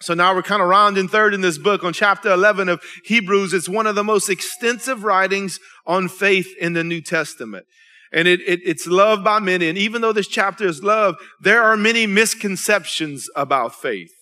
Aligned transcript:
So 0.00 0.12
now 0.12 0.34
we're 0.34 0.42
kind 0.42 0.60
of 0.60 0.68
rounding 0.68 1.08
third 1.08 1.32
in 1.32 1.40
this 1.40 1.56
book 1.56 1.82
on 1.82 1.92
chapter 1.92 2.30
11 2.30 2.68
of 2.68 2.82
Hebrews. 3.04 3.54
It's 3.54 3.68
one 3.68 3.86
of 3.86 3.94
the 3.94 4.04
most 4.04 4.28
extensive 4.28 5.04
writings 5.04 5.58
on 5.86 6.08
faith 6.08 6.54
in 6.60 6.74
the 6.74 6.84
New 6.84 7.00
Testament. 7.00 7.66
And 8.12 8.28
it, 8.28 8.40
it, 8.42 8.60
it's 8.62 8.86
loved 8.86 9.24
by 9.24 9.38
many. 9.40 9.68
And 9.68 9.78
even 9.78 10.02
though 10.02 10.12
this 10.12 10.28
chapter 10.28 10.66
is 10.66 10.82
love, 10.82 11.16
there 11.40 11.62
are 11.62 11.76
many 11.76 12.06
misconceptions 12.06 13.28
about 13.34 13.74
faith. 13.74 14.12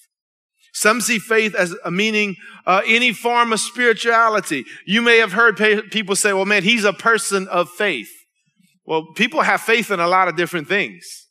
Some 0.72 1.00
see 1.00 1.18
faith 1.18 1.54
as 1.54 1.75
a 1.84 1.91
meaning 1.91 2.36
uh, 2.66 2.82
any 2.86 3.12
form 3.12 3.52
of 3.52 3.61
spirituality. 3.61 4.64
You 4.86 5.02
may 5.02 5.18
have 5.18 5.32
heard 5.32 5.56
people 5.91 6.16
say, 6.16 6.32
well, 6.32 6.46
man, 6.46 6.62
he's 6.62 6.84
a 6.84 6.93
person 6.93 7.46
of 7.48 7.68
faith. 7.68 8.11
Well, 8.84 9.12
people 9.14 9.43
have 9.43 9.61
faith 9.61 9.91
in 9.91 10.00
a 10.00 10.09
lot 10.09 10.29
of 10.29 10.36
different 10.36 10.68
things 10.68 11.23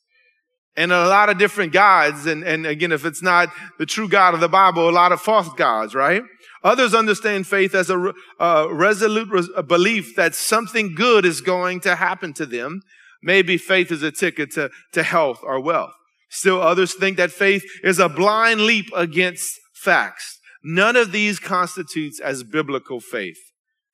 and 0.76 0.92
a 0.92 1.08
lot 1.08 1.30
of 1.30 1.38
different 1.38 1.72
gods. 1.72 2.26
And, 2.26 2.44
and 2.44 2.66
again, 2.66 2.92
if 2.92 3.06
it's 3.06 3.22
not 3.22 3.50
the 3.78 3.86
true 3.86 4.08
God 4.08 4.34
of 4.34 4.40
the 4.40 4.50
Bible, 4.50 4.90
a 4.90 4.92
lot 4.92 5.12
of 5.12 5.22
false 5.22 5.50
gods, 5.54 5.94
right? 5.94 6.24
Others 6.64 6.94
understand 6.94 7.46
faith 7.46 7.76
as 7.76 7.90
a, 7.90 8.14
a 8.40 8.74
resolute 8.74 9.30
res- 9.30 9.50
a 9.56 9.64
belief 9.64 10.16
that 10.16 10.34
something 10.34 10.96
good 10.96 11.26
is 11.26 11.42
going 11.42 11.82
to 11.82 11.96
happen 11.96 12.34
to 12.34 12.46
them. 12.46 12.82
Maybe 13.22 13.58
faith 13.58 13.92
is 13.92 14.04
a 14.04 14.12
ticket 14.12 14.52
to, 14.52 14.70
to 14.94 15.04
health 15.04 15.40
or 15.44 15.60
wealth. 15.60 15.94
Still 16.30 16.62
others 16.62 16.94
think 16.94 17.18
that 17.18 17.32
faith 17.32 17.64
is 17.84 18.00
a 18.00 18.10
blind 18.10 18.62
leap 18.62 18.88
against 18.96 19.60
facts. 19.74 20.40
None 20.64 20.96
of 20.96 21.12
these 21.12 21.40
constitutes 21.40 22.20
as 22.20 22.44
biblical 22.44 23.00
faith. 23.00 23.38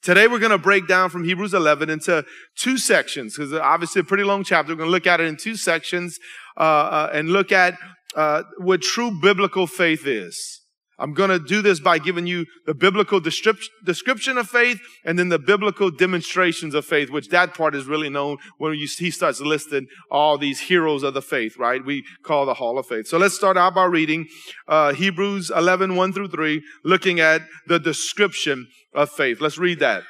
Today 0.01 0.27
we're 0.27 0.39
going 0.39 0.51
to 0.51 0.57
break 0.57 0.87
down 0.87 1.09
from 1.09 1.25
Hebrews 1.25 1.53
11 1.53 1.89
into 1.89 2.23
two 2.55 2.77
sections 2.77 3.35
because 3.35 3.51
obviously 3.51 3.99
a 3.99 4.05
pretty 4.05 4.23
long 4.23 4.45
chapter. 4.45 4.71
We're 4.71 4.77
going 4.77 4.87
to 4.87 4.91
look 4.91 5.07
at 5.07 5.19
it 5.19 5.27
in 5.27 5.35
two 5.35 5.57
sections 5.57 6.17
uh, 6.59 6.63
uh, 6.63 7.09
and 7.13 7.29
look 7.29 7.51
at 7.51 7.75
uh, 8.15 8.43
what 8.57 8.81
true 8.81 9.11
biblical 9.21 9.67
faith 9.67 10.05
is. 10.05 10.59
I'm 10.99 11.13
going 11.13 11.29
to 11.29 11.39
do 11.39 11.61
this 11.61 11.79
by 11.79 11.97
giving 11.97 12.27
you 12.27 12.45
the 12.65 12.73
biblical 12.73 13.21
description 13.21 14.37
of 14.37 14.49
faith 14.49 14.79
and 15.05 15.17
then 15.17 15.29
the 15.29 15.39
biblical 15.39 15.89
demonstrations 15.89 16.75
of 16.75 16.85
faith, 16.85 17.09
which 17.09 17.29
that 17.29 17.53
part 17.53 17.73
is 17.73 17.85
really 17.85 18.09
known 18.09 18.37
when 18.57 18.73
you, 18.73 18.87
he 18.97 19.09
starts 19.09 19.39
listing 19.39 19.87
all 20.11 20.37
these 20.37 20.59
heroes 20.59 21.03
of 21.03 21.13
the 21.13 21.21
faith, 21.21 21.57
right? 21.57 21.83
We 21.83 22.03
call 22.23 22.45
the 22.45 22.55
Hall 22.55 22.77
of 22.77 22.85
Faith. 22.85 23.07
So 23.07 23.17
let's 23.17 23.35
start 23.35 23.55
out 23.55 23.75
by 23.75 23.85
reading 23.85 24.27
uh, 24.67 24.93
Hebrews 24.93 25.51
11, 25.55 25.95
1 25.95 26.13
through 26.13 26.27
3, 26.27 26.61
looking 26.83 27.21
at 27.21 27.43
the 27.67 27.79
description 27.79 28.67
of 28.93 29.09
faith. 29.09 29.39
Let's 29.39 29.57
read 29.57 29.79
that. 29.79 30.03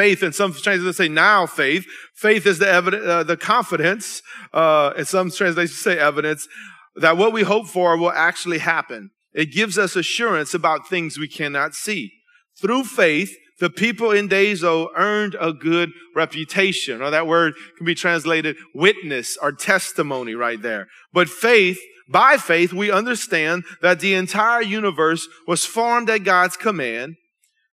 Faith, 0.00 0.22
in 0.22 0.32
some 0.32 0.54
translations 0.54 0.96
say 0.96 1.08
now 1.08 1.44
faith. 1.44 1.84
Faith 2.14 2.46
is 2.46 2.58
the 2.58 2.66
evidence, 2.66 3.06
uh, 3.06 3.22
the 3.22 3.36
confidence, 3.36 4.22
uh, 4.54 4.94
in 4.96 5.04
some 5.04 5.30
translations 5.30 5.78
say 5.78 5.98
evidence 5.98 6.48
that 6.96 7.18
what 7.18 7.34
we 7.34 7.42
hope 7.42 7.66
for 7.66 7.98
will 7.98 8.10
actually 8.10 8.60
happen. 8.60 9.10
It 9.34 9.52
gives 9.52 9.76
us 9.76 9.96
assurance 9.96 10.54
about 10.54 10.88
things 10.88 11.18
we 11.18 11.28
cannot 11.28 11.74
see. 11.74 12.12
Through 12.62 12.84
faith, 12.84 13.36
the 13.58 13.68
people 13.68 14.10
in 14.10 14.32
old 14.64 14.88
earned 14.96 15.36
a 15.38 15.52
good 15.52 15.90
reputation, 16.16 17.02
or 17.02 17.10
that 17.10 17.26
word 17.26 17.52
can 17.76 17.84
be 17.84 17.94
translated 17.94 18.56
witness 18.74 19.36
or 19.42 19.52
testimony 19.52 20.34
right 20.34 20.62
there. 20.62 20.86
But 21.12 21.28
faith, 21.28 21.78
by 22.08 22.38
faith, 22.38 22.72
we 22.72 22.90
understand 22.90 23.64
that 23.82 24.00
the 24.00 24.14
entire 24.14 24.62
universe 24.62 25.28
was 25.46 25.66
formed 25.66 26.08
at 26.08 26.24
God's 26.24 26.56
command 26.56 27.16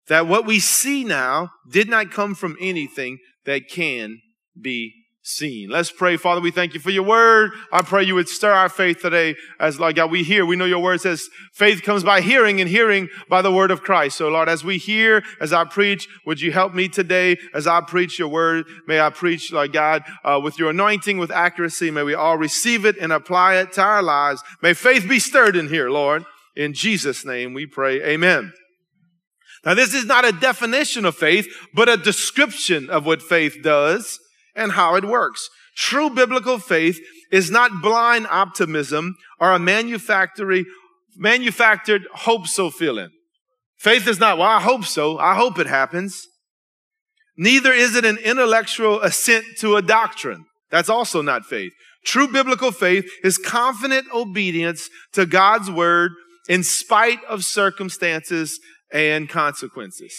that 0.07 0.27
what 0.27 0.45
we 0.45 0.59
see 0.59 1.03
now 1.03 1.51
did 1.69 1.89
not 1.89 2.11
come 2.11 2.35
from 2.35 2.57
anything 2.59 3.19
that 3.45 3.69
can 3.69 4.21
be 4.59 4.93
seen. 5.25 5.69
Let's 5.69 5.91
pray. 5.91 6.17
Father, 6.17 6.39
we 6.39 6.51
thank 6.51 6.75
you 6.75 6.79
for 6.79 6.91
your 6.91 7.03
word. 7.03 7.51
I 7.71 7.81
pray 7.81 8.03
you 8.03 8.13
would 8.13 8.29
stir 8.29 8.51
our 8.51 8.69
faith 8.69 9.01
today 9.01 9.35
as 9.59 9.79
Lord 9.79 9.95
God, 9.95 10.11
we 10.11 10.21
hear. 10.21 10.45
We 10.45 10.55
know 10.55 10.65
your 10.65 10.83
word 10.83 11.01
says 11.01 11.27
faith 11.51 11.81
comes 11.81 12.03
by 12.03 12.21
hearing 12.21 12.61
and 12.61 12.69
hearing 12.69 13.09
by 13.27 13.41
the 13.41 13.51
word 13.51 13.71
of 13.71 13.81
Christ. 13.81 14.17
So 14.17 14.29
Lord, 14.29 14.47
as 14.47 14.63
we 14.63 14.77
hear, 14.77 15.23
as 15.41 15.51
I 15.51 15.63
preach, 15.63 16.07
would 16.27 16.41
you 16.41 16.51
help 16.51 16.75
me 16.75 16.87
today 16.87 17.37
as 17.55 17.65
I 17.65 17.81
preach 17.81 18.19
your 18.19 18.27
word? 18.27 18.67
May 18.87 19.01
I 19.01 19.09
preach, 19.09 19.51
Lord 19.51 19.73
God, 19.73 20.03
uh, 20.23 20.39
with 20.41 20.59
your 20.59 20.69
anointing, 20.69 21.17
with 21.17 21.31
accuracy. 21.31 21.89
May 21.89 22.03
we 22.03 22.13
all 22.13 22.37
receive 22.37 22.85
it 22.85 22.95
and 22.97 23.11
apply 23.11 23.55
it 23.55 23.73
to 23.73 23.81
our 23.81 24.03
lives. 24.03 24.43
May 24.61 24.75
faith 24.75 25.09
be 25.09 25.17
stirred 25.17 25.55
in 25.55 25.69
here, 25.69 25.89
Lord. 25.89 26.23
In 26.55 26.73
Jesus' 26.73 27.25
name 27.25 27.55
we 27.55 27.65
pray. 27.65 28.01
Amen. 28.03 28.53
Now, 29.65 29.73
this 29.73 29.95
is 29.95 30.05
not 30.05 30.25
a 30.25 30.31
definition 30.31 31.05
of 31.05 31.15
faith, 31.15 31.47
but 31.73 31.89
a 31.89 31.97
description 31.97 32.89
of 32.89 33.05
what 33.05 33.21
faith 33.21 33.57
does 33.63 34.19
and 34.55 34.73
how 34.73 34.95
it 34.95 35.03
works. 35.03 35.49
True 35.75 36.09
biblical 36.09 36.59
faith 36.59 36.99
is 37.31 37.49
not 37.49 37.81
blind 37.81 38.27
optimism 38.29 39.15
or 39.39 39.51
a 39.51 39.59
manufactory, 39.59 40.65
manufactured 41.17 42.03
hope 42.13 42.47
so 42.47 42.69
feeling. 42.69 43.09
Faith 43.77 44.07
is 44.07 44.19
not, 44.19 44.37
well, 44.37 44.47
I 44.47 44.61
hope 44.61 44.85
so. 44.85 45.17
I 45.17 45.35
hope 45.35 45.59
it 45.59 45.67
happens. 45.67 46.27
Neither 47.37 47.73
is 47.73 47.95
it 47.95 48.05
an 48.05 48.17
intellectual 48.19 49.01
assent 49.01 49.45
to 49.59 49.75
a 49.75 49.81
doctrine. 49.81 50.45
That's 50.69 50.89
also 50.89 51.21
not 51.21 51.45
faith. 51.45 51.73
True 52.05 52.27
biblical 52.27 52.71
faith 52.71 53.09
is 53.23 53.37
confident 53.37 54.07
obedience 54.13 54.89
to 55.13 55.25
God's 55.25 55.69
word 55.69 56.11
in 56.47 56.63
spite 56.63 57.23
of 57.27 57.43
circumstances 57.43 58.59
and 58.91 59.29
consequences. 59.29 60.13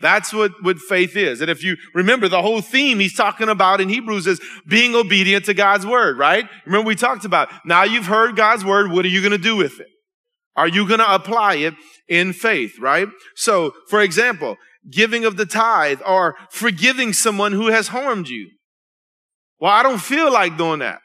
That's 0.00 0.34
what, 0.34 0.52
what 0.62 0.78
faith 0.78 1.16
is. 1.16 1.40
And 1.40 1.48
if 1.50 1.62
you 1.62 1.76
remember 1.94 2.28
the 2.28 2.42
whole 2.42 2.60
theme 2.60 2.98
he's 2.98 3.14
talking 3.14 3.48
about 3.48 3.80
in 3.80 3.88
Hebrews 3.88 4.26
is 4.26 4.40
being 4.66 4.96
obedient 4.96 5.44
to 5.44 5.54
God's 5.54 5.86
word, 5.86 6.18
right? 6.18 6.48
Remember 6.66 6.88
we 6.88 6.96
talked 6.96 7.24
about 7.24 7.48
now 7.64 7.84
you've 7.84 8.06
heard 8.06 8.34
God's 8.34 8.64
word. 8.64 8.90
What 8.90 9.04
are 9.04 9.08
you 9.08 9.20
going 9.20 9.30
to 9.30 9.38
do 9.38 9.56
with 9.56 9.78
it? 9.78 9.86
Are 10.56 10.68
you 10.68 10.86
going 10.86 11.00
to 11.00 11.14
apply 11.14 11.54
it 11.54 11.74
in 12.08 12.32
faith, 12.32 12.78
right? 12.80 13.08
So, 13.36 13.72
for 13.88 14.02
example, 14.02 14.56
giving 14.90 15.24
of 15.24 15.36
the 15.36 15.46
tithe 15.46 16.00
or 16.04 16.36
forgiving 16.50 17.12
someone 17.12 17.52
who 17.52 17.68
has 17.68 17.88
harmed 17.88 18.28
you. 18.28 18.50
Well, 19.60 19.70
I 19.70 19.82
don't 19.82 20.00
feel 20.00 20.32
like 20.32 20.56
doing 20.56 20.80
that. 20.80 20.98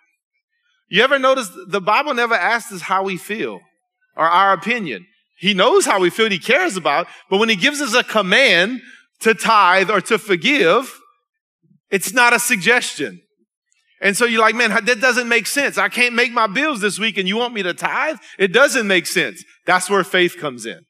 You 0.90 1.04
ever 1.04 1.20
notice 1.20 1.50
the 1.68 1.82
Bible 1.82 2.14
never 2.14 2.34
asks 2.34 2.72
us 2.72 2.82
how 2.82 3.04
we 3.04 3.18
feel 3.18 3.60
or 4.16 4.26
our 4.26 4.54
opinion. 4.54 5.06
He 5.38 5.54
knows 5.54 5.86
how 5.86 6.00
we 6.00 6.10
feel, 6.10 6.30
he 6.30 6.40
cares 6.40 6.78
about, 6.78 7.08
but 7.30 7.38
when 7.38 7.50
he 7.50 7.56
gives 7.56 7.80
us 7.80 7.94
a 7.94 8.04
command 8.04 8.82
to 9.20 9.34
tithe 9.34 9.90
or 9.90 10.02
to 10.02 10.18
forgive, 10.18 11.00
it's 11.92 12.14
not 12.14 12.34
a 12.34 12.40
suggestion. 12.40 13.22
And 14.02 14.16
so 14.16 14.26
you're 14.26 14.42
like, 14.42 14.56
man, 14.56 14.70
that 14.70 15.00
doesn't 15.00 15.28
make 15.28 15.48
sense. 15.48 15.78
I 15.78 15.90
can't 15.90 16.14
make 16.14 16.32
my 16.32 16.48
bills 16.48 16.82
this 16.82 17.00
week 17.00 17.18
and 17.18 17.28
you 17.28 17.38
want 17.38 17.54
me 17.54 17.64
to 17.64 17.74
tithe? 17.74 18.18
It 18.38 18.54
doesn't 18.54 18.88
make 18.88 19.08
sense. 19.08 19.44
That's 19.66 19.90
where 19.90 20.04
faith 20.04 20.38
comes 20.38 20.66
in. 20.66 20.82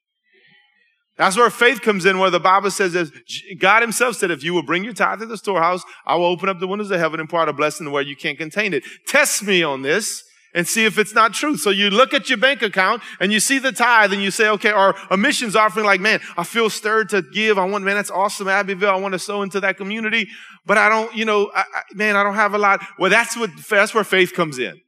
That's 1.18 1.36
where 1.36 1.50
faith 1.50 1.82
comes 1.82 2.06
in, 2.06 2.20
where 2.20 2.30
the 2.30 2.40
Bible 2.40 2.70
says, 2.70 2.96
as 2.96 3.12
God 3.60 3.82
himself 3.82 4.18
said, 4.18 4.30
if 4.30 4.44
you 4.44 4.54
will 4.54 4.62
bring 4.62 4.84
your 4.84 4.94
tithe 4.94 5.20
to 5.20 5.26
the 5.26 5.38
storehouse, 5.38 5.84
I 6.06 6.16
will 6.16 6.26
open 6.26 6.48
up 6.48 6.60
the 6.60 6.68
windows 6.68 6.92
of 6.92 7.00
heaven 7.00 7.20
and 7.20 7.28
pour 7.28 7.42
out 7.42 7.50
a 7.50 7.54
blessing 7.54 7.90
where 7.92 8.04
you 8.04 8.16
can't 8.16 8.38
contain 8.38 8.74
it. 8.74 8.84
Test 9.08 9.42
me 9.44 9.64
on 9.64 9.82
this 9.82 10.24
and 10.58 10.68
see 10.68 10.86
if 10.86 10.98
it's 10.98 11.14
not 11.14 11.36
true. 11.36 11.56
So 11.56 11.70
you 11.70 11.92
look 11.92 12.16
at 12.16 12.30
your 12.30 12.40
bank 12.40 12.64
account 12.64 13.04
and 13.20 13.32
you 13.32 13.40
see 13.40 13.60
the 13.60 13.72
tithe 13.72 14.12
and 14.12 14.24
you 14.24 14.32
say, 14.32 14.50
okay, 14.50 14.74
or 14.74 14.96
a 15.12 15.16
missions 15.16 15.56
offering, 15.56 15.86
like, 15.86 16.02
man, 16.02 16.20
I 16.36 16.44
feel 16.44 16.72
stirred 16.72 17.10
to 17.10 17.22
give. 17.22 17.60
I 17.60 17.66
want, 17.66 17.84
man, 17.84 17.96
that's 17.96 18.10
awesome, 18.10 18.48
Abbeville. 18.48 18.90
I 18.90 18.96
want 18.96 19.12
to 19.12 19.20
sow 19.20 19.44
into 19.44 19.60
that 19.60 19.78
community, 19.78 20.28
but 20.66 20.80
I 20.80 20.90
don't, 20.90 21.16
you 21.16 21.26
know, 21.26 21.52
I, 21.56 21.60
I, 21.60 21.82
man, 21.94 22.16
I 22.16 22.24
don't 22.24 22.34
have 22.34 22.56
a 22.56 22.58
lot. 22.58 22.84
Well, 22.98 23.12
that's 23.12 23.38
what, 23.38 23.52
that's 23.70 23.94
where 23.94 24.04
faith 24.04 24.34
comes 24.34 24.58
in. 24.58 24.82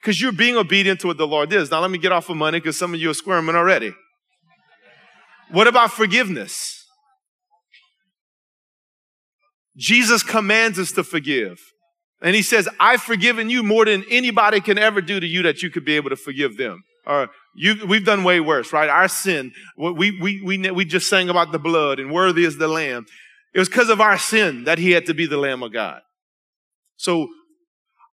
Because 0.00 0.20
you're 0.20 0.32
being 0.32 0.56
obedient 0.56 0.98
to 1.00 1.06
what 1.06 1.16
the 1.16 1.28
Lord 1.28 1.52
is. 1.52 1.70
Now 1.70 1.80
let 1.80 1.92
me 1.92 1.98
get 1.98 2.10
off 2.10 2.28
of 2.28 2.36
money 2.36 2.58
because 2.58 2.76
some 2.76 2.92
of 2.92 2.98
you 2.98 3.08
are 3.08 3.14
squirming 3.14 3.54
already. 3.54 3.94
What 5.52 5.68
about 5.68 5.92
forgiveness? 5.92 6.84
Jesus 9.76 10.24
commands 10.24 10.76
us 10.76 10.90
to 10.90 11.04
forgive. 11.04 11.60
And 12.24 12.34
he 12.34 12.40
says, 12.40 12.66
I've 12.80 13.02
forgiven 13.02 13.50
you 13.50 13.62
more 13.62 13.84
than 13.84 14.02
anybody 14.10 14.62
can 14.62 14.78
ever 14.78 15.02
do 15.02 15.20
to 15.20 15.26
you 15.26 15.42
that 15.42 15.62
you 15.62 15.68
could 15.68 15.84
be 15.84 15.94
able 15.96 16.08
to 16.08 16.16
forgive 16.16 16.56
them. 16.56 16.82
Or 17.06 17.28
you, 17.54 17.86
we've 17.86 18.06
done 18.06 18.24
way 18.24 18.40
worse, 18.40 18.72
right? 18.72 18.88
Our 18.88 19.08
sin, 19.08 19.52
we, 19.76 20.10
we, 20.18 20.40
we, 20.42 20.70
we 20.70 20.84
just 20.86 21.10
sang 21.10 21.28
about 21.28 21.52
the 21.52 21.58
blood 21.58 22.00
and 22.00 22.10
worthy 22.10 22.46
is 22.46 22.56
the 22.56 22.66
lamb. 22.66 23.04
It 23.52 23.58
was 23.58 23.68
because 23.68 23.90
of 23.90 24.00
our 24.00 24.16
sin 24.16 24.64
that 24.64 24.78
he 24.78 24.92
had 24.92 25.04
to 25.04 25.12
be 25.12 25.26
the 25.26 25.36
lamb 25.36 25.62
of 25.62 25.74
God. 25.74 26.00
So 26.96 27.28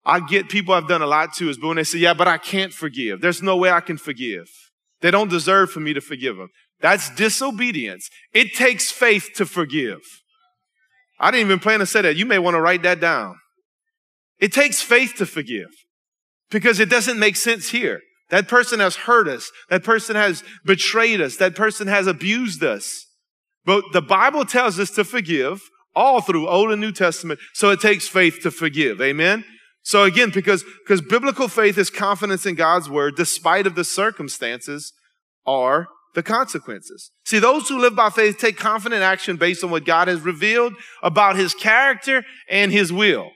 I 0.05 0.19
get 0.19 0.49
people 0.49 0.73
I've 0.73 0.89
done 0.89 1.01
a 1.01 1.07
lot 1.07 1.33
to 1.35 1.49
is, 1.49 1.57
but 1.57 1.69
when 1.69 1.77
they 1.77 1.85
say, 1.85 1.99
yeah, 1.99 2.13
but 2.13 2.27
I 2.27 2.37
can't 2.37 2.73
forgive. 2.73 3.21
There's 3.21 3.41
no 3.41 3.55
way 3.55 3.71
I 3.71 3.79
can 3.79 3.97
forgive. 3.97 4.49
They 4.99 5.09
don't 5.09 5.29
deserve 5.29 5.71
for 5.71 5.79
me 5.79 5.93
to 5.93 6.01
forgive 6.01 6.35
them. 6.35 6.49
That's 6.81 7.09
disobedience. 7.15 8.09
It 8.33 8.55
takes 8.55 8.91
faith 8.91 9.29
to 9.35 9.45
forgive. 9.45 10.01
I 11.17 11.31
didn't 11.31 11.47
even 11.47 11.59
plan 11.59 11.79
to 11.79 11.85
say 11.85 12.01
that. 12.01 12.17
You 12.17 12.25
may 12.25 12.39
want 12.39 12.55
to 12.55 12.61
write 12.61 12.83
that 12.83 12.99
down. 12.99 13.37
It 14.41 14.51
takes 14.51 14.81
faith 14.81 15.13
to 15.17 15.25
forgive 15.25 15.69
because 16.49 16.79
it 16.79 16.89
doesn't 16.89 17.19
make 17.19 17.35
sense 17.35 17.69
here. 17.69 18.01
That 18.29 18.47
person 18.47 18.79
has 18.79 18.95
hurt 18.95 19.27
us. 19.27 19.51
That 19.69 19.83
person 19.83 20.15
has 20.15 20.43
betrayed 20.65 21.21
us. 21.21 21.37
That 21.37 21.55
person 21.55 21.87
has 21.87 22.07
abused 22.07 22.63
us. 22.63 23.05
But 23.65 23.83
the 23.93 24.01
Bible 24.01 24.45
tells 24.45 24.79
us 24.79 24.89
to 24.91 25.03
forgive 25.03 25.61
all 25.95 26.21
through 26.21 26.47
Old 26.47 26.71
and 26.71 26.81
New 26.81 26.91
Testament. 26.91 27.39
So 27.53 27.69
it 27.69 27.81
takes 27.81 28.07
faith 28.07 28.39
to 28.41 28.51
forgive. 28.51 29.01
Amen. 29.01 29.43
So 29.83 30.03
again, 30.03 30.31
because, 30.33 30.63
because 30.83 31.01
biblical 31.01 31.47
faith 31.47 31.77
is 31.77 31.89
confidence 31.89 32.45
in 32.45 32.55
God's 32.55 32.89
word, 32.89 33.15
despite 33.15 33.67
of 33.67 33.75
the 33.75 33.83
circumstances, 33.83 34.93
are 35.45 35.87
the 36.13 36.23
consequences. 36.23 37.11
See, 37.25 37.39
those 37.39 37.67
who 37.67 37.79
live 37.79 37.95
by 37.95 38.09
faith 38.09 38.37
take 38.37 38.57
confident 38.57 39.01
action 39.01 39.37
based 39.37 39.63
on 39.63 39.71
what 39.71 39.85
God 39.85 40.07
has 40.07 40.21
revealed 40.21 40.73
about 41.03 41.35
his 41.35 41.53
character 41.53 42.23
and 42.49 42.71
his 42.71 42.91
will. 42.93 43.31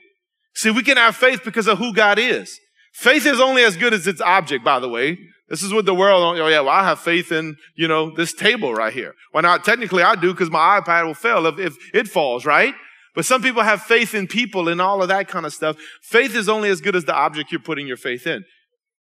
See, 0.56 0.70
we 0.70 0.82
can 0.82 0.96
have 0.96 1.14
faith 1.14 1.42
because 1.44 1.68
of 1.68 1.76
who 1.76 1.92
God 1.92 2.18
is. 2.18 2.58
Faith 2.94 3.26
is 3.26 3.38
only 3.40 3.62
as 3.62 3.76
good 3.76 3.92
as 3.92 4.06
its 4.06 4.22
object, 4.22 4.64
by 4.64 4.80
the 4.80 4.88
way. 4.88 5.18
This 5.50 5.62
is 5.62 5.70
what 5.72 5.84
the 5.84 5.94
world, 5.94 6.38
oh 6.38 6.48
yeah, 6.48 6.60
well, 6.60 6.70
I 6.70 6.82
have 6.82 6.98
faith 6.98 7.30
in, 7.30 7.56
you 7.76 7.86
know, 7.86 8.10
this 8.16 8.32
table 8.32 8.74
right 8.74 8.92
here. 8.92 9.14
Well, 9.34 9.42
not 9.42 9.64
technically 9.64 10.02
I 10.02 10.14
do 10.14 10.32
because 10.32 10.50
my 10.50 10.80
iPad 10.80 11.04
will 11.04 11.14
fail 11.14 11.46
if, 11.46 11.58
if 11.58 11.76
it 11.94 12.08
falls, 12.08 12.46
right? 12.46 12.74
But 13.14 13.26
some 13.26 13.42
people 13.42 13.62
have 13.62 13.82
faith 13.82 14.14
in 14.14 14.26
people 14.26 14.68
and 14.68 14.80
all 14.80 15.02
of 15.02 15.08
that 15.08 15.28
kind 15.28 15.44
of 15.44 15.52
stuff. 15.52 15.76
Faith 16.02 16.34
is 16.34 16.48
only 16.48 16.70
as 16.70 16.80
good 16.80 16.96
as 16.96 17.04
the 17.04 17.14
object 17.14 17.52
you're 17.52 17.60
putting 17.60 17.86
your 17.86 17.98
faith 17.98 18.26
in. 18.26 18.44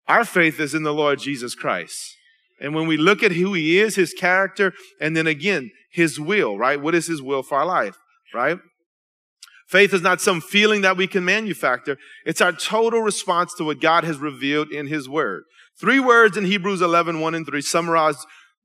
Our 0.07 0.25
faith 0.25 0.61
is 0.61 0.75
in 0.75 0.85
the 0.85 0.95
Lord 0.95 1.19
Jesus 1.19 1.57
Christ. 1.57 2.17
And 2.61 2.73
when 2.73 2.87
we 2.87 2.97
look 2.97 3.25
at 3.25 3.33
who 3.33 3.53
he 3.53 3.81
is, 3.81 3.97
his 3.97 4.13
character, 4.13 4.73
and 5.01 5.17
then 5.17 5.27
again, 5.27 5.73
his 5.91 6.21
will, 6.21 6.57
right? 6.57 6.81
What 6.81 6.95
is 6.95 7.09
his 7.09 7.21
will 7.21 7.43
for 7.43 7.59
our 7.59 7.67
life, 7.67 7.97
right? 8.33 8.59
Faith 9.73 9.95
is 9.95 10.03
not 10.03 10.21
some 10.21 10.43
feeling 10.43 10.83
that 10.83 10.99
we 10.99 11.07
can 11.07 11.25
manufacture. 11.25 11.97
It's 12.27 12.43
our 12.43 12.53
total 12.53 13.01
response 13.01 13.55
to 13.55 13.65
what 13.65 13.81
God 13.81 14.05
has 14.05 14.19
revealed 14.19 14.71
in 14.71 14.87
his 14.87 15.09
word. 15.09 15.45
Three 15.81 15.99
words 15.99 16.37
in 16.37 16.45
Hebrews 16.45 16.83
11, 16.83 17.21
1 17.21 17.35
and 17.35 17.47
3 17.47 17.63
summarize 17.63 18.17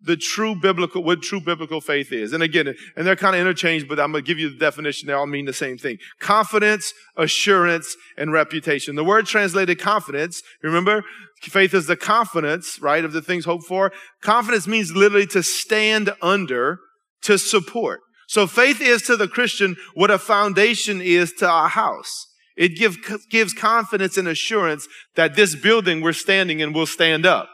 the 0.01 0.18
true 0.18 0.54
biblical, 0.54 1.01
what 1.01 1.21
true 1.21 1.39
biblical 1.39 1.80
faith 1.80 2.12
is. 2.12 2.33
And 2.33 2.44
again, 2.44 2.75
and 2.98 3.07
they're 3.07 3.15
kind 3.15 3.38
of 3.38 3.39
interchanged, 3.39 3.88
but 3.88 4.01
I'm 4.01 4.12
going 4.12 4.21
to 4.21 4.27
give 4.27 4.38
you 4.38 4.50
the 4.50 4.57
definition. 4.57 5.07
They 5.07 5.13
all 5.13 5.27
mean 5.27 5.45
the 5.45 5.54
same 5.54 5.77
thing. 5.77 5.98
Confidence, 6.19 6.94
assurance, 7.15 7.95
and 8.18 8.33
reputation. 8.33 8.98
The 8.98 9.06
word 9.06 9.27
translated 9.27 9.80
confidence, 9.80 10.42
remember, 10.62 11.06
faith 11.42 11.74
is 11.74 11.88
the 11.88 11.95
confidence, 11.95 12.81
right, 12.81 13.06
of 13.06 13.13
the 13.13 13.21
things 13.21 13.45
hoped 13.45 13.63
for. 13.65 13.94
Confidence 14.21 14.68
means 14.68 14.92
literally 14.92 15.27
to 15.27 15.42
stand 15.42 16.13
under, 16.21 16.80
to 17.21 17.38
support. 17.38 18.01
So 18.27 18.45
faith 18.45 18.81
is 18.81 19.01
to 19.03 19.15
the 19.15 19.27
Christian 19.27 19.75
what 19.95 20.12
a 20.12 20.18
foundation 20.18 21.01
is 21.01 21.33
to 21.33 21.50
our 21.50 21.69
house. 21.69 22.27
It 22.56 22.75
give, 22.75 22.97
gives 23.29 23.53
confidence 23.53 24.18
and 24.18 24.27
assurance 24.27 24.88
that 25.15 25.35
this 25.35 25.56
building 25.56 26.01
we're 26.01 26.13
standing 26.13 26.59
in 26.59 26.74
will 26.74 26.85
stand 26.85 27.25
up 27.25 27.50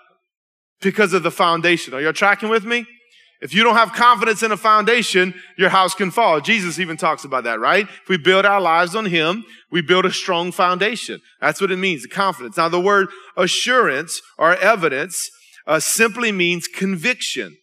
because 0.82 1.14
of 1.14 1.24
the 1.24 1.32
foundation. 1.32 1.94
Are 1.94 2.02
you 2.02 2.12
tracking 2.12 2.50
with 2.50 2.66
me? 2.66 2.86
If 3.42 3.54
you 3.54 3.64
don't 3.64 3.76
have 3.76 3.92
confidence 3.92 4.42
in 4.42 4.54
a 4.54 4.58
foundation, 4.58 5.34
your 5.58 5.70
house 5.70 5.94
can 5.94 6.12
fall. 6.12 6.40
Jesus 6.40 6.80
even 6.80 6.96
talks 6.96 7.26
about 7.26 7.44
that, 7.44 7.60
right? 7.60 7.86
If 7.86 8.08
we 8.08 8.16
build 8.16 8.46
our 8.46 8.62
lives 8.62 8.96
on 8.96 9.06
Him, 9.06 9.44
we 9.70 9.82
build 9.82 10.06
a 10.06 10.12
strong 10.12 10.54
foundation. 10.54 11.20
That's 11.42 11.60
what 11.60 11.70
it 11.70 11.76
means, 11.76 12.06
confidence. 12.06 12.56
Now, 12.56 12.70
the 12.70 12.80
word 12.80 13.10
assurance 13.36 14.22
or 14.38 14.56
evidence 14.56 15.30
uh, 15.68 15.82
simply 15.82 16.32
means 16.32 16.70
conviction. 16.70 17.58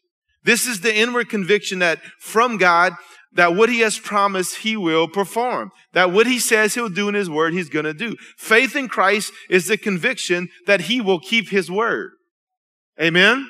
This 0.44 0.66
is 0.66 0.80
the 0.80 0.94
inward 0.94 1.28
conviction 1.28 1.80
that 1.80 2.00
from 2.18 2.56
God, 2.56 2.94
that 3.32 3.54
what 3.54 3.68
he 3.68 3.80
has 3.80 3.98
promised, 3.98 4.56
he 4.58 4.76
will 4.76 5.06
perform. 5.06 5.70
That 5.92 6.12
what 6.12 6.26
he 6.26 6.38
says 6.38 6.74
he'll 6.74 6.88
do 6.88 7.08
in 7.08 7.14
his 7.14 7.30
word, 7.30 7.52
he's 7.52 7.68
to 7.68 7.94
do. 7.94 8.16
Faith 8.36 8.74
in 8.74 8.88
Christ 8.88 9.32
is 9.48 9.66
the 9.66 9.76
conviction 9.76 10.48
that 10.66 10.82
he 10.82 11.00
will 11.00 11.20
keep 11.20 11.50
his 11.50 11.70
word. 11.70 12.12
Amen? 13.00 13.48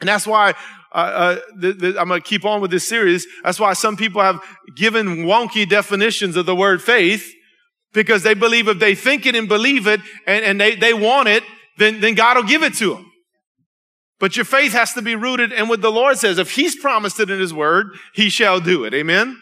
And 0.00 0.08
that's 0.08 0.26
why 0.26 0.54
uh, 0.92 0.96
uh, 0.96 1.40
the, 1.56 1.72
the, 1.72 2.00
I'm 2.00 2.08
going 2.08 2.20
to 2.20 2.26
keep 2.26 2.44
on 2.44 2.60
with 2.60 2.70
this 2.70 2.88
series. 2.88 3.26
That's 3.42 3.58
why 3.58 3.72
some 3.72 3.96
people 3.96 4.22
have 4.22 4.40
given 4.76 5.24
wonky 5.24 5.68
definitions 5.68 6.36
of 6.36 6.46
the 6.46 6.54
word 6.54 6.82
faith 6.82 7.32
because 7.92 8.22
they 8.22 8.34
believe 8.34 8.68
if 8.68 8.78
they 8.78 8.94
think 8.94 9.26
it 9.26 9.34
and 9.34 9.48
believe 9.48 9.86
it 9.86 10.00
and, 10.26 10.44
and 10.44 10.60
they, 10.60 10.76
they 10.76 10.94
want 10.94 11.28
it, 11.28 11.42
then, 11.78 12.00
then 12.00 12.14
God 12.14 12.36
will 12.36 12.44
give 12.44 12.62
it 12.62 12.74
to 12.74 12.94
them. 12.94 13.10
But 14.24 14.36
your 14.36 14.46
faith 14.46 14.72
has 14.72 14.94
to 14.94 15.02
be 15.02 15.16
rooted 15.16 15.52
in 15.52 15.68
what 15.68 15.82
the 15.82 15.92
Lord 15.92 16.16
says. 16.16 16.38
If 16.38 16.52
He's 16.52 16.74
promised 16.74 17.20
it 17.20 17.28
in 17.28 17.38
His 17.38 17.52
word, 17.52 17.88
He 18.14 18.30
shall 18.30 18.58
do 18.58 18.84
it. 18.84 18.94
Amen? 18.94 19.38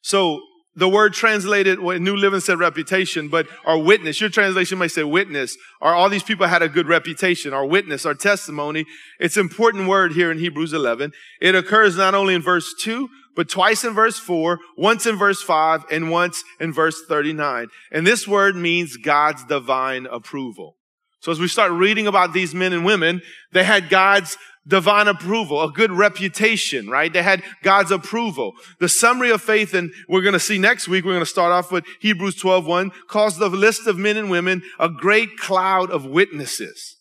So 0.00 0.40
the 0.74 0.88
word 0.88 1.12
translated, 1.12 1.78
well, 1.78 1.98
New 1.98 2.16
Living 2.16 2.40
said 2.40 2.58
reputation, 2.58 3.28
but 3.28 3.48
our 3.66 3.76
witness, 3.76 4.18
your 4.18 4.30
translation 4.30 4.78
may 4.78 4.88
say 4.88 5.04
witness, 5.04 5.58
or 5.78 5.94
all 5.94 6.08
these 6.08 6.22
people 6.22 6.46
had 6.46 6.62
a 6.62 6.70
good 6.70 6.88
reputation, 6.88 7.52
our 7.52 7.66
witness, 7.66 8.06
our 8.06 8.14
testimony. 8.14 8.86
It's 9.20 9.36
an 9.36 9.42
important 9.42 9.88
word 9.88 10.12
here 10.12 10.30
in 10.30 10.38
Hebrews 10.38 10.72
11. 10.72 11.12
It 11.42 11.54
occurs 11.54 11.98
not 11.98 12.14
only 12.14 12.32
in 12.32 12.40
verse 12.40 12.72
2, 12.80 13.10
but 13.34 13.50
twice 13.50 13.84
in 13.84 13.92
verse 13.92 14.18
4, 14.18 14.58
once 14.78 15.04
in 15.04 15.16
verse 15.16 15.42
5, 15.42 15.84
and 15.90 16.10
once 16.10 16.42
in 16.58 16.72
verse 16.72 17.02
39. 17.06 17.66
And 17.92 18.06
this 18.06 18.26
word 18.26 18.56
means 18.56 18.96
God's 18.96 19.44
divine 19.44 20.06
approval. 20.06 20.76
So 21.20 21.32
as 21.32 21.40
we 21.40 21.48
start 21.48 21.72
reading 21.72 22.06
about 22.06 22.32
these 22.32 22.54
men 22.54 22.72
and 22.72 22.84
women, 22.84 23.22
they 23.52 23.64
had 23.64 23.88
God's 23.88 24.36
divine 24.68 25.06
approval, 25.08 25.62
a 25.62 25.70
good 25.70 25.92
reputation, 25.92 26.88
right? 26.88 27.12
They 27.12 27.22
had 27.22 27.42
God's 27.62 27.90
approval. 27.90 28.54
The 28.80 28.88
summary 28.88 29.30
of 29.30 29.40
faith, 29.40 29.74
and 29.74 29.92
we're 30.08 30.22
going 30.22 30.32
to 30.32 30.40
see 30.40 30.58
next 30.58 30.88
week, 30.88 31.04
we're 31.04 31.12
going 31.12 31.20
to 31.20 31.26
start 31.26 31.52
off 31.52 31.70
with 31.70 31.84
Hebrews 32.00 32.36
12, 32.36 32.66
1, 32.66 32.90
calls 33.08 33.38
the 33.38 33.48
list 33.48 33.86
of 33.86 33.96
men 33.96 34.16
and 34.16 34.30
women 34.30 34.62
a 34.78 34.88
great 34.88 35.36
cloud 35.38 35.90
of 35.90 36.04
witnesses. 36.04 36.96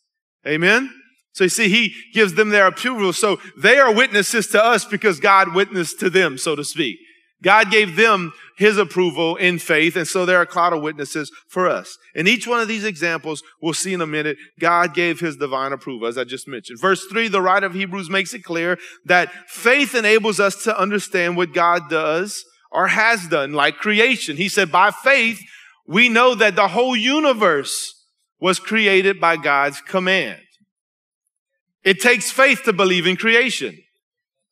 Amen? 0.48 0.92
So 1.34 1.44
you 1.44 1.50
see, 1.50 1.68
he 1.68 1.94
gives 2.14 2.36
them 2.36 2.50
their 2.50 2.68
approval. 2.68 3.12
So 3.14 3.40
they 3.58 3.78
are 3.78 3.94
witnesses 3.94 4.48
to 4.48 4.64
us 4.64 4.86
because 4.86 5.20
God 5.20 5.54
witnessed 5.54 6.00
to 6.00 6.10
them, 6.10 6.38
so 6.38 6.56
to 6.56 6.64
speak. 6.64 6.98
God 7.44 7.70
gave 7.70 7.96
them 7.96 8.34
his 8.58 8.78
approval 8.78 9.36
in 9.36 9.60
faith, 9.60 9.96
and 9.96 10.08
so 10.08 10.26
they're 10.26 10.42
a 10.42 10.48
cloud 10.48 10.74
of 10.74 10.82
witnesses 10.82 11.32
for 11.48 11.68
us. 11.70 11.98
In 12.16 12.28
each 12.28 12.48
one 12.48 12.62
of 12.62 12.68
these 12.68 12.86
examples, 12.86 13.44
we'll 13.62 13.74
see 13.74 13.94
in 13.94 14.02
a 14.02 14.08
minute, 14.08 14.38
God 14.60 14.94
gave 14.94 15.20
his 15.20 15.36
divine 15.36 15.74
approval, 15.74 16.08
as 16.08 16.18
I 16.18 16.24
just 16.24 16.48
mentioned. 16.48 16.80
Verse 16.80 17.06
3, 17.06 17.28
the 17.28 17.42
writer 17.42 17.66
of 17.66 17.74
Hebrews 17.74 18.10
makes 18.10 18.34
it 18.34 18.44
clear 18.44 18.78
that 19.06 19.32
faith 19.48 19.94
enables 19.94 20.40
us 20.40 20.64
to 20.64 20.80
understand 20.80 21.36
what 21.36 21.54
God 21.54 21.90
does 21.90 22.44
or 22.72 22.88
has 22.88 23.28
done, 23.28 23.54
like 23.54 23.78
creation. 23.78 24.38
He 24.38 24.50
said, 24.50 24.72
by 24.72 24.92
faith, 24.92 25.40
we 25.86 26.10
know 26.10 26.36
that 26.36 26.56
the 26.56 26.70
whole 26.70 26.96
universe 26.96 27.94
was 28.40 28.60
created 28.60 29.20
by 29.20 29.38
God's 29.38 29.82
command. 29.82 30.42
It 31.84 32.00
takes 32.02 32.32
faith 32.32 32.64
to 32.64 32.74
believe 32.74 33.06
in 33.06 33.16
creation. 33.16 33.78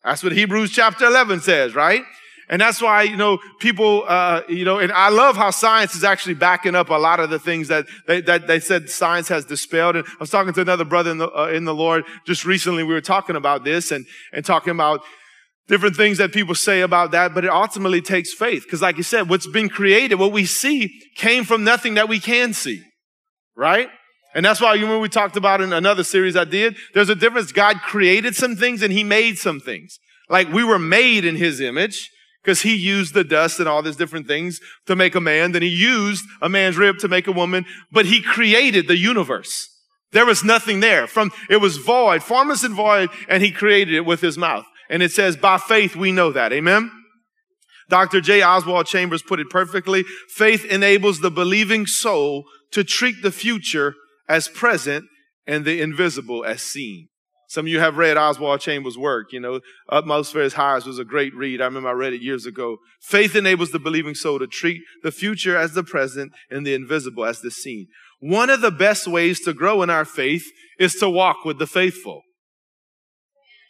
That's 0.04 0.24
what 0.24 0.34
Hebrews 0.34 0.72
chapter 0.72 1.06
11 1.06 1.42
says, 1.42 1.74
right? 1.74 2.04
And 2.50 2.62
that's 2.62 2.82
why, 2.82 3.04
you 3.04 3.16
know, 3.16 3.40
people, 3.60 4.04
uh, 4.08 4.42
you 4.50 4.66
know, 4.66 4.80
and 4.80 4.92
I 4.92 5.10
love 5.10 5.38
how 5.38 5.52
science 5.52 5.96
is 5.96 6.04
actually 6.04 6.36
backing 6.36 6.76
up 6.76 6.90
a 6.90 6.96
lot 6.96 7.20
of 7.20 7.30
the 7.30 7.40
things 7.40 7.70
that 7.70 7.86
they, 8.08 8.22
that 8.22 8.48
they 8.48 8.60
said 8.60 8.90
science 8.90 9.28
has 9.30 9.46
dispelled. 9.46 9.96
And 9.96 10.06
I 10.06 10.12
was 10.20 10.30
talking 10.30 10.54
to 10.54 10.62
another 10.62 10.86
brother 10.86 11.12
in 11.12 11.20
the, 11.20 11.32
uh, 11.32 11.48
in 11.48 11.66
the 11.66 11.74
Lord 11.74 12.04
just 12.26 12.46
recently. 12.46 12.84
We 12.84 12.94
were 12.94 13.02
talking 13.02 13.36
about 13.36 13.64
this 13.64 13.92
and, 13.92 14.06
and 14.34 14.46
talking 14.46 14.72
about 14.72 15.02
different 15.68 15.96
things 15.96 16.18
that 16.18 16.34
people 16.34 16.56
say 16.56 16.82
about 16.82 17.12
that, 17.12 17.34
but 17.34 17.46
it 17.46 17.50
ultimately 17.50 18.02
takes 18.02 18.34
faith. 18.34 18.66
Cause 18.70 18.82
like 18.82 18.98
you 18.98 19.04
said, 19.04 19.30
what's 19.30 19.48
been 19.48 19.70
created, 19.70 20.16
what 20.16 20.34
we 20.34 20.46
see 20.46 21.00
came 21.16 21.46
from 21.46 21.64
nothing 21.64 21.94
that 21.94 22.10
we 22.10 22.20
can 22.20 22.54
see. 22.54 22.84
Right? 23.56 23.90
And 24.36 24.46
that's 24.46 24.60
why 24.60 24.74
remember 24.74 25.00
we 25.00 25.10
talked 25.10 25.38
about 25.38 25.62
in 25.62 25.72
another 25.72 26.04
series 26.04 26.36
I 26.36 26.44
did. 26.44 26.76
There's 26.94 27.10
a 27.10 27.16
difference. 27.16 27.52
God 27.52 27.82
created 27.82 28.36
some 28.36 28.56
things 28.56 28.82
and 28.82 28.92
he 28.92 29.04
made 29.04 29.38
some 29.38 29.60
things. 29.60 30.00
Like 30.28 30.52
we 30.52 30.64
were 30.64 30.80
made 30.80 31.24
in 31.24 31.36
his 31.36 31.62
image 31.62 32.10
because 32.44 32.62
he 32.62 32.76
used 32.76 33.14
the 33.14 33.24
dust 33.24 33.60
and 33.60 33.70
all 33.70 33.82
these 33.82 33.96
different 33.96 34.28
things 34.28 34.60
to 34.86 34.96
make 34.96 35.16
a 35.16 35.22
man. 35.22 35.54
Then 35.54 35.62
he 35.62 35.70
used 35.70 36.26
a 36.42 36.50
man's 36.50 36.78
rib 36.78 36.98
to 37.00 37.08
make 37.08 37.28
a 37.28 37.32
woman, 37.32 37.66
but 37.92 38.06
he 38.06 38.22
created 38.22 38.88
the 38.88 38.98
universe. 38.98 39.70
There 40.12 40.26
was 40.26 40.44
nothing 40.44 40.82
there. 40.82 41.08
From 41.08 41.32
it 41.50 41.58
was 41.58 41.78
void, 41.78 42.22
formless 42.22 42.64
and 42.64 42.76
void, 42.76 43.10
and 43.30 43.42
he 43.42 43.52
created 43.52 43.96
it 43.96 44.06
with 44.06 44.22
his 44.22 44.38
mouth. 44.38 44.66
And 44.90 45.02
it 45.02 45.12
says, 45.12 45.38
by 45.38 45.58
faith 45.58 45.96
we 45.96 46.12
know 46.12 46.32
that. 46.32 46.52
Amen. 46.52 46.92
Dr. 47.90 48.22
J. 48.22 48.42
Oswald 48.42 48.86
Chambers 48.88 49.22
put 49.22 49.40
it 49.40 49.50
perfectly. 49.50 50.04
Faith 50.30 50.66
enables 50.66 51.22
the 51.22 51.32
believing 51.32 51.86
soul 51.86 52.44
to 52.72 52.84
treat 52.84 53.22
the 53.22 53.32
future 53.32 53.96
as 54.28 54.48
present 54.48 55.06
and 55.48 55.66
the 55.66 55.82
invisible 55.82 56.46
as 56.46 56.62
seen. 56.62 57.08
Some 57.54 57.68
of 57.68 57.72
you 57.72 57.80
have 57.82 57.98
read 57.98 58.18
Oswald 58.18 58.62
Chambers' 58.62 58.98
work. 58.98 59.32
You 59.32 59.40
know, 59.40 59.60
Utmost 59.88 60.34
for 60.34 60.42
His 60.42 60.56
Highest 60.56 60.88
was 60.88 60.98
a 60.98 61.06
great 61.06 61.36
read. 61.36 61.62
I 61.62 61.66
remember 61.66 61.90
I 61.90 61.92
read 61.92 62.14
it 62.14 62.22
years 62.24 62.48
ago. 62.48 62.78
Faith 63.00 63.36
enables 63.36 63.70
the 63.70 63.78
believing 63.78 64.16
soul 64.16 64.40
to 64.40 64.48
treat 64.48 64.82
the 65.04 65.12
future 65.12 65.56
as 65.56 65.76
the 65.76 65.84
present 65.84 66.32
and 66.50 66.66
the 66.66 66.74
invisible 66.74 67.26
as 67.26 67.42
the 67.42 67.52
seen. 67.52 67.90
One 68.20 68.50
of 68.50 68.62
the 68.62 68.72
best 68.72 69.06
ways 69.06 69.40
to 69.42 69.54
grow 69.54 69.84
in 69.84 69.92
our 69.92 70.04
faith 70.04 70.52
is 70.80 70.96
to 70.96 71.08
walk 71.08 71.46
with 71.46 71.60
the 71.60 71.68
faithful. 71.68 72.24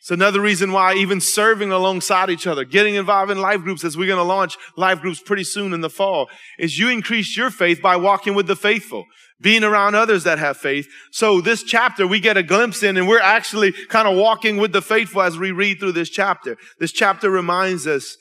It's 0.03 0.11
another 0.11 0.41
reason 0.41 0.73
why 0.73 0.95
even 0.95 1.21
serving 1.21 1.71
alongside 1.71 2.29
each 2.29 2.45
other, 2.45 2.65
getting 2.65 2.95
involved 2.95 3.31
in 3.31 3.39
life 3.39 3.61
groups 3.61 3.85
as 3.85 3.95
we're 3.95 4.05
going 4.05 4.17
to 4.17 4.23
launch 4.23 4.57
life 4.75 4.99
groups 4.99 5.21
pretty 5.21 5.45
soon 5.45 5.71
in 5.71 5.79
the 5.79 5.89
fall, 5.89 6.29
is 6.59 6.77
you 6.77 6.89
increase 6.89 7.37
your 7.37 7.49
faith 7.49 7.81
by 7.81 7.95
walking 7.95 8.35
with 8.35 8.45
the 8.47 8.55
faithful 8.57 9.05
being 9.39 9.63
around 9.63 9.95
others 9.95 10.25
that 10.25 10.39
have 10.39 10.57
faith. 10.57 10.89
So 11.13 11.39
this 11.39 11.63
chapter 11.63 12.05
we 12.05 12.19
get 12.19 12.35
a 12.35 12.43
glimpse 12.43 12.83
in 12.83 12.97
and 12.97 13.07
we're 13.07 13.21
actually 13.21 13.71
kind 13.71 14.05
of 14.05 14.17
walking 14.17 14.57
with 14.57 14.73
the 14.73 14.81
faithful 14.81 15.21
as 15.21 15.37
we 15.37 15.51
read 15.51 15.79
through 15.79 15.93
this 15.93 16.09
chapter. 16.09 16.57
This 16.81 16.91
chapter 16.91 17.29
reminds 17.29 17.87
us 17.87 18.17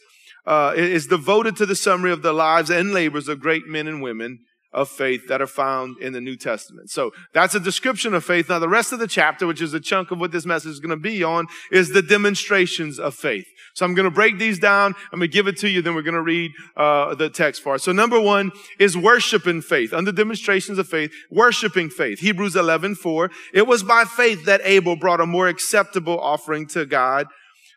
uh, 0.47 0.75
is 0.77 1.09
devoted 1.09 1.57
to 1.57 1.67
the 1.67 1.75
summary 1.75 2.13
of 2.13 2.23
the 2.23 2.33
lives 2.33 2.71
and 2.71 2.93
labors 2.93 3.27
of 3.27 3.41
great 3.41 3.67
men 3.67 3.89
and 3.89 4.01
women 4.01 4.39
of 4.73 4.89
faith 4.89 5.29
that 5.29 5.43
are 5.43 5.47
found 5.47 5.99
in 5.99 6.13
the 6.13 6.21
New 6.21 6.37
Testament. 6.37 6.91
So 6.91 7.13
that's 7.33 7.55
a 7.55 7.61
description 7.61 8.15
of 8.15 8.25
faith. 8.25 8.49
Now, 8.49 8.59
the 8.59 8.69
rest 8.69 8.93
of 8.93 8.99
the 8.99 9.07
chapter, 9.07 9.47
which 9.47 9.61
is 9.61 9.75
a 9.75 9.81
chunk 9.81 10.11
of 10.11 10.19
what 10.19 10.33
this 10.33 10.47
message 10.47 10.73
is 10.73 10.81
going 10.81 10.91
to 10.91 10.97
be 10.97 11.23
on, 11.23 11.47
is 11.71 11.91
the 11.91 12.03
demonstrations 12.03 12.99
of 12.99 13.15
faith. 13.15 13.47
So 13.75 13.85
I'm 13.85 13.95
going 13.95 14.05
to 14.05 14.11
break 14.11 14.39
these 14.39 14.59
down. 14.59 14.95
I'm 15.13 15.19
going 15.19 15.31
to 15.31 15.33
give 15.33 15.47
it 15.47 15.57
to 15.59 15.69
you. 15.69 15.83
Then 15.83 15.95
we're 15.95 16.03
going 16.03 16.15
to 16.15 16.23
read 16.23 16.53
uh, 16.77 17.15
the 17.15 17.31
text 17.31 17.63
for 17.63 17.75
us. 17.75 17.83
So 17.83 17.93
number 17.93 18.21
one 18.21 18.53
is 18.79 18.97
worshiping 18.97 19.63
faith. 19.63 19.93
Under 19.93 20.13
demonstrations 20.13 20.79
of 20.79 20.89
faith, 20.89 21.13
worshiping 21.31 21.91
faith. 21.91 22.21
Hebrews 22.21 22.57
11, 22.57 22.97
4. 22.97 23.31
It 23.55 23.67
was 23.67 23.83
by 23.83 24.05
faith 24.05 24.45
that 24.45 24.61
Abel 24.65 24.97
brought 24.97 25.21
a 25.21 25.27
more 25.27 25.49
acceptable 25.49 26.19
offering 26.21 26.67
to 26.69 26.87
God 26.87 27.27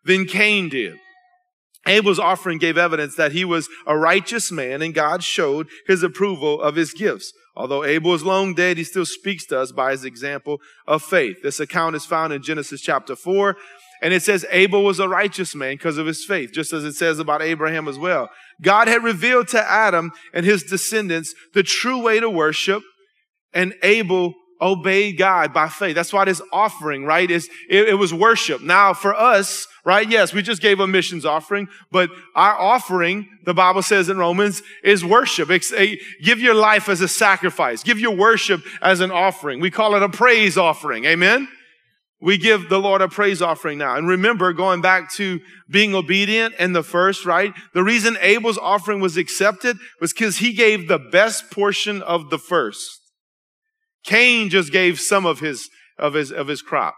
than 0.04 0.26
Cain 0.26 0.70
did. 0.70 1.00
Abel's 1.88 2.20
offering 2.20 2.58
gave 2.58 2.78
evidence 2.78 3.16
that 3.16 3.32
he 3.32 3.46
was 3.46 3.70
a 3.86 3.98
righteous 3.98 4.52
man 4.52 4.82
and 4.82 4.94
God 4.94 5.24
showed 5.24 5.68
his 5.88 6.04
approval 6.04 6.62
of 6.62 6.76
his 6.76 6.94
gifts. 6.94 7.34
Although 7.56 7.86
Abel 7.86 8.14
is 8.14 8.24
long 8.24 8.54
dead, 8.54 8.78
he 8.78 8.84
still 8.84 9.06
speaks 9.06 9.46
to 9.46 9.60
us 9.60 9.72
by 9.72 9.92
his 9.92 10.04
example 10.04 10.60
of 10.88 11.04
faith. 11.04 11.38
This 11.42 11.60
account 11.60 11.96
is 11.96 12.06
found 12.06 12.34
in 12.34 12.42
Genesis 12.44 12.82
chapter 12.82 13.16
4. 13.16 13.56
And 14.02 14.14
it 14.14 14.24
says 14.24 14.46
Abel 14.52 14.84
was 14.84 15.00
a 15.00 15.08
righteous 15.08 15.56
man 15.56 15.76
because 15.76 15.98
of 15.98 16.06
his 16.06 16.26
faith, 16.26 16.52
just 16.52 16.74
as 16.74 16.84
it 16.84 16.94
says 16.94 17.18
about 17.18 17.42
Abraham 17.42 17.88
as 17.88 17.98
well. 17.98 18.30
God 18.62 18.88
had 18.88 19.04
revealed 19.04 19.48
to 19.50 19.72
Adam 19.72 20.12
and 20.34 20.46
his 20.46 20.64
descendants 20.64 21.34
the 21.54 21.64
true 21.64 22.02
way 22.02 22.20
to 22.20 22.30
worship, 22.30 22.84
and 23.54 23.74
Abel 23.84 24.34
obeyed 24.62 25.18
God 25.18 25.54
by 25.54 25.70
faith. 25.70 25.96
That's 25.96 26.14
why 26.14 26.26
this 26.26 26.42
offering, 26.52 27.06
right, 27.06 27.30
is 27.30 27.50
it, 27.70 27.90
it 27.90 27.94
was 27.96 28.14
worship. 28.14 28.62
Now 28.62 28.94
for 28.94 29.14
us, 29.14 29.68
right? 29.86 30.10
Yes, 30.10 30.34
we 30.34 30.42
just 30.42 30.62
gave 30.62 30.80
a 30.80 30.88
missions 30.88 31.26
offering, 31.26 31.68
but 31.92 32.10
our 32.34 32.60
offering, 32.60 33.30
the 33.46 33.54
Bible 33.54 33.84
says 33.84 34.10
in 34.10 34.18
Romans, 34.18 34.64
is 34.84 35.06
worship. 35.06 35.48
give 35.48 36.40
your 36.40 36.56
life 36.56 36.90
as 36.90 37.02
a 37.02 37.08
sacrifice. 37.08 37.84
Give 37.84 38.00
your 38.00 38.16
worship 38.16 38.62
as 38.82 39.00
an 39.00 39.12
offering. 39.12 39.60
We 39.60 39.70
call 39.70 39.96
it 39.96 40.02
a 40.02 40.10
praise 40.10 40.58
offering. 40.58 41.06
Amen? 41.06 41.48
We 42.20 42.38
give 42.40 42.70
the 42.70 42.80
Lord 42.80 43.02
a 43.02 43.08
praise 43.08 43.42
offering 43.42 43.78
now. 43.78 43.96
And 43.96 44.08
remember, 44.08 44.52
going 44.54 44.82
back 44.82 45.12
to 45.14 45.40
being 45.70 45.94
obedient 45.94 46.56
in 46.56 46.74
the 46.74 46.82
first, 46.82 47.24
right? 47.24 47.54
The 47.76 47.84
reason 47.84 48.18
Abel's 48.20 48.58
offering 48.58 49.00
was 49.00 49.18
accepted 49.18 49.78
was 50.02 50.12
because 50.12 50.38
he 50.38 50.54
gave 50.54 50.88
the 50.88 50.98
best 50.98 51.52
portion 51.52 52.02
of 52.02 52.32
the 52.32 52.40
first. 52.40 53.02
Cain 54.04 54.50
just 54.50 54.72
gave 54.72 55.00
some 55.00 55.26
of 55.26 55.40
his, 55.40 55.70
of 56.00 56.16
his, 56.16 56.32
of 56.32 56.48
his 56.48 56.64
crop. 56.64 56.96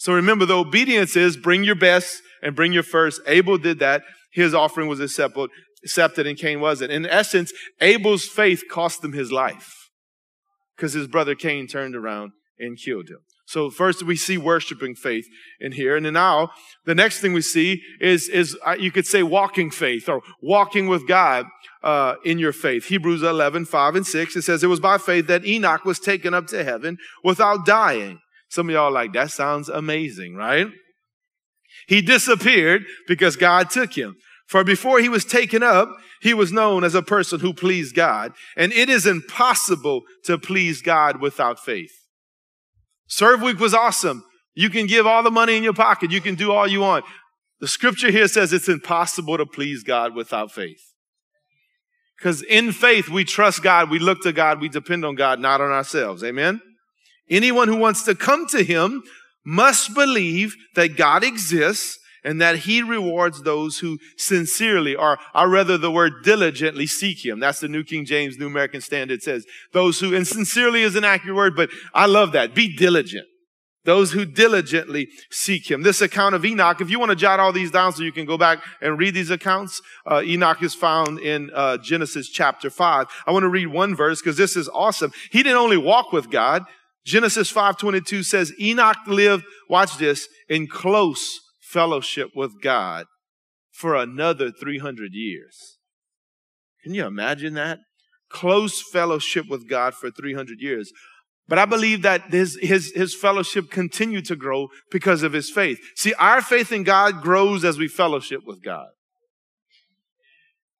So 0.00 0.14
remember, 0.14 0.46
the 0.46 0.56
obedience 0.56 1.14
is 1.14 1.36
bring 1.36 1.62
your 1.62 1.74
best 1.74 2.22
and 2.42 2.56
bring 2.56 2.72
your 2.72 2.82
first. 2.82 3.20
Abel 3.26 3.58
did 3.58 3.80
that. 3.80 4.02
His 4.32 4.54
offering 4.54 4.88
was 4.88 4.98
accepted, 4.98 5.50
accepted 5.84 6.26
and 6.26 6.38
Cain 6.38 6.58
wasn't. 6.58 6.90
In 6.90 7.04
essence, 7.04 7.52
Abel's 7.82 8.24
faith 8.24 8.62
cost 8.70 9.04
him 9.04 9.12
his 9.12 9.30
life 9.30 9.90
because 10.74 10.94
his 10.94 11.06
brother 11.06 11.34
Cain 11.34 11.66
turned 11.66 11.94
around 11.94 12.32
and 12.58 12.78
killed 12.78 13.10
him. 13.10 13.18
So 13.44 13.68
first 13.68 14.02
we 14.02 14.16
see 14.16 14.38
worshiping 14.38 14.94
faith 14.94 15.26
in 15.60 15.72
here. 15.72 15.98
And 15.98 16.10
now 16.14 16.48
the 16.86 16.94
next 16.94 17.20
thing 17.20 17.34
we 17.34 17.42
see 17.42 17.82
is, 18.00 18.26
is 18.26 18.56
uh, 18.66 18.76
you 18.78 18.90
could 18.90 19.06
say 19.06 19.22
walking 19.22 19.70
faith 19.70 20.08
or 20.08 20.22
walking 20.42 20.88
with 20.88 21.06
God. 21.06 21.46
Uh, 21.82 22.16
in 22.26 22.38
your 22.38 22.52
faith. 22.52 22.84
Hebrews 22.88 23.22
11, 23.22 23.64
5 23.64 23.94
and 23.94 24.06
6, 24.06 24.36
it 24.36 24.42
says, 24.42 24.62
It 24.62 24.66
was 24.66 24.80
by 24.80 24.98
faith 24.98 25.28
that 25.28 25.46
Enoch 25.46 25.86
was 25.86 25.98
taken 25.98 26.34
up 26.34 26.46
to 26.48 26.62
heaven 26.62 26.98
without 27.24 27.64
dying. 27.64 28.18
Some 28.50 28.68
of 28.68 28.74
y'all 28.74 28.92
like, 28.92 29.12
that 29.12 29.30
sounds 29.30 29.68
amazing, 29.68 30.34
right? 30.34 30.66
He 31.86 32.02
disappeared 32.02 32.84
because 33.06 33.36
God 33.36 33.70
took 33.70 33.94
him. 33.96 34.16
For 34.48 34.64
before 34.64 34.98
he 34.98 35.08
was 35.08 35.24
taken 35.24 35.62
up, 35.62 35.88
he 36.20 36.34
was 36.34 36.52
known 36.52 36.82
as 36.82 36.96
a 36.96 37.02
person 37.02 37.38
who 37.38 37.54
pleased 37.54 37.94
God. 37.94 38.32
And 38.56 38.72
it 38.72 38.88
is 38.88 39.06
impossible 39.06 40.02
to 40.24 40.36
please 40.36 40.82
God 40.82 41.20
without 41.20 41.60
faith. 41.60 41.92
Serve 43.06 43.40
week 43.40 43.60
was 43.60 43.72
awesome. 43.72 44.24
You 44.54 44.68
can 44.68 44.86
give 44.86 45.06
all 45.06 45.22
the 45.22 45.30
money 45.30 45.56
in 45.56 45.62
your 45.62 45.72
pocket. 45.72 46.10
You 46.10 46.20
can 46.20 46.34
do 46.34 46.50
all 46.50 46.66
you 46.66 46.80
want. 46.80 47.04
The 47.60 47.68
scripture 47.68 48.10
here 48.10 48.26
says 48.26 48.52
it's 48.52 48.68
impossible 48.68 49.38
to 49.38 49.46
please 49.46 49.84
God 49.84 50.16
without 50.16 50.50
faith. 50.50 50.82
Because 52.18 52.42
in 52.42 52.72
faith, 52.72 53.08
we 53.08 53.24
trust 53.24 53.62
God, 53.62 53.90
we 53.90 54.00
look 54.00 54.22
to 54.22 54.32
God, 54.32 54.60
we 54.60 54.68
depend 54.68 55.04
on 55.04 55.14
God, 55.14 55.38
not 55.38 55.60
on 55.60 55.70
ourselves. 55.70 56.24
Amen? 56.24 56.60
Anyone 57.30 57.68
who 57.68 57.76
wants 57.76 58.02
to 58.04 58.14
come 58.14 58.46
to 58.48 58.62
Him 58.62 59.02
must 59.44 59.94
believe 59.94 60.54
that 60.74 60.96
God 60.96 61.24
exists 61.24 61.98
and 62.24 62.40
that 62.40 62.56
he 62.56 62.82
rewards 62.82 63.42
those 63.42 63.78
who 63.78 63.98
sincerely, 64.16 64.94
or 64.94 65.18
I 65.34 65.44
rather 65.44 65.78
the 65.78 65.90
word 65.90 66.22
diligently 66.22 66.86
seek 66.86 67.24
him. 67.24 67.40
That's 67.40 67.60
the 67.60 67.68
New 67.68 67.84
King 67.84 68.04
James 68.04 68.38
New 68.38 68.46
American 68.46 68.80
Standard 68.80 69.22
says. 69.22 69.46
Those 69.72 70.00
who, 70.00 70.14
and 70.14 70.26
sincerely 70.26 70.82
is 70.82 70.96
an 70.96 71.04
accurate 71.04 71.36
word, 71.36 71.56
but 71.56 71.70
I 71.94 72.06
love 72.06 72.32
that. 72.32 72.54
Be 72.54 72.76
diligent. 72.76 73.26
Those 73.86 74.12
who 74.12 74.26
diligently 74.26 75.08
seek 75.30 75.70
him. 75.70 75.82
This 75.82 76.02
account 76.02 76.34
of 76.34 76.44
Enoch, 76.44 76.82
if 76.82 76.90
you 76.90 76.98
want 76.98 77.10
to 77.10 77.16
jot 77.16 77.40
all 77.40 77.50
these 77.50 77.70
down 77.70 77.94
so 77.94 78.02
you 78.02 78.12
can 78.12 78.26
go 78.26 78.36
back 78.36 78.62
and 78.82 78.98
read 78.98 79.14
these 79.14 79.30
accounts, 79.30 79.80
uh, 80.04 80.20
Enoch 80.22 80.62
is 80.62 80.74
found 80.74 81.18
in 81.18 81.50
uh, 81.54 81.78
Genesis 81.78 82.28
chapter 82.28 82.68
5. 82.68 83.06
I 83.26 83.32
want 83.32 83.44
to 83.44 83.48
read 83.48 83.68
one 83.68 83.96
verse 83.96 84.20
because 84.20 84.36
this 84.36 84.54
is 84.54 84.68
awesome. 84.68 85.12
He 85.32 85.42
didn't 85.42 85.56
only 85.56 85.78
walk 85.78 86.12
with 86.12 86.30
God, 86.30 86.64
Genesis 87.04 87.50
5:22 87.52 88.24
says 88.24 88.52
Enoch 88.60 88.98
lived, 89.06 89.44
watch 89.68 89.96
this, 89.96 90.28
in 90.48 90.66
close 90.66 91.40
fellowship 91.60 92.30
with 92.34 92.60
God 92.60 93.06
for 93.70 93.94
another 93.94 94.50
300 94.50 95.14
years. 95.14 95.78
Can 96.82 96.94
you 96.94 97.06
imagine 97.06 97.54
that? 97.54 97.78
Close 98.28 98.82
fellowship 98.82 99.46
with 99.48 99.68
God 99.68 99.94
for 99.94 100.10
300 100.10 100.60
years. 100.60 100.92
But 101.48 101.58
I 101.58 101.64
believe 101.64 102.02
that 102.02 102.30
his, 102.30 102.56
his, 102.62 102.92
his 102.92 103.14
fellowship 103.14 103.70
continued 103.70 104.24
to 104.26 104.36
grow 104.36 104.68
because 104.92 105.24
of 105.24 105.32
his 105.32 105.50
faith. 105.50 105.80
See, 105.96 106.14
our 106.14 106.40
faith 106.40 106.70
in 106.70 106.84
God 106.84 107.22
grows 107.22 107.64
as 107.64 107.76
we 107.76 107.88
fellowship 107.88 108.42
with 108.46 108.62
God. 108.62 108.86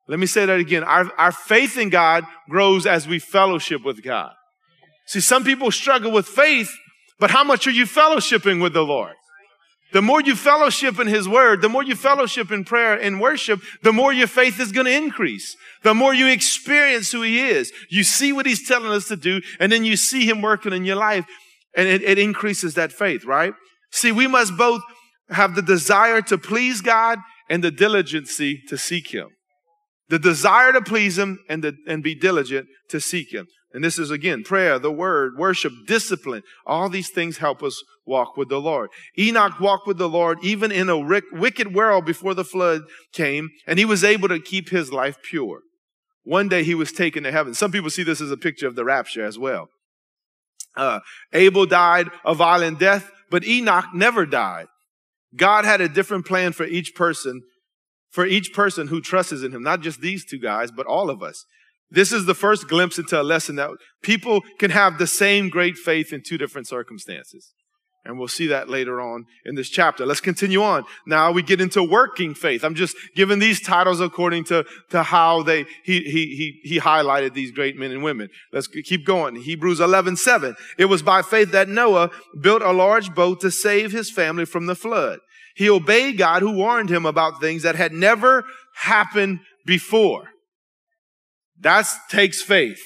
Let 0.06 0.20
me 0.20 0.26
say 0.26 0.46
that 0.46 0.60
again. 0.60 0.84
Our, 0.84 1.10
our 1.18 1.32
faith 1.32 1.76
in 1.76 1.88
God 1.88 2.24
grows 2.48 2.86
as 2.86 3.08
we 3.08 3.18
fellowship 3.18 3.84
with 3.84 4.02
God. 4.02 4.32
See, 5.10 5.18
some 5.18 5.42
people 5.42 5.72
struggle 5.72 6.12
with 6.12 6.28
faith, 6.28 6.70
but 7.18 7.32
how 7.32 7.42
much 7.42 7.66
are 7.66 7.72
you 7.72 7.84
fellowshipping 7.84 8.62
with 8.62 8.74
the 8.74 8.84
Lord? 8.84 9.16
The 9.92 10.02
more 10.02 10.20
you 10.20 10.36
fellowship 10.36 11.00
in 11.00 11.08
His 11.08 11.28
Word, 11.28 11.62
the 11.62 11.68
more 11.68 11.82
you 11.82 11.96
fellowship 11.96 12.52
in 12.52 12.62
prayer 12.62 12.94
and 12.94 13.20
worship, 13.20 13.60
the 13.82 13.92
more 13.92 14.12
your 14.12 14.28
faith 14.28 14.60
is 14.60 14.70
going 14.70 14.86
to 14.86 14.94
increase. 14.94 15.56
The 15.82 15.94
more 15.94 16.14
you 16.14 16.28
experience 16.28 17.10
who 17.10 17.22
He 17.22 17.40
is. 17.40 17.72
You 17.90 18.04
see 18.04 18.32
what 18.32 18.46
He's 18.46 18.68
telling 18.68 18.92
us 18.92 19.08
to 19.08 19.16
do, 19.16 19.40
and 19.58 19.72
then 19.72 19.82
you 19.82 19.96
see 19.96 20.26
Him 20.26 20.42
working 20.42 20.72
in 20.72 20.84
your 20.84 20.94
life, 20.94 21.26
and 21.74 21.88
it, 21.88 22.02
it 22.02 22.20
increases 22.20 22.74
that 22.74 22.92
faith, 22.92 23.24
right? 23.24 23.52
See, 23.90 24.12
we 24.12 24.28
must 24.28 24.56
both 24.56 24.82
have 25.30 25.56
the 25.56 25.62
desire 25.62 26.22
to 26.22 26.38
please 26.38 26.82
God 26.82 27.18
and 27.48 27.64
the 27.64 27.72
diligency 27.72 28.62
to 28.68 28.78
seek 28.78 29.12
Him. 29.12 29.30
The 30.08 30.20
desire 30.20 30.72
to 30.72 30.80
please 30.80 31.18
Him 31.18 31.40
and, 31.48 31.64
the, 31.64 31.74
and 31.88 32.00
be 32.00 32.14
diligent 32.14 32.68
to 32.90 33.00
seek 33.00 33.34
Him. 33.34 33.48
And 33.72 33.84
this 33.84 33.98
is 33.98 34.10
again 34.10 34.42
prayer, 34.42 34.78
the 34.78 34.90
word, 34.90 35.36
worship, 35.36 35.72
discipline. 35.86 36.42
All 36.66 36.88
these 36.88 37.10
things 37.10 37.38
help 37.38 37.62
us 37.62 37.82
walk 38.04 38.36
with 38.36 38.48
the 38.48 38.60
Lord. 38.60 38.90
Enoch 39.18 39.60
walked 39.60 39.86
with 39.86 39.98
the 39.98 40.08
Lord 40.08 40.38
even 40.42 40.72
in 40.72 40.88
a 40.88 40.98
wicked 40.98 41.72
world 41.72 42.04
before 42.04 42.34
the 42.34 42.44
flood 42.44 42.82
came, 43.12 43.50
and 43.66 43.78
he 43.78 43.84
was 43.84 44.02
able 44.02 44.28
to 44.28 44.40
keep 44.40 44.70
his 44.70 44.92
life 44.92 45.18
pure. 45.22 45.60
One 46.24 46.48
day 46.48 46.64
he 46.64 46.74
was 46.74 46.92
taken 46.92 47.22
to 47.22 47.32
heaven. 47.32 47.54
Some 47.54 47.72
people 47.72 47.90
see 47.90 48.02
this 48.02 48.20
as 48.20 48.30
a 48.30 48.36
picture 48.36 48.66
of 48.66 48.74
the 48.74 48.84
rapture 48.84 49.24
as 49.24 49.38
well. 49.38 49.68
Uh, 50.76 51.00
Abel 51.32 51.66
died 51.66 52.08
a 52.24 52.34
violent 52.34 52.78
death, 52.78 53.10
but 53.30 53.44
Enoch 53.44 53.86
never 53.94 54.26
died. 54.26 54.66
God 55.36 55.64
had 55.64 55.80
a 55.80 55.88
different 55.88 56.26
plan 56.26 56.52
for 56.52 56.64
each 56.64 56.94
person, 56.94 57.42
for 58.10 58.26
each 58.26 58.52
person 58.52 58.88
who 58.88 59.00
trusts 59.00 59.42
in 59.42 59.52
him, 59.52 59.62
not 59.62 59.80
just 59.80 60.00
these 60.00 60.24
two 60.24 60.38
guys, 60.38 60.70
but 60.70 60.86
all 60.86 61.08
of 61.08 61.22
us. 61.22 61.44
This 61.90 62.12
is 62.12 62.26
the 62.26 62.34
first 62.34 62.68
glimpse 62.68 62.98
into 62.98 63.20
a 63.20 63.24
lesson 63.24 63.56
that 63.56 63.70
people 64.02 64.42
can 64.58 64.70
have 64.70 64.98
the 64.98 65.06
same 65.06 65.48
great 65.48 65.76
faith 65.76 66.12
in 66.12 66.22
two 66.22 66.38
different 66.38 66.68
circumstances. 66.68 67.52
And 68.04 68.18
we'll 68.18 68.28
see 68.28 68.46
that 68.46 68.70
later 68.70 68.98
on 69.00 69.26
in 69.44 69.56
this 69.56 69.68
chapter. 69.68 70.06
Let's 70.06 70.22
continue 70.22 70.62
on. 70.62 70.84
Now 71.06 71.32
we 71.32 71.42
get 71.42 71.60
into 71.60 71.82
working 71.82 72.32
faith. 72.32 72.64
I'm 72.64 72.74
just 72.74 72.96
giving 73.14 73.40
these 73.40 73.60
titles 73.60 74.00
according 74.00 74.44
to, 74.44 74.64
to 74.90 75.02
how 75.02 75.42
they, 75.42 75.66
he, 75.84 76.00
he, 76.04 76.34
he, 76.34 76.60
he 76.62 76.80
highlighted 76.80 77.34
these 77.34 77.50
great 77.50 77.76
men 77.76 77.90
and 77.90 78.02
women. 78.02 78.30
Let's 78.52 78.68
keep 78.68 79.04
going. 79.04 79.36
Hebrews 79.36 79.80
11, 79.80 80.16
7. 80.16 80.56
It 80.78 80.86
was 80.86 81.02
by 81.02 81.20
faith 81.20 81.52
that 81.52 81.68
Noah 81.68 82.10
built 82.40 82.62
a 82.62 82.72
large 82.72 83.14
boat 83.14 83.40
to 83.42 83.50
save 83.50 83.92
his 83.92 84.10
family 84.10 84.46
from 84.46 84.64
the 84.64 84.74
flood. 84.74 85.18
He 85.54 85.68
obeyed 85.68 86.16
God 86.16 86.40
who 86.40 86.52
warned 86.52 86.88
him 86.88 87.04
about 87.04 87.40
things 87.40 87.64
that 87.64 87.74
had 87.74 87.92
never 87.92 88.46
happened 88.76 89.40
before. 89.66 90.30
That 91.60 91.86
takes 92.08 92.42
faith. 92.42 92.80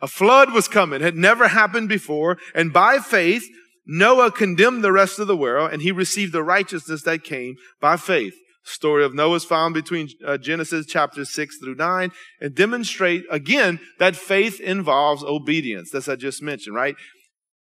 A 0.00 0.06
flood 0.06 0.52
was 0.52 0.68
coming, 0.68 1.02
had 1.02 1.16
never 1.16 1.48
happened 1.48 1.88
before, 1.88 2.38
and 2.54 2.72
by 2.72 2.98
faith, 2.98 3.44
Noah 3.86 4.30
condemned 4.30 4.82
the 4.82 4.92
rest 4.92 5.18
of 5.18 5.26
the 5.26 5.36
world, 5.36 5.72
and 5.72 5.82
he 5.82 5.92
received 5.92 6.32
the 6.32 6.42
righteousness 6.42 7.02
that 7.02 7.24
came 7.24 7.56
by 7.80 7.96
faith. 7.96 8.34
Story 8.62 9.04
of 9.04 9.14
Noah 9.14 9.36
is 9.36 9.44
found 9.44 9.74
between 9.74 10.08
uh, 10.24 10.36
Genesis 10.36 10.86
chapters 10.86 11.32
6 11.32 11.58
through 11.58 11.74
9 11.74 12.12
and 12.40 12.54
demonstrate 12.54 13.24
again 13.30 13.80
that 13.98 14.16
faith 14.16 14.60
involves 14.60 15.24
obedience. 15.24 15.90
That's 15.90 16.08
I 16.08 16.16
just 16.16 16.42
mentioned, 16.42 16.76
right? 16.76 16.94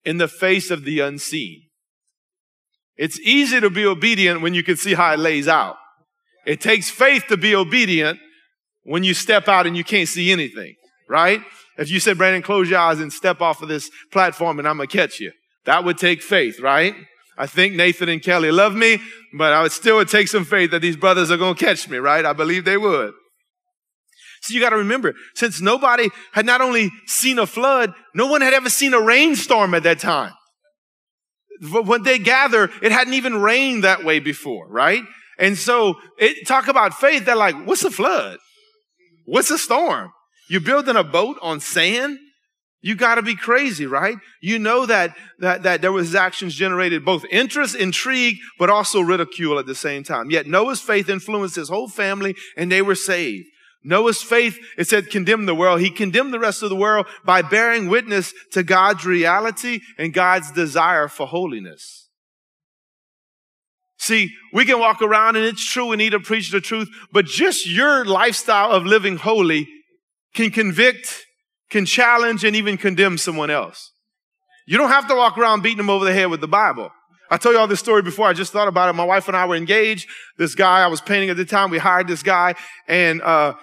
In 0.04 0.18
the 0.18 0.28
face 0.28 0.70
of 0.70 0.84
the 0.84 1.00
unseen. 1.00 1.62
It's 2.96 3.18
easy 3.20 3.60
to 3.60 3.70
be 3.70 3.84
obedient 3.84 4.40
when 4.40 4.54
you 4.54 4.62
can 4.62 4.76
see 4.76 4.94
how 4.94 5.12
it 5.12 5.18
lays 5.18 5.48
out. 5.48 5.76
It 6.46 6.60
takes 6.60 6.90
faith 6.90 7.24
to 7.28 7.36
be 7.36 7.54
obedient 7.54 8.20
when 8.84 9.02
you 9.04 9.14
step 9.14 9.48
out 9.48 9.66
and 9.66 9.76
you 9.76 9.84
can't 9.84 10.08
see 10.08 10.30
anything, 10.30 10.74
right? 11.08 11.40
If 11.76 11.90
you 11.90 12.00
said, 12.00 12.18
Brandon, 12.18 12.42
close 12.42 12.70
your 12.70 12.78
eyes 12.78 13.00
and 13.00 13.12
step 13.12 13.40
off 13.40 13.62
of 13.62 13.68
this 13.68 13.90
platform 14.12 14.58
and 14.58 14.68
I'm 14.68 14.76
going 14.76 14.88
to 14.88 14.96
catch 14.96 15.20
you. 15.20 15.32
That 15.64 15.84
would 15.84 15.98
take 15.98 16.22
faith, 16.22 16.60
right? 16.60 16.94
I 17.36 17.46
think 17.46 17.74
Nathan 17.74 18.08
and 18.08 18.22
Kelly 18.22 18.52
love 18.52 18.74
me, 18.74 19.00
but 19.36 19.52
I 19.52 19.62
would 19.62 19.72
still 19.72 19.96
would 19.96 20.08
take 20.08 20.28
some 20.28 20.44
faith 20.44 20.70
that 20.70 20.82
these 20.82 20.96
brothers 20.96 21.30
are 21.30 21.36
going 21.36 21.54
to 21.56 21.64
catch 21.64 21.88
me, 21.88 21.98
right? 21.98 22.24
I 22.24 22.32
believe 22.32 22.64
they 22.64 22.76
would. 22.76 23.12
So 24.42 24.52
you 24.54 24.60
got 24.60 24.70
to 24.70 24.76
remember, 24.76 25.14
since 25.34 25.60
nobody 25.60 26.10
had 26.32 26.44
not 26.44 26.60
only 26.60 26.90
seen 27.06 27.38
a 27.38 27.46
flood, 27.46 27.94
no 28.14 28.26
one 28.26 28.42
had 28.42 28.52
ever 28.52 28.68
seen 28.68 28.92
a 28.92 29.00
rainstorm 29.00 29.74
at 29.74 29.84
that 29.84 29.98
time. 29.98 30.32
When 31.72 32.02
they 32.02 32.18
gather, 32.18 32.70
it 32.82 32.92
hadn't 32.92 33.14
even 33.14 33.40
rained 33.40 33.84
that 33.84 34.04
way 34.04 34.20
before, 34.20 34.68
right? 34.68 35.02
And 35.38 35.56
so 35.56 35.94
it 36.18 36.46
talk 36.46 36.68
about 36.68 36.94
faith. 36.94 37.24
They're 37.24 37.34
like, 37.34 37.56
what's 37.66 37.84
a 37.84 37.90
flood? 37.90 38.38
What's 39.24 39.50
a 39.50 39.58
storm? 39.58 40.10
You're 40.48 40.60
building 40.60 40.96
a 40.96 41.04
boat 41.04 41.38
on 41.42 41.60
sand? 41.60 42.18
You 42.82 42.94
got 42.94 43.14
to 43.14 43.22
be 43.22 43.34
crazy, 43.34 43.86
right? 43.86 44.18
You 44.42 44.58
know 44.58 44.84
that, 44.84 45.16
that, 45.38 45.62
that 45.62 45.80
there 45.80 45.90
was 45.90 46.14
actions 46.14 46.54
generated 46.54 47.02
both 47.02 47.24
interest, 47.30 47.74
intrigue, 47.74 48.36
but 48.58 48.68
also 48.68 49.00
ridicule 49.00 49.58
at 49.58 49.64
the 49.64 49.74
same 49.74 50.04
time. 50.04 50.30
Yet 50.30 50.46
Noah's 50.46 50.82
faith 50.82 51.08
influenced 51.08 51.56
his 51.56 51.70
whole 51.70 51.88
family 51.88 52.34
and 52.58 52.70
they 52.70 52.82
were 52.82 52.94
saved. 52.94 53.46
Noah's 53.84 54.22
faith, 54.22 54.58
it 54.76 54.86
said, 54.86 55.08
condemned 55.10 55.48
the 55.48 55.54
world. 55.54 55.80
He 55.80 55.90
condemned 55.90 56.34
the 56.34 56.38
rest 56.38 56.62
of 56.62 56.68
the 56.68 56.76
world 56.76 57.06
by 57.24 57.40
bearing 57.40 57.88
witness 57.88 58.34
to 58.52 58.62
God's 58.62 59.06
reality 59.06 59.80
and 59.96 60.12
God's 60.12 60.50
desire 60.52 61.08
for 61.08 61.26
holiness. 61.26 62.03
See, 64.04 64.34
we 64.52 64.66
can 64.66 64.78
walk 64.78 65.00
around 65.00 65.36
and 65.36 65.46
it's 65.46 65.64
true 65.64 65.86
we 65.86 65.96
need 65.96 66.10
to 66.10 66.20
preach 66.20 66.50
the 66.50 66.60
truth, 66.60 66.90
but 67.10 67.24
just 67.24 67.66
your 67.66 68.04
lifestyle 68.04 68.70
of 68.70 68.84
living 68.84 69.16
holy 69.16 69.66
can 70.34 70.50
convict, 70.50 71.24
can 71.70 71.86
challenge, 71.86 72.44
and 72.44 72.54
even 72.54 72.76
condemn 72.76 73.16
someone 73.16 73.48
else. 73.48 73.92
You 74.66 74.76
don't 74.76 74.90
have 74.90 75.08
to 75.08 75.14
walk 75.14 75.38
around 75.38 75.62
beating 75.62 75.78
them 75.78 75.88
over 75.88 76.04
the 76.04 76.12
head 76.12 76.26
with 76.26 76.42
the 76.42 76.48
Bible. 76.48 76.90
I 77.30 77.38
told 77.38 77.54
y'all 77.54 77.66
this 77.66 77.80
story 77.80 78.02
before. 78.02 78.28
I 78.28 78.34
just 78.34 78.52
thought 78.52 78.68
about 78.68 78.90
it. 78.90 78.92
My 78.92 79.04
wife 79.04 79.26
and 79.26 79.34
I 79.34 79.46
were 79.46 79.56
engaged. 79.56 80.06
This 80.36 80.54
guy 80.54 80.84
I 80.84 80.88
was 80.88 81.00
painting 81.00 81.30
at 81.30 81.38
the 81.38 81.46
time, 81.46 81.70
we 81.70 81.78
hired 81.78 82.06
this 82.06 82.22
guy 82.22 82.56
and, 82.86 83.22
uh, 83.22 83.54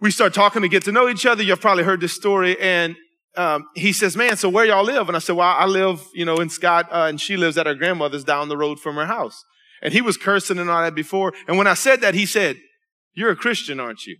we 0.00 0.12
start 0.12 0.34
talking 0.34 0.62
to 0.62 0.68
get 0.68 0.84
to 0.84 0.92
know 0.92 1.08
each 1.08 1.26
other. 1.26 1.42
You've 1.42 1.60
probably 1.60 1.82
heard 1.82 2.00
this 2.00 2.12
story. 2.12 2.56
And 2.60 2.94
um, 3.36 3.66
he 3.74 3.92
says, 3.92 4.16
"Man, 4.16 4.36
so 4.36 4.48
where 4.48 4.64
y'all 4.64 4.84
live?" 4.84 5.08
And 5.08 5.16
I 5.16 5.20
said, 5.20 5.36
"Well, 5.36 5.48
I 5.48 5.66
live, 5.66 6.00
you 6.14 6.24
know, 6.24 6.36
in 6.36 6.48
Scott, 6.48 6.88
uh, 6.90 7.06
and 7.08 7.20
she 7.20 7.36
lives 7.36 7.58
at 7.58 7.66
her 7.66 7.74
grandmother's 7.74 8.24
down 8.24 8.48
the 8.48 8.56
road 8.56 8.80
from 8.80 8.96
her 8.96 9.06
house." 9.06 9.44
And 9.82 9.92
he 9.92 10.00
was 10.00 10.16
cursing 10.16 10.58
and 10.58 10.68
all 10.68 10.82
that 10.82 10.94
before. 10.94 11.32
And 11.48 11.56
when 11.56 11.66
I 11.66 11.74
said 11.74 12.00
that, 12.02 12.14
he 12.14 12.26
said, 12.26 12.56
"You're 13.14 13.30
a 13.30 13.36
Christian, 13.36 13.80
aren't 13.80 14.06
you?" 14.06 14.18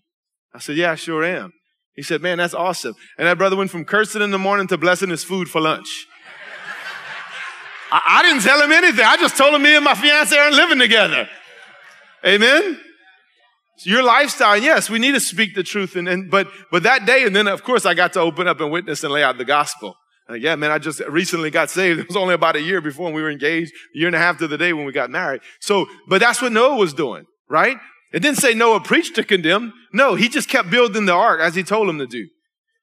I 0.55 0.59
said, 0.59 0.77
"Yeah, 0.77 0.93
I 0.93 0.95
sure 0.95 1.25
am." 1.25 1.53
He 1.95 2.03
said, 2.03 2.23
"Man, 2.23 2.39
that's 2.39 2.55
awesome." 2.55 2.95
And 3.19 3.27
that 3.27 3.39
brother 3.39 3.57
went 3.57 3.71
from 3.71 3.85
cursing 3.85 4.23
in 4.23 4.31
the 4.31 4.39
morning 4.39 4.67
to 4.69 4.79
blessing 4.79 5.11
his 5.11 5.25
food 5.25 5.49
for 5.49 5.61
lunch. 5.61 6.07
I, 7.93 8.01
I 8.07 8.23
didn't 8.23 8.43
tell 8.43 8.61
him 8.63 8.73
anything. 8.73 9.05
I 9.05 9.17
just 9.17 9.37
told 9.37 9.55
him 9.55 9.63
me 9.63 9.77
and 9.77 9.85
my 9.85 9.95
fiance 9.95 10.37
aren't 10.37 10.57
living 10.57 10.79
together. 10.79 11.29
Amen 12.25 12.81
your 13.87 14.03
lifestyle, 14.03 14.57
yes, 14.57 14.91
we 14.91 14.99
need 14.99 15.13
to 15.13 15.21
speak 15.21 15.55
the 15.55 15.63
truth. 15.63 15.97
And, 15.97 16.09
and, 16.09 16.31
but, 16.31 16.49
but 16.71 16.83
that 16.83 17.07
day, 17.07 17.25
and 17.25 17.35
then 17.35 17.49
of 17.49 17.63
course 17.63 17.87
I 17.87 17.95
got 17.95 18.13
to 18.15 18.21
open 18.21 18.47
up 18.47 18.61
and 18.61 18.71
witness 18.71 19.03
and 19.05 19.13
lay 19.13 19.23
out 19.23 19.39
the 19.39 19.45
gospel. 19.45 19.97
Like, 20.31 20.43
yeah, 20.43 20.55
man, 20.55 20.71
I 20.71 20.79
just 20.79 21.01
recently 21.09 21.51
got 21.51 21.71
saved. 21.71 22.01
It 22.01 22.09
was 22.09 22.17
only 22.17 22.35
about 22.35 22.55
a 22.55 22.63
year 22.63 22.81
before 22.81 23.13
we 23.13 23.21
were 23.21 23.31
engaged, 23.31 23.73
a 23.95 23.99
year 23.99 24.07
and 24.07 24.15
a 24.15 24.19
half 24.19 24.39
to 24.39 24.47
the 24.47 24.57
day 24.57 24.73
when 24.73 24.85
we 24.85 24.93
got 24.93 25.11
married. 25.11 25.41
So, 25.61 25.87
but 26.09 26.21
that's 26.21 26.41
what 26.41 26.53
Noah 26.53 26.77
was 26.77 26.95
doing, 26.95 27.25
right? 27.49 27.77
It 28.13 28.21
didn't 28.21 28.39
say 28.39 28.55
Noah 28.55 28.81
preached 28.81 29.17
to 29.17 29.25
condemn. 29.25 29.73
No, 29.93 30.15
he 30.15 30.29
just 30.29 30.49
kept 30.49 30.71
building 30.71 31.07
the 31.07 31.13
ark 31.13 31.41
as 31.41 31.55
he 31.55 31.63
told 31.63 31.89
him 31.89 31.99
to 31.99 32.07
do. 32.07 32.29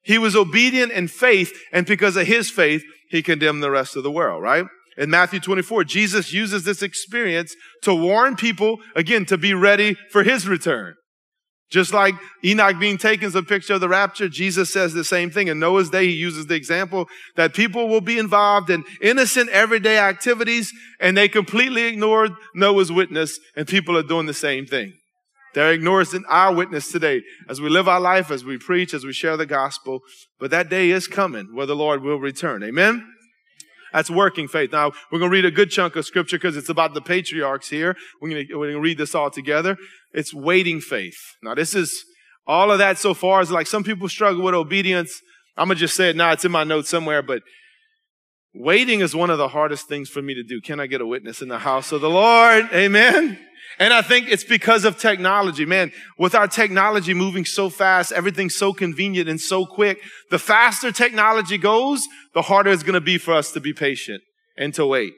He 0.02 0.18
was 0.18 0.36
obedient 0.36 0.92
in 0.92 1.08
faith, 1.08 1.52
and 1.72 1.86
because 1.86 2.16
of 2.16 2.26
his 2.26 2.50
faith, 2.50 2.82
he 3.10 3.22
condemned 3.22 3.62
the 3.62 3.70
rest 3.70 3.96
of 3.96 4.02
the 4.02 4.10
world, 4.10 4.42
right? 4.42 4.66
In 4.98 5.10
Matthew 5.10 5.40
24, 5.40 5.84
Jesus 5.84 6.32
uses 6.32 6.64
this 6.64 6.82
experience 6.82 7.54
to 7.82 7.94
warn 7.94 8.36
people, 8.36 8.78
again, 8.94 9.24
to 9.26 9.38
be 9.38 9.54
ready 9.54 9.96
for 10.10 10.22
his 10.22 10.46
return. 10.48 10.94
Just 11.70 11.92
like 11.92 12.14
Enoch 12.42 12.78
being 12.78 12.96
taken 12.96 13.28
is 13.28 13.34
a 13.34 13.42
picture 13.42 13.74
of 13.74 13.80
the 13.80 13.88
rapture, 13.88 14.28
Jesus 14.28 14.72
says 14.72 14.94
the 14.94 15.04
same 15.04 15.30
thing. 15.30 15.48
In 15.48 15.58
Noah's 15.58 15.90
day, 15.90 16.06
he 16.06 16.12
uses 16.12 16.46
the 16.46 16.54
example 16.54 17.08
that 17.36 17.52
people 17.52 17.88
will 17.88 18.00
be 18.00 18.18
involved 18.18 18.70
in 18.70 18.84
innocent 19.02 19.50
everyday 19.50 19.98
activities 19.98 20.72
and 20.98 21.16
they 21.16 21.28
completely 21.28 21.82
ignored 21.84 22.32
Noah's 22.54 22.90
witness 22.90 23.38
and 23.54 23.68
people 23.68 23.98
are 23.98 24.02
doing 24.02 24.24
the 24.24 24.34
same 24.34 24.64
thing. 24.64 24.94
They're 25.54 25.72
ignoring 25.72 26.24
our 26.28 26.54
witness 26.54 26.90
today 26.90 27.22
as 27.48 27.60
we 27.60 27.68
live 27.68 27.88
our 27.88 28.00
life, 28.00 28.30
as 28.30 28.44
we 28.44 28.58
preach, 28.58 28.94
as 28.94 29.04
we 29.04 29.12
share 29.12 29.36
the 29.36 29.46
gospel. 29.46 30.00
But 30.38 30.50
that 30.50 30.70
day 30.70 30.90
is 30.90 31.06
coming 31.06 31.54
where 31.54 31.66
the 31.66 31.76
Lord 31.76 32.02
will 32.02 32.18
return. 32.18 32.62
Amen? 32.62 33.06
That's 33.92 34.10
working 34.10 34.48
faith. 34.48 34.72
Now, 34.72 34.92
we're 35.10 35.18
going 35.18 35.30
to 35.30 35.34
read 35.34 35.44
a 35.44 35.50
good 35.50 35.70
chunk 35.70 35.96
of 35.96 36.04
scripture 36.04 36.36
because 36.36 36.56
it's 36.56 36.68
about 36.68 36.94
the 36.94 37.00
patriarchs 37.00 37.68
here. 37.68 37.96
We're 38.20 38.30
going, 38.30 38.46
to, 38.46 38.54
we're 38.54 38.66
going 38.66 38.76
to 38.76 38.80
read 38.80 38.98
this 38.98 39.14
all 39.14 39.30
together. 39.30 39.76
It's 40.12 40.34
waiting 40.34 40.80
faith. 40.80 41.18
Now, 41.42 41.54
this 41.54 41.74
is 41.74 42.04
all 42.46 42.70
of 42.70 42.78
that 42.78 42.98
so 42.98 43.14
far 43.14 43.40
is 43.40 43.50
like 43.50 43.66
some 43.66 43.84
people 43.84 44.08
struggle 44.08 44.42
with 44.42 44.54
obedience. 44.54 45.20
I'm 45.56 45.68
going 45.68 45.76
to 45.76 45.80
just 45.80 45.96
say 45.96 46.10
it 46.10 46.16
now. 46.16 46.32
It's 46.32 46.44
in 46.44 46.52
my 46.52 46.64
notes 46.64 46.88
somewhere, 46.88 47.22
but 47.22 47.42
waiting 48.54 49.00
is 49.00 49.14
one 49.14 49.30
of 49.30 49.38
the 49.38 49.48
hardest 49.48 49.88
things 49.88 50.08
for 50.08 50.22
me 50.22 50.34
to 50.34 50.42
do. 50.42 50.60
Can 50.60 50.80
I 50.80 50.86
get 50.86 51.00
a 51.00 51.06
witness 51.06 51.42
in 51.42 51.48
the 51.48 51.58
house 51.58 51.92
of 51.92 52.00
the 52.00 52.10
Lord? 52.10 52.68
Amen. 52.72 53.38
And 53.78 53.92
I 53.94 54.02
think 54.02 54.28
it's 54.28 54.44
because 54.44 54.84
of 54.84 54.98
technology. 54.98 55.64
Man, 55.64 55.92
with 56.18 56.34
our 56.34 56.48
technology 56.48 57.14
moving 57.14 57.44
so 57.44 57.70
fast, 57.70 58.10
everything's 58.10 58.56
so 58.56 58.72
convenient 58.72 59.28
and 59.28 59.40
so 59.40 59.66
quick, 59.66 60.00
the 60.30 60.38
faster 60.38 60.90
technology 60.90 61.58
goes, 61.58 62.06
the 62.34 62.42
harder 62.42 62.70
it's 62.70 62.82
going 62.82 62.94
to 62.94 63.00
be 63.00 63.18
for 63.18 63.34
us 63.34 63.52
to 63.52 63.60
be 63.60 63.72
patient 63.72 64.22
and 64.56 64.74
to 64.74 64.84
wait. 64.86 65.14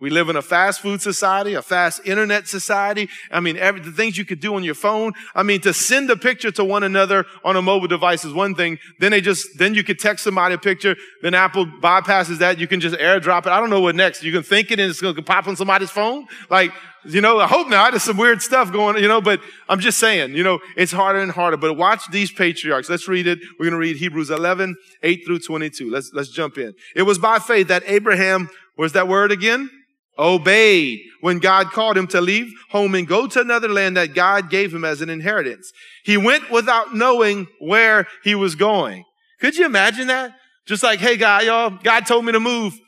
We 0.00 0.10
live 0.10 0.28
in 0.28 0.36
a 0.36 0.42
fast 0.42 0.80
food 0.80 1.02
society, 1.02 1.54
a 1.54 1.62
fast 1.62 2.02
internet 2.04 2.46
society. 2.46 3.08
I 3.32 3.40
mean, 3.40 3.56
every, 3.56 3.80
the 3.80 3.90
things 3.90 4.16
you 4.16 4.24
could 4.24 4.38
do 4.38 4.54
on 4.54 4.62
your 4.62 4.76
phone. 4.76 5.12
I 5.34 5.42
mean, 5.42 5.60
to 5.62 5.74
send 5.74 6.08
a 6.08 6.16
picture 6.16 6.52
to 6.52 6.64
one 6.64 6.84
another 6.84 7.26
on 7.42 7.56
a 7.56 7.62
mobile 7.62 7.88
device 7.88 8.24
is 8.24 8.32
one 8.32 8.54
thing. 8.54 8.78
Then 9.00 9.10
they 9.10 9.20
just, 9.20 9.58
then 9.58 9.74
you 9.74 9.82
could 9.82 9.98
text 9.98 10.22
somebody 10.22 10.54
a 10.54 10.58
picture. 10.58 10.94
Then 11.20 11.34
Apple 11.34 11.66
bypasses 11.66 12.38
that. 12.38 12.58
You 12.60 12.68
can 12.68 12.78
just 12.78 12.94
airdrop 12.96 13.40
it. 13.40 13.48
I 13.48 13.58
don't 13.58 13.70
know 13.70 13.80
what 13.80 13.96
next. 13.96 14.22
You 14.22 14.30
can 14.30 14.44
think 14.44 14.70
it 14.70 14.78
and 14.78 14.88
it's 14.88 15.00
going 15.00 15.16
to 15.16 15.22
pop 15.22 15.48
on 15.48 15.56
somebody's 15.56 15.90
phone. 15.90 16.26
Like, 16.48 16.72
you 17.04 17.20
know, 17.20 17.40
I 17.40 17.48
hope 17.48 17.68
not. 17.68 17.90
There's 17.90 18.04
some 18.04 18.16
weird 18.16 18.40
stuff 18.40 18.70
going, 18.72 19.02
you 19.02 19.08
know, 19.08 19.20
but 19.20 19.40
I'm 19.68 19.80
just 19.80 19.98
saying, 19.98 20.36
you 20.36 20.44
know, 20.44 20.60
it's 20.76 20.92
harder 20.92 21.18
and 21.18 21.32
harder. 21.32 21.56
But 21.56 21.76
watch 21.76 22.08
these 22.12 22.30
patriarchs. 22.30 22.88
Let's 22.88 23.08
read 23.08 23.26
it. 23.26 23.40
We're 23.58 23.66
going 23.66 23.72
to 23.72 23.78
read 23.78 23.96
Hebrews 23.96 24.30
11, 24.30 24.76
8 25.02 25.22
through 25.26 25.40
22. 25.40 25.90
Let's, 25.90 26.12
let's 26.12 26.28
jump 26.28 26.56
in. 26.56 26.74
It 26.94 27.02
was 27.02 27.18
by 27.18 27.40
faith 27.40 27.66
that 27.66 27.82
Abraham, 27.86 28.48
where's 28.76 28.92
that 28.92 29.08
word 29.08 29.32
again? 29.32 29.70
Obeyed 30.18 31.00
when 31.20 31.38
God 31.38 31.70
called 31.70 31.96
him 31.96 32.06
to 32.08 32.20
leave 32.20 32.52
home 32.70 32.94
and 32.94 33.06
go 33.06 33.26
to 33.26 33.40
another 33.40 33.68
land 33.68 33.96
that 33.96 34.14
God 34.14 34.50
gave 34.50 34.74
him 34.74 34.84
as 34.84 35.00
an 35.00 35.10
inheritance. 35.10 35.72
He 36.04 36.16
went 36.16 36.50
without 36.50 36.94
knowing 36.94 37.46
where 37.60 38.06
he 38.24 38.34
was 38.34 38.54
going. 38.54 39.04
Could 39.40 39.56
you 39.56 39.66
imagine 39.66 40.08
that? 40.08 40.34
Just 40.66 40.82
like, 40.82 40.98
hey 40.98 41.16
God, 41.16 41.44
y'all, 41.44 41.70
God 41.70 42.06
told 42.06 42.24
me 42.24 42.32
to 42.32 42.40
move. 42.40 42.78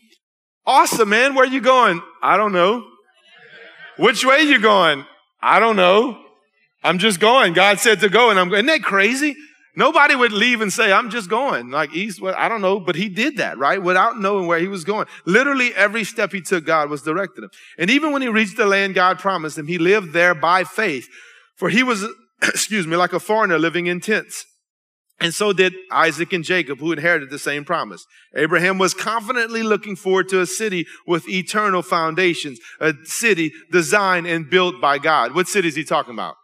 Awesome, 0.67 1.09
man. 1.09 1.35
Where 1.35 1.47
you 1.47 1.61
going? 1.61 2.03
I 2.23 2.37
don't 2.37 2.53
know. 2.53 2.85
Which 3.97 4.25
way 4.25 4.43
you 4.43 4.61
going? 4.61 5.05
I 5.41 5.61
don't 5.61 5.77
know. 5.77 6.23
I'm 6.83 6.99
just 6.99 7.21
going. 7.21 7.53
God 7.53 7.79
said 7.79 8.01
to 8.01 8.09
go 8.09 8.31
and 8.31 8.39
I'm 8.39 8.49
going. 8.49 8.67
Isn't 8.67 8.81
that 8.81 8.83
crazy? 8.83 9.37
Nobody 9.77 10.17
would 10.17 10.33
leave 10.33 10.61
and 10.61 10.73
say, 10.73 10.93
I'm 10.93 11.11
just 11.11 11.31
going 11.31 11.71
like 11.71 11.95
east, 11.95 12.21
I 12.23 12.49
don't 12.49 12.61
know, 12.61 12.81
but 12.81 12.97
he 12.97 13.09
did 13.09 13.37
that, 13.37 13.57
right? 13.57 13.81
Without 13.81 14.19
knowing 14.19 14.47
where 14.47 14.59
he 14.59 14.67
was 14.67 14.85
going. 14.85 15.07
Literally 15.27 15.73
every 15.75 16.03
step 16.03 16.33
he 16.33 16.41
took, 16.41 16.67
God 16.67 16.91
was 16.91 17.03
directing 17.03 17.45
him. 17.45 17.51
And 17.79 17.89
even 17.89 18.13
when 18.13 18.23
he 18.23 18.29
reached 18.29 18.57
the 18.57 18.67
land 18.67 18.95
God 18.95 19.19
promised 19.19 19.57
him, 19.57 19.69
he 19.69 19.79
lived 19.79 20.13
there 20.13 20.35
by 20.35 20.65
faith. 20.65 21.09
For 21.57 21.69
he 21.69 21.83
was, 21.83 22.05
excuse 22.43 22.87
me, 22.87 22.97
like 22.97 23.13
a 23.13 23.21
foreigner 23.21 23.59
living 23.59 23.87
in 23.87 24.01
tents. 24.01 24.45
And 25.21 25.35
so 25.35 25.53
did 25.53 25.75
Isaac 25.91 26.33
and 26.33 26.43
Jacob, 26.43 26.79
who 26.79 26.93
inherited 26.93 27.29
the 27.29 27.39
same 27.39 27.65
promise. 27.65 28.07
Abraham 28.35 28.79
was 28.79 28.95
confidently 28.95 29.63
looking 29.63 29.95
forward 29.95 30.31
to 30.31 30.41
a 30.41 30.47
city 30.47 30.87
with 31.07 31.29
eternal 31.29 31.83
foundations, 31.83 32.59
a 32.81 32.95
city 33.05 33.53
designed 33.71 34.27
and 34.27 34.49
built 34.49 34.81
by 34.81 34.99
God. 34.99 35.35
What 35.35 35.47
city 35.47 35.69
is 35.69 35.77
he 35.77 35.85
talking 35.85 36.15
about? 36.15 36.37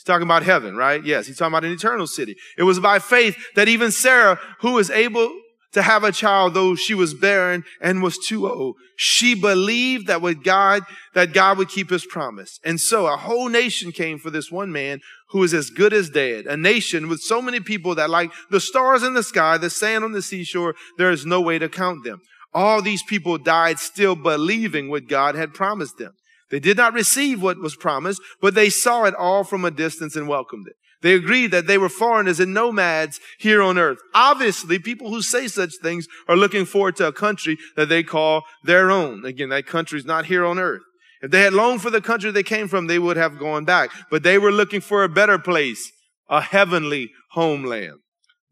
He's 0.00 0.06
talking 0.06 0.26
about 0.26 0.44
heaven, 0.44 0.76
right? 0.76 1.04
Yes, 1.04 1.26
he's 1.26 1.36
talking 1.36 1.52
about 1.52 1.66
an 1.66 1.72
eternal 1.72 2.06
city. 2.06 2.34
It 2.56 2.62
was 2.62 2.80
by 2.80 3.00
faith 3.00 3.36
that 3.54 3.68
even 3.68 3.90
Sarah, 3.90 4.38
who 4.60 4.72
was 4.72 4.88
able 4.88 5.30
to 5.72 5.82
have 5.82 6.04
a 6.04 6.10
child, 6.10 6.54
though 6.54 6.74
she 6.74 6.94
was 6.94 7.12
barren 7.12 7.64
and 7.82 8.02
was 8.02 8.16
too 8.16 8.48
old. 8.50 8.76
She 8.96 9.34
believed 9.34 10.06
that 10.06 10.22
with 10.22 10.42
God, 10.42 10.84
that 11.12 11.34
God 11.34 11.58
would 11.58 11.68
keep 11.68 11.90
his 11.90 12.06
promise. 12.06 12.60
And 12.64 12.80
so 12.80 13.08
a 13.08 13.18
whole 13.18 13.50
nation 13.50 13.92
came 13.92 14.18
for 14.18 14.30
this 14.30 14.50
one 14.50 14.72
man 14.72 15.00
who 15.32 15.40
was 15.40 15.52
as 15.52 15.68
good 15.68 15.92
as 15.92 16.08
dead. 16.08 16.46
A 16.46 16.56
nation 16.56 17.10
with 17.10 17.20
so 17.20 17.42
many 17.42 17.60
people 17.60 17.94
that 17.96 18.08
like 18.08 18.32
the 18.50 18.58
stars 18.58 19.02
in 19.02 19.12
the 19.12 19.22
sky, 19.22 19.58
the 19.58 19.68
sand 19.68 20.02
on 20.02 20.12
the 20.12 20.22
seashore, 20.22 20.76
there 20.96 21.10
is 21.10 21.26
no 21.26 21.42
way 21.42 21.58
to 21.58 21.68
count 21.68 22.04
them. 22.04 22.22
All 22.54 22.80
these 22.80 23.02
people 23.02 23.36
died 23.36 23.78
still 23.78 24.16
believing 24.16 24.88
what 24.88 25.08
God 25.08 25.34
had 25.34 25.52
promised 25.52 25.98
them. 25.98 26.14
They 26.50 26.60
did 26.60 26.76
not 26.76 26.94
receive 26.94 27.42
what 27.42 27.58
was 27.58 27.76
promised, 27.76 28.20
but 28.40 28.54
they 28.54 28.70
saw 28.70 29.04
it 29.04 29.14
all 29.14 29.44
from 29.44 29.64
a 29.64 29.70
distance 29.70 30.16
and 30.16 30.28
welcomed 30.28 30.66
it. 30.68 30.76
They 31.02 31.14
agreed 31.14 31.50
that 31.52 31.66
they 31.66 31.78
were 31.78 31.88
foreigners 31.88 32.40
and 32.40 32.52
nomads 32.52 33.20
here 33.38 33.62
on 33.62 33.78
earth. 33.78 33.98
Obviously, 34.14 34.78
people 34.78 35.08
who 35.08 35.22
say 35.22 35.48
such 35.48 35.72
things 35.80 36.06
are 36.28 36.36
looking 36.36 36.66
forward 36.66 36.96
to 36.96 37.06
a 37.06 37.12
country 37.12 37.56
that 37.76 37.88
they 37.88 38.02
call 38.02 38.42
their 38.64 38.90
own. 38.90 39.24
Again, 39.24 39.48
that 39.48 39.66
country 39.66 39.98
is 39.98 40.04
not 40.04 40.26
here 40.26 40.44
on 40.44 40.58
earth. 40.58 40.82
If 41.22 41.30
they 41.30 41.42
had 41.42 41.52
longed 41.52 41.82
for 41.82 41.90
the 41.90 42.00
country 42.00 42.30
they 42.30 42.42
came 42.42 42.68
from, 42.68 42.86
they 42.86 42.98
would 42.98 43.16
have 43.16 43.38
gone 43.38 43.64
back. 43.64 43.90
But 44.10 44.22
they 44.22 44.38
were 44.38 44.52
looking 44.52 44.80
for 44.80 45.04
a 45.04 45.08
better 45.08 45.38
place, 45.38 45.90
a 46.28 46.40
heavenly 46.40 47.10
homeland. 47.32 48.00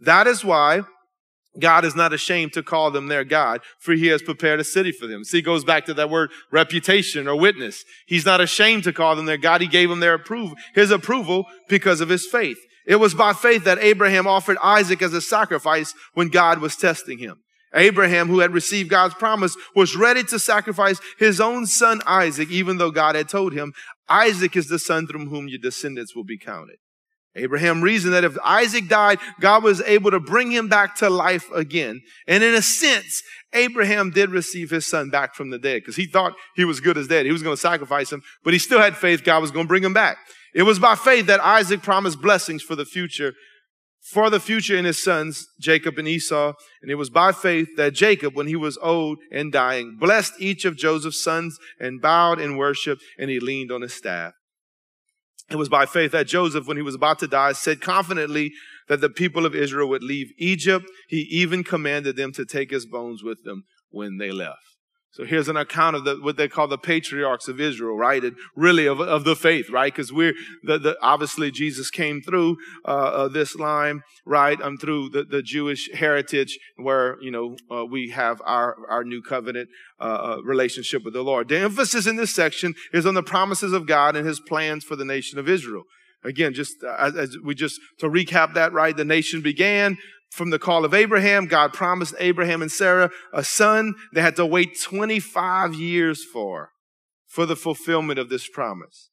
That 0.01 0.27
is 0.27 0.45
why 0.45 0.83
God 1.59 1.85
is 1.85 1.97
not 1.97 2.13
ashamed 2.13 2.53
to 2.53 2.63
call 2.63 2.91
them 2.91 3.09
their 3.09 3.25
God, 3.25 3.61
for 3.79 3.93
he 3.93 4.07
has 4.09 4.23
prepared 4.23 4.61
a 4.61 4.65
city 4.65 4.93
for 4.93 5.07
them. 5.07 5.25
See, 5.25 5.43
goes 5.43 5.65
back 5.65 5.87
to 5.87 5.95
that 5.95 6.11
word 6.11 6.31
reputation 6.53 7.27
or 7.27 7.37
witness. 7.37 7.85
He's 8.07 8.27
not 8.27 8.41
ashamed 8.41 8.85
to 8.85 8.93
call 8.93 9.17
them 9.17 9.27
their 9.27 9.39
God. 9.39 9.61
He 9.61 9.67
gave 9.67 9.89
them 9.89 10.01
their 10.01 10.15
approval, 10.15 10.57
his 10.75 10.91
approval 10.91 11.47
because 11.69 12.01
of 12.01 12.09
his 12.09 12.27
faith. 12.27 12.59
It 12.87 12.97
was 12.97 13.15
by 13.15 13.33
faith 13.33 13.65
that 13.65 13.79
Abraham 13.79 14.27
offered 14.27 14.57
Isaac 14.63 15.03
as 15.03 15.13
a 15.13 15.21
sacrifice 15.21 15.95
when 16.15 16.29
God 16.29 16.61
was 16.61 16.77
testing 16.77 17.19
him. 17.19 17.43
Abraham, 17.75 18.29
who 18.29 18.39
had 18.39 18.53
received 18.53 18.89
God's 18.89 19.15
promise, 19.15 19.57
was 19.77 19.95
ready 19.95 20.25
to 20.25 20.39
sacrifice 20.39 20.99
his 21.19 21.39
own 21.41 21.67
son 21.67 22.01
Isaac, 22.07 22.51
even 22.51 22.79
though 22.79 22.91
God 22.91 23.15
had 23.15 23.29
told 23.29 23.53
him, 23.53 23.75
Isaac 24.09 24.57
is 24.57 24.69
the 24.69 24.79
son 24.79 25.07
through 25.07 25.29
whom 25.29 25.49
your 25.49 25.59
descendants 25.59 26.17
will 26.17 26.25
be 26.25 26.39
counted. 26.39 26.77
Abraham 27.37 27.83
reasoned 27.83 28.15
that 28.15 28.25
if 28.25 28.37
Isaac 28.45 28.89
died, 28.89 29.19
God 29.41 29.63
was 29.63 29.81
able 29.83 30.11
to 30.11 30.21
bring 30.21 30.51
him 30.51 30.69
back 30.69 30.97
to 30.97 31.11
life 31.11 31.49
again. 31.53 32.01
And 32.27 32.43
in 32.43 32.55
a 32.55 32.63
sense, 32.63 33.23
Abraham 33.53 34.11
did 34.11 34.31
receive 34.31 34.71
his 34.71 34.87
son 34.87 35.11
back 35.11 35.35
from 35.35 35.51
the 35.51 35.59
dead 35.59 35.83
because 35.83 35.97
he 35.97 36.07
thought 36.07 36.35
he 36.57 36.65
was 36.65 36.81
good 36.81 36.99
as 36.99 37.09
dead. 37.09 37.27
He 37.27 37.33
was 37.33 37.43
going 37.43 37.55
to 37.55 37.61
sacrifice 37.61 38.13
him, 38.13 38.23
but 38.45 38.53
he 38.53 38.59
still 38.59 38.81
had 38.81 38.97
faith 38.97 39.25
God 39.25 39.41
was 39.41 39.51
going 39.51 39.67
to 39.67 39.69
bring 39.69 39.85
him 39.85 39.95
back. 39.95 40.19
It 40.55 40.63
was 40.63 40.79
by 40.79 40.95
faith 40.95 41.27
that 41.27 41.41
Isaac 41.41 41.83
promised 41.83 42.21
blessings 42.21 42.63
for 42.63 42.75
the 42.75 42.85
future, 42.85 43.35
for 44.03 44.31
the 44.31 44.41
future 44.41 44.77
in 44.77 44.85
his 44.85 45.03
sons, 45.03 45.47
Jacob 45.61 45.99
and 45.99 46.09
Esau. 46.09 46.55
And 46.83 46.91
it 46.91 46.97
was 46.97 47.11
by 47.11 47.33
faith 47.33 47.69
that 47.77 47.95
Jacob, 47.95 48.35
when 48.35 48.47
he 48.47 48.57
was 48.57 48.79
old 48.79 49.19
and 49.31 49.53
dying, 49.53 49.97
blessed 50.01 50.33
each 50.39 50.65
of 50.65 50.77
Joseph's 50.77 51.23
sons 51.23 51.59
and 51.79 52.01
bowed 52.01 52.41
in 52.41 52.57
worship, 52.57 52.99
and 53.19 53.31
he 53.31 53.39
leaned 53.39 53.71
on 53.71 53.83
his 53.83 53.95
staff. 53.95 54.33
It 55.51 55.57
was 55.57 55.69
by 55.69 55.87
faith 55.87 56.13
that 56.13 56.27
Joseph, 56.27 56.67
when 56.67 56.77
he 56.77 56.83
was 56.83 56.95
about 56.95 57.19
to 57.21 57.27
die, 57.27 57.53
said 57.53 57.81
confidently 57.81 58.53
that 58.89 59.01
the 59.01 59.09
people 59.09 59.47
of 59.47 59.55
Israel 59.55 59.89
would 59.89 60.03
leave 60.03 60.33
Egypt. 60.37 60.87
He 61.09 61.21
even 61.31 61.65
commanded 61.65 62.17
them 62.17 62.33
to 62.33 62.45
take 62.45 62.71
his 62.71 62.85
bones 62.85 63.23
with 63.23 63.45
them 63.45 63.65
when 63.91 64.19
they 64.19 64.31
left. 64.31 64.68
So 65.13 65.25
here's 65.25 65.49
an 65.49 65.57
account 65.57 65.97
of 65.97 66.05
the, 66.05 66.17
what 66.17 66.37
they 66.37 66.49
call 66.49 66.69
the 66.69 66.79
patriarchs 66.79 67.49
of 67.49 67.61
Israel, 67.61 67.97
right? 67.97 68.23
And 68.23 68.37
really 68.55 68.87
of, 68.87 69.01
of 69.01 69.25
the 69.25 69.35
faith, 69.35 69.71
right? 69.71 69.93
Because 69.93 70.13
we're, 70.13 70.35
the, 70.63 70.79
the, 70.79 70.97
obviously 71.01 71.51
Jesus 71.51 71.91
came 71.91 72.21
through, 72.21 72.59
uh, 72.85 72.89
uh, 72.89 73.29
this 73.29 73.57
line, 73.57 74.03
right? 74.27 74.61
Um, 74.61 74.77
through 74.77 75.09
the, 75.11 75.25
the 75.25 75.43
Jewish 75.43 75.89
heritage 75.95 76.59
where, 76.77 77.17
you 77.23 77.31
know, 77.31 77.57
uh, 77.75 77.87
we 77.87 78.11
have 78.11 78.43
our, 78.45 78.77
our 78.89 79.03
new 79.03 79.23
covenant, 79.23 79.71
uh, 79.99 80.05
uh, 80.05 80.43
relationship 80.45 81.05
with 81.05 81.15
the 81.15 81.23
Lord. 81.23 81.49
The 81.49 81.59
emphasis 81.59 82.07
in 82.07 82.17
this 82.17 82.35
section 82.35 82.75
is 82.93 83.07
on 83.07 83.15
the 83.15 83.23
promises 83.23 83.73
of 83.73 83.87
God 83.87 84.15
and 84.15 84.27
his 84.27 84.41
plans 84.41 84.85
for 84.85 84.95
the 84.95 85.07
nation 85.07 85.39
of 85.39 85.49
Israel. 85.49 85.85
Again, 86.25 86.53
just 86.53 86.83
uh, 86.85 86.95
as, 86.99 87.17
as, 87.17 87.37
we 87.45 87.55
just 87.55 87.81
to 88.01 88.07
recap 88.09 88.55
that, 88.55 88.73
right? 88.73 88.97
The 88.97 89.05
nation 89.05 89.41
began 89.41 89.97
from 90.31 90.51
the 90.51 90.59
call 90.59 90.85
of 90.85 90.95
Abraham. 90.95 91.47
God 91.47 91.73
promised 91.73 92.15
Abraham 92.19 92.63
and 92.63 92.71
Sarah 92.71 93.11
a 93.33 93.45
son 93.45 93.95
they 94.13 94.21
had 94.21 94.37
to 94.37 94.47
wait 94.47 94.81
25 94.81 95.75
years 95.75 96.25
for, 96.25 96.71
for 97.27 97.47
the 97.47 97.57
fulfillment 97.57 98.19
of 98.19 98.29
this 98.29 98.49
promise. 98.49 99.11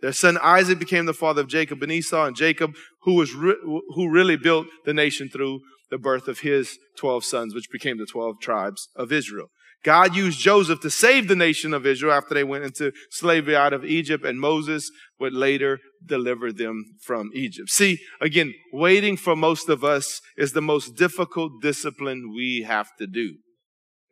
Their 0.00 0.12
son 0.12 0.38
Isaac 0.42 0.78
became 0.78 1.06
the 1.06 1.14
father 1.14 1.42
of 1.42 1.48
Jacob 1.48 1.82
and 1.82 1.90
Esau, 1.90 2.24
and 2.24 2.36
Jacob, 2.36 2.74
who 3.02 3.14
was 3.14 3.34
re- 3.34 3.56
who 3.62 4.10
really 4.10 4.36
built 4.36 4.68
the 4.84 4.94
nation 4.94 5.28
through 5.28 5.60
the 5.90 5.98
birth 5.98 6.28
of 6.28 6.40
his 6.40 6.78
12 6.98 7.24
sons, 7.24 7.54
which 7.54 7.70
became 7.70 7.98
the 7.98 8.06
12 8.06 8.36
tribes 8.40 8.88
of 8.94 9.10
Israel. 9.10 9.48
God 9.84 10.14
used 10.16 10.40
Joseph 10.40 10.80
to 10.80 10.90
save 10.90 11.28
the 11.28 11.36
nation 11.36 11.72
of 11.72 11.86
Israel 11.86 12.12
after 12.12 12.34
they 12.34 12.44
went 12.44 12.64
into 12.64 12.92
slavery 13.10 13.56
out 13.56 13.72
of 13.72 13.84
Egypt, 13.84 14.24
and 14.24 14.40
Moses 14.40 14.90
would 15.20 15.32
later 15.32 15.78
deliver 16.04 16.52
them 16.52 16.84
from 17.00 17.30
Egypt. 17.34 17.70
See, 17.70 17.98
again, 18.20 18.54
waiting 18.72 19.16
for 19.16 19.36
most 19.36 19.68
of 19.68 19.84
us 19.84 20.20
is 20.36 20.52
the 20.52 20.60
most 20.60 20.96
difficult 20.96 21.62
discipline 21.62 22.32
we 22.34 22.64
have 22.66 22.88
to 22.98 23.06
do. 23.06 23.36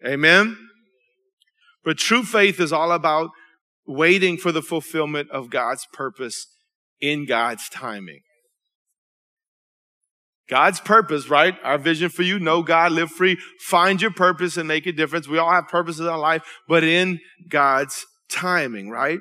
Amen? 0.07 0.57
But 1.85 1.99
true 1.99 2.23
faith 2.23 2.61
is 2.61 2.73
all 2.73 2.93
about 2.93 3.31
waiting 3.87 4.37
for 4.37 4.53
the 4.53 4.63
fulfillment 4.63 5.31
of 5.31 5.51
God's 5.51 5.87
purpose 5.93 6.47
in 7.01 7.27
God's 7.27 7.69
timing. 7.69 8.21
God's 10.49 10.81
purpose, 10.81 11.29
right? 11.29 11.57
Our 11.65 11.79
vision 11.79 12.09
for 12.09 12.23
you, 12.23 12.39
know 12.39 12.63
God, 12.63 12.93
live 12.93 13.11
free, 13.11 13.37
find 13.61 14.01
your 14.01 14.13
purpose 14.13 14.57
and 14.57 14.69
make 14.69 14.87
a 14.87 14.93
difference. 14.93 15.27
We 15.27 15.39
all 15.39 15.51
have 15.51 15.69
purposes 15.69 16.01
in 16.01 16.07
our 16.07 16.19
life, 16.19 16.43
but 16.69 16.85
in 16.85 17.21
God's 17.49 18.07
timing, 18.31 18.91
right? 18.91 19.19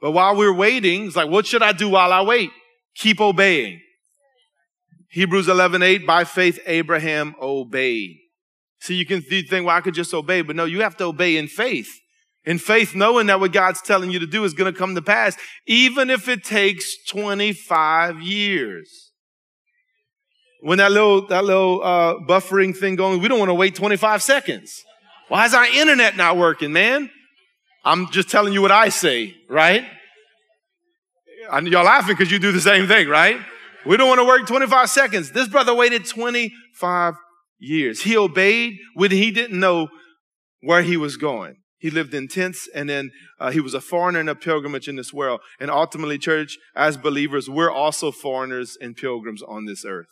But 0.00 0.10
while 0.10 0.36
we're 0.36 0.52
waiting, 0.52 1.06
it's 1.06 1.16
like, 1.16 1.30
what 1.30 1.46
should 1.46 1.62
I 1.62 1.72
do 1.72 1.88
while 1.88 2.12
I 2.12 2.22
wait? 2.22 2.50
Keep 2.96 3.20
obeying. 3.20 3.80
Hebrews 5.10 5.48
11, 5.48 5.82
8, 5.82 6.06
by 6.06 6.24
faith, 6.24 6.58
Abraham 6.66 7.36
obeyed. 7.40 8.16
See, 8.80 8.94
you 8.94 9.06
can 9.06 9.22
think, 9.22 9.50
well, 9.66 9.76
I 9.76 9.80
could 9.80 9.94
just 9.94 10.12
obey, 10.12 10.42
but 10.42 10.56
no, 10.56 10.64
you 10.64 10.82
have 10.82 10.96
to 10.98 11.04
obey 11.04 11.36
in 11.36 11.46
faith. 11.46 11.88
In 12.44 12.58
faith, 12.58 12.94
knowing 12.94 13.26
that 13.28 13.40
what 13.40 13.52
God's 13.52 13.80
telling 13.82 14.10
you 14.10 14.18
to 14.18 14.26
do 14.26 14.44
is 14.44 14.52
going 14.52 14.72
to 14.72 14.78
come 14.78 14.94
to 14.94 15.02
pass, 15.02 15.36
even 15.66 16.10
if 16.10 16.28
it 16.28 16.44
takes 16.44 16.96
25 17.08 18.20
years 18.20 19.05
when 20.66 20.78
that 20.78 20.90
little, 20.90 21.24
that 21.28 21.44
little, 21.44 21.80
uh, 21.80 22.14
buffering 22.26 22.76
thing 22.76 22.96
going, 22.96 23.22
we 23.22 23.28
don't 23.28 23.38
want 23.38 23.50
to 23.50 23.54
wait 23.54 23.76
25 23.76 24.20
seconds. 24.20 24.82
Why 25.28 25.46
is 25.46 25.54
our 25.54 25.64
internet 25.64 26.16
not 26.16 26.36
working, 26.36 26.72
man? 26.72 27.08
I'm 27.84 28.10
just 28.10 28.28
telling 28.28 28.52
you 28.52 28.62
what 28.62 28.72
I 28.72 28.88
say, 28.88 29.36
right? 29.48 29.84
And 31.52 31.68
y'all 31.68 31.84
laughing 31.84 32.16
because 32.16 32.32
you 32.32 32.40
do 32.40 32.50
the 32.50 32.60
same 32.60 32.88
thing, 32.88 33.06
right? 33.06 33.38
We 33.86 33.96
don't 33.96 34.08
want 34.08 34.18
to 34.18 34.24
work 34.24 34.44
25 34.48 34.90
seconds. 34.90 35.30
This 35.30 35.46
brother 35.46 35.72
waited 35.72 36.04
25 36.04 37.14
years. 37.60 38.02
He 38.02 38.16
obeyed 38.16 38.76
when 38.94 39.12
he 39.12 39.30
didn't 39.30 39.60
know 39.60 39.86
where 40.62 40.82
he 40.82 40.96
was 40.96 41.16
going. 41.16 41.58
He 41.78 41.90
lived 41.90 42.12
in 42.12 42.26
tents 42.26 42.68
and 42.74 42.88
then 42.88 43.12
uh, 43.38 43.52
he 43.52 43.60
was 43.60 43.74
a 43.74 43.80
foreigner 43.80 44.18
and 44.18 44.28
a 44.28 44.34
pilgrimage 44.34 44.88
in 44.88 44.96
this 44.96 45.12
world. 45.12 45.42
And 45.60 45.70
ultimately, 45.70 46.18
church, 46.18 46.58
as 46.74 46.96
believers, 46.96 47.48
we're 47.48 47.70
also 47.70 48.10
foreigners 48.10 48.76
and 48.80 48.96
pilgrims 48.96 49.42
on 49.42 49.66
this 49.66 49.84
earth. 49.84 50.08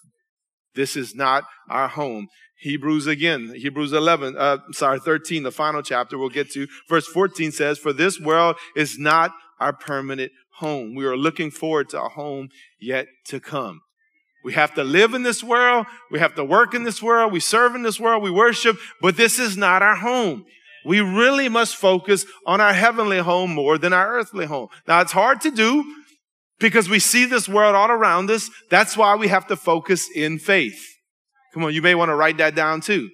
This 0.75 0.97
is 0.97 1.15
not 1.15 1.45
our 1.69 1.89
home. 1.89 2.29
Hebrews 2.61 3.07
again, 3.07 3.53
Hebrews 3.55 3.93
11, 3.93 4.37
uh, 4.39 4.59
sorry, 4.73 4.99
13, 4.99 5.43
the 5.43 5.53
final 5.53 5.83
chapter 5.83 6.17
we'll 6.17 6.31
get 6.31 6.51
to. 6.53 6.67
Verse 6.89 7.07
14 7.07 7.53
says, 7.53 7.79
For 7.79 7.93
this 7.93 8.19
world 8.19 8.57
is 8.75 8.99
not 8.99 9.33
our 9.61 9.73
permanent 9.73 10.33
home. 10.57 10.95
We 10.95 11.05
are 11.05 11.17
looking 11.17 11.51
forward 11.51 11.91
to 11.91 12.03
a 12.03 12.09
home 12.09 12.49
yet 12.81 13.07
to 13.27 13.41
come. 13.41 13.83
We 14.45 14.53
have 14.53 14.75
to 14.75 14.85
live 14.85 15.15
in 15.15 15.23
this 15.23 15.43
world. 15.43 15.87
We 16.11 16.19
have 16.21 16.35
to 16.37 16.45
work 16.45 16.75
in 16.75 16.85
this 16.85 17.03
world. 17.03 17.33
We 17.33 17.41
serve 17.41 17.75
in 17.75 17.83
this 17.83 17.99
world. 17.99 18.23
We 18.23 18.31
worship, 18.31 18.77
but 19.01 19.17
this 19.17 19.39
is 19.39 19.57
not 19.57 19.83
our 19.83 19.97
home. 19.97 20.45
We 20.85 21.01
really 21.01 21.49
must 21.49 21.77
focus 21.77 22.27
on 22.47 22.61
our 22.61 22.75
heavenly 22.75 23.19
home 23.19 23.55
more 23.55 23.79
than 23.79 23.95
our 23.95 24.19
earthly 24.19 24.45
home. 24.45 24.69
Now 24.87 25.01
it's 25.01 25.13
hard 25.13 25.41
to 25.43 25.51
do 25.51 25.83
because 26.59 26.89
we 26.89 26.99
see 26.99 27.25
this 27.25 27.49
world 27.49 27.75
all 27.75 27.91
around 27.91 28.31
us. 28.31 28.51
That's 28.71 28.97
why 28.97 29.17
we 29.17 29.29
have 29.29 29.47
to 29.49 29.57
focus 29.57 30.09
in 30.15 30.39
faith. 30.39 30.81
Come 31.53 31.65
on, 31.65 31.75
you 31.75 31.83
may 31.83 31.95
want 31.95 32.11
to 32.11 32.15
write 32.17 32.39
that 32.39 32.55
down 32.55 32.81
too. 32.81 33.11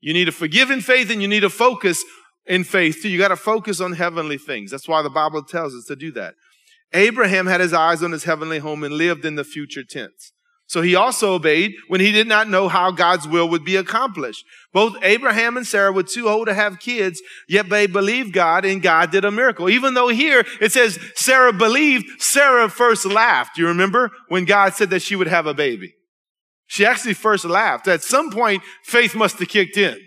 You 0.00 0.12
need 0.12 0.24
to 0.24 0.32
forgive 0.32 0.70
in 0.70 0.80
faith 0.80 1.10
and 1.10 1.22
you 1.22 1.28
need 1.28 1.40
to 1.40 1.50
focus 1.50 2.02
in 2.46 2.64
faith 2.64 3.00
too. 3.02 3.08
You 3.08 3.18
got 3.18 3.28
to 3.28 3.36
focus 3.36 3.80
on 3.80 3.92
heavenly 3.92 4.38
things. 4.38 4.70
That's 4.70 4.88
why 4.88 5.02
the 5.02 5.10
Bible 5.10 5.42
tells 5.42 5.74
us 5.74 5.84
to 5.86 5.96
do 5.96 6.10
that. 6.12 6.34
Abraham 6.92 7.46
had 7.46 7.60
his 7.60 7.72
eyes 7.72 8.02
on 8.02 8.12
his 8.12 8.24
heavenly 8.24 8.58
home 8.58 8.84
and 8.84 8.94
lived 8.94 9.24
in 9.24 9.36
the 9.36 9.44
future 9.44 9.84
tense. 9.88 10.32
So 10.72 10.80
he 10.80 10.94
also 10.94 11.34
obeyed 11.34 11.74
when 11.88 12.00
he 12.00 12.12
did 12.12 12.26
not 12.26 12.48
know 12.48 12.66
how 12.66 12.92
God's 12.92 13.28
will 13.28 13.46
would 13.50 13.62
be 13.62 13.76
accomplished. 13.76 14.46
Both 14.72 14.96
Abraham 15.02 15.58
and 15.58 15.66
Sarah 15.66 15.92
were 15.92 16.02
too 16.02 16.30
old 16.30 16.46
to 16.46 16.54
have 16.54 16.80
kids, 16.80 17.20
yet 17.46 17.68
they 17.68 17.86
believed 17.86 18.32
God 18.32 18.64
and 18.64 18.80
God 18.80 19.10
did 19.10 19.26
a 19.26 19.30
miracle. 19.30 19.68
Even 19.68 19.92
though 19.92 20.08
here 20.08 20.46
it 20.62 20.72
says 20.72 20.98
Sarah 21.14 21.52
believed, 21.52 22.22
Sarah 22.22 22.70
first 22.70 23.04
laughed. 23.04 23.58
You 23.58 23.66
remember 23.66 24.12
when 24.28 24.46
God 24.46 24.72
said 24.72 24.88
that 24.88 25.02
she 25.02 25.14
would 25.14 25.26
have 25.26 25.44
a 25.44 25.52
baby? 25.52 25.92
She 26.68 26.86
actually 26.86 27.12
first 27.12 27.44
laughed. 27.44 27.86
At 27.86 28.02
some 28.02 28.30
point, 28.30 28.62
faith 28.82 29.14
must 29.14 29.40
have 29.40 29.48
kicked 29.48 29.76
in. 29.76 29.98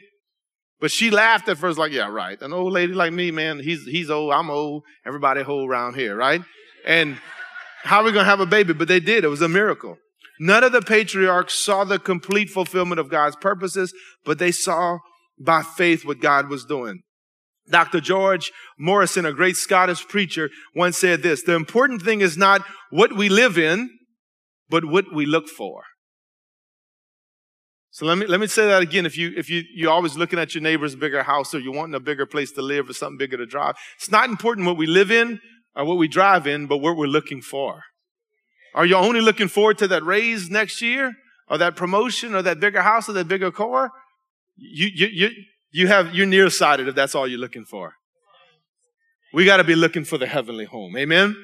But 0.80 0.90
she 0.90 1.12
laughed 1.12 1.48
at 1.48 1.60
first, 1.60 1.78
like, 1.78 1.92
yeah, 1.92 2.10
right. 2.10 2.42
An 2.42 2.54
old 2.54 2.74
lady 2.74 2.94
like 2.94 3.14
me, 3.14 3.30
man, 3.30 3.60
he's, 3.60 3.86
he's 3.86 4.10
old, 4.10 4.34
I'm 4.34 4.50
old, 4.50 4.82
everybody 5.06 5.44
old 5.44 5.70
around 5.70 5.94
here, 5.94 6.16
right? 6.16 6.42
And 6.88 7.20
how 7.84 8.02
are 8.02 8.06
we 8.06 8.12
going 8.12 8.26
to 8.26 8.30
have 8.32 8.40
a 8.40 8.48
baby? 8.48 8.74
But 8.74 8.88
they 8.88 9.00
did. 9.00 9.24
It 9.24 9.28
was 9.28 9.44
a 9.44 9.48
miracle. 9.48 10.00
None 10.40 10.64
of 10.64 10.72
the 10.72 10.82
patriarchs 10.82 11.54
saw 11.54 11.84
the 11.84 12.00
complete 12.00 12.50
fulfillment 12.50 13.00
of 13.00 13.10
God's 13.10 13.36
purposes, 13.36 13.94
but 14.26 14.40
they 14.40 14.52
saw 14.52 15.00
by 15.40 15.62
faith 15.62 16.06
what 16.06 16.20
God 16.20 16.50
was 16.50 16.66
doing. 16.66 17.02
Dr. 17.70 18.00
George 18.00 18.52
Morrison, 18.78 19.26
a 19.26 19.34
great 19.34 19.56
Scottish 19.56 20.08
preacher, 20.08 20.50
once 20.76 20.98
said 20.98 21.24
this, 21.24 21.42
the 21.44 21.56
important 21.56 22.02
thing 22.02 22.22
is 22.22 22.38
not 22.38 22.62
what 22.92 23.14
we 23.14 23.30
live 23.30 23.58
in, 23.58 23.90
but 24.70 24.86
what 24.86 25.14
we 25.14 25.26
look 25.26 25.48
for. 25.48 25.84
So 27.96 28.06
let 28.06 28.18
me, 28.18 28.26
let 28.28 28.42
me 28.42 28.48
say 28.48 28.68
that 28.68 28.82
again. 28.82 29.06
If 29.06 29.18
you, 29.18 29.32
if 29.38 29.50
you, 29.50 29.64
you're 29.74 29.92
always 29.92 30.18
looking 30.18 30.38
at 30.38 30.54
your 30.54 30.62
neighbor's 30.62 30.96
bigger 30.98 31.24
house 31.24 31.56
or 31.56 31.60
you're 31.60 31.74
wanting 31.74 31.96
a 31.96 32.00
bigger 32.00 32.26
place 32.26 32.52
to 32.52 32.62
live 32.62 32.90
or 32.90 32.94
something 32.94 33.18
bigger 33.18 33.38
to 33.38 33.46
drive, 33.46 33.76
it's 33.98 34.12
not 34.12 34.30
important 34.30 34.68
what 34.68 34.78
we 34.78 34.86
live 34.86 35.12
in 35.12 35.40
or 35.76 35.86
what 35.86 35.98
we 35.98 36.10
drive 36.10 36.46
in, 36.46 36.68
but 36.68 36.80
what 36.80 36.98
we're 36.98 37.06
looking 37.06 37.42
for. 37.42 37.84
Are 38.76 38.86
you 38.86 38.98
only 38.98 39.22
looking 39.22 39.48
forward 39.48 39.78
to 39.80 39.88
that 39.88 40.04
raise 40.04 40.50
next 40.50 40.82
year 40.82 41.14
or 41.50 41.58
that 41.58 41.78
promotion 41.78 42.36
or 42.36 42.42
that 42.42 42.60
bigger 42.60 42.82
house 42.82 43.08
or 43.08 43.14
that 43.14 43.28
bigger 43.28 43.50
car? 43.50 43.90
You, 44.58 44.90
you, 44.94 45.08
you, 45.08 45.30
you 45.72 45.88
have, 45.88 46.14
you're 46.14 46.26
nearsighted 46.26 46.88
if 46.90 46.94
that's 46.94 47.16
all 47.16 47.26
you're 47.26 47.40
looking 47.40 47.64
for. 47.64 47.94
We 49.34 49.46
got 49.46 49.58
to 49.58 49.64
be 49.64 49.76
looking 49.76 50.04
for 50.04 50.18
the 50.18 50.28
heavenly 50.28 50.66
home. 50.66 50.96
Amen. 50.98 51.36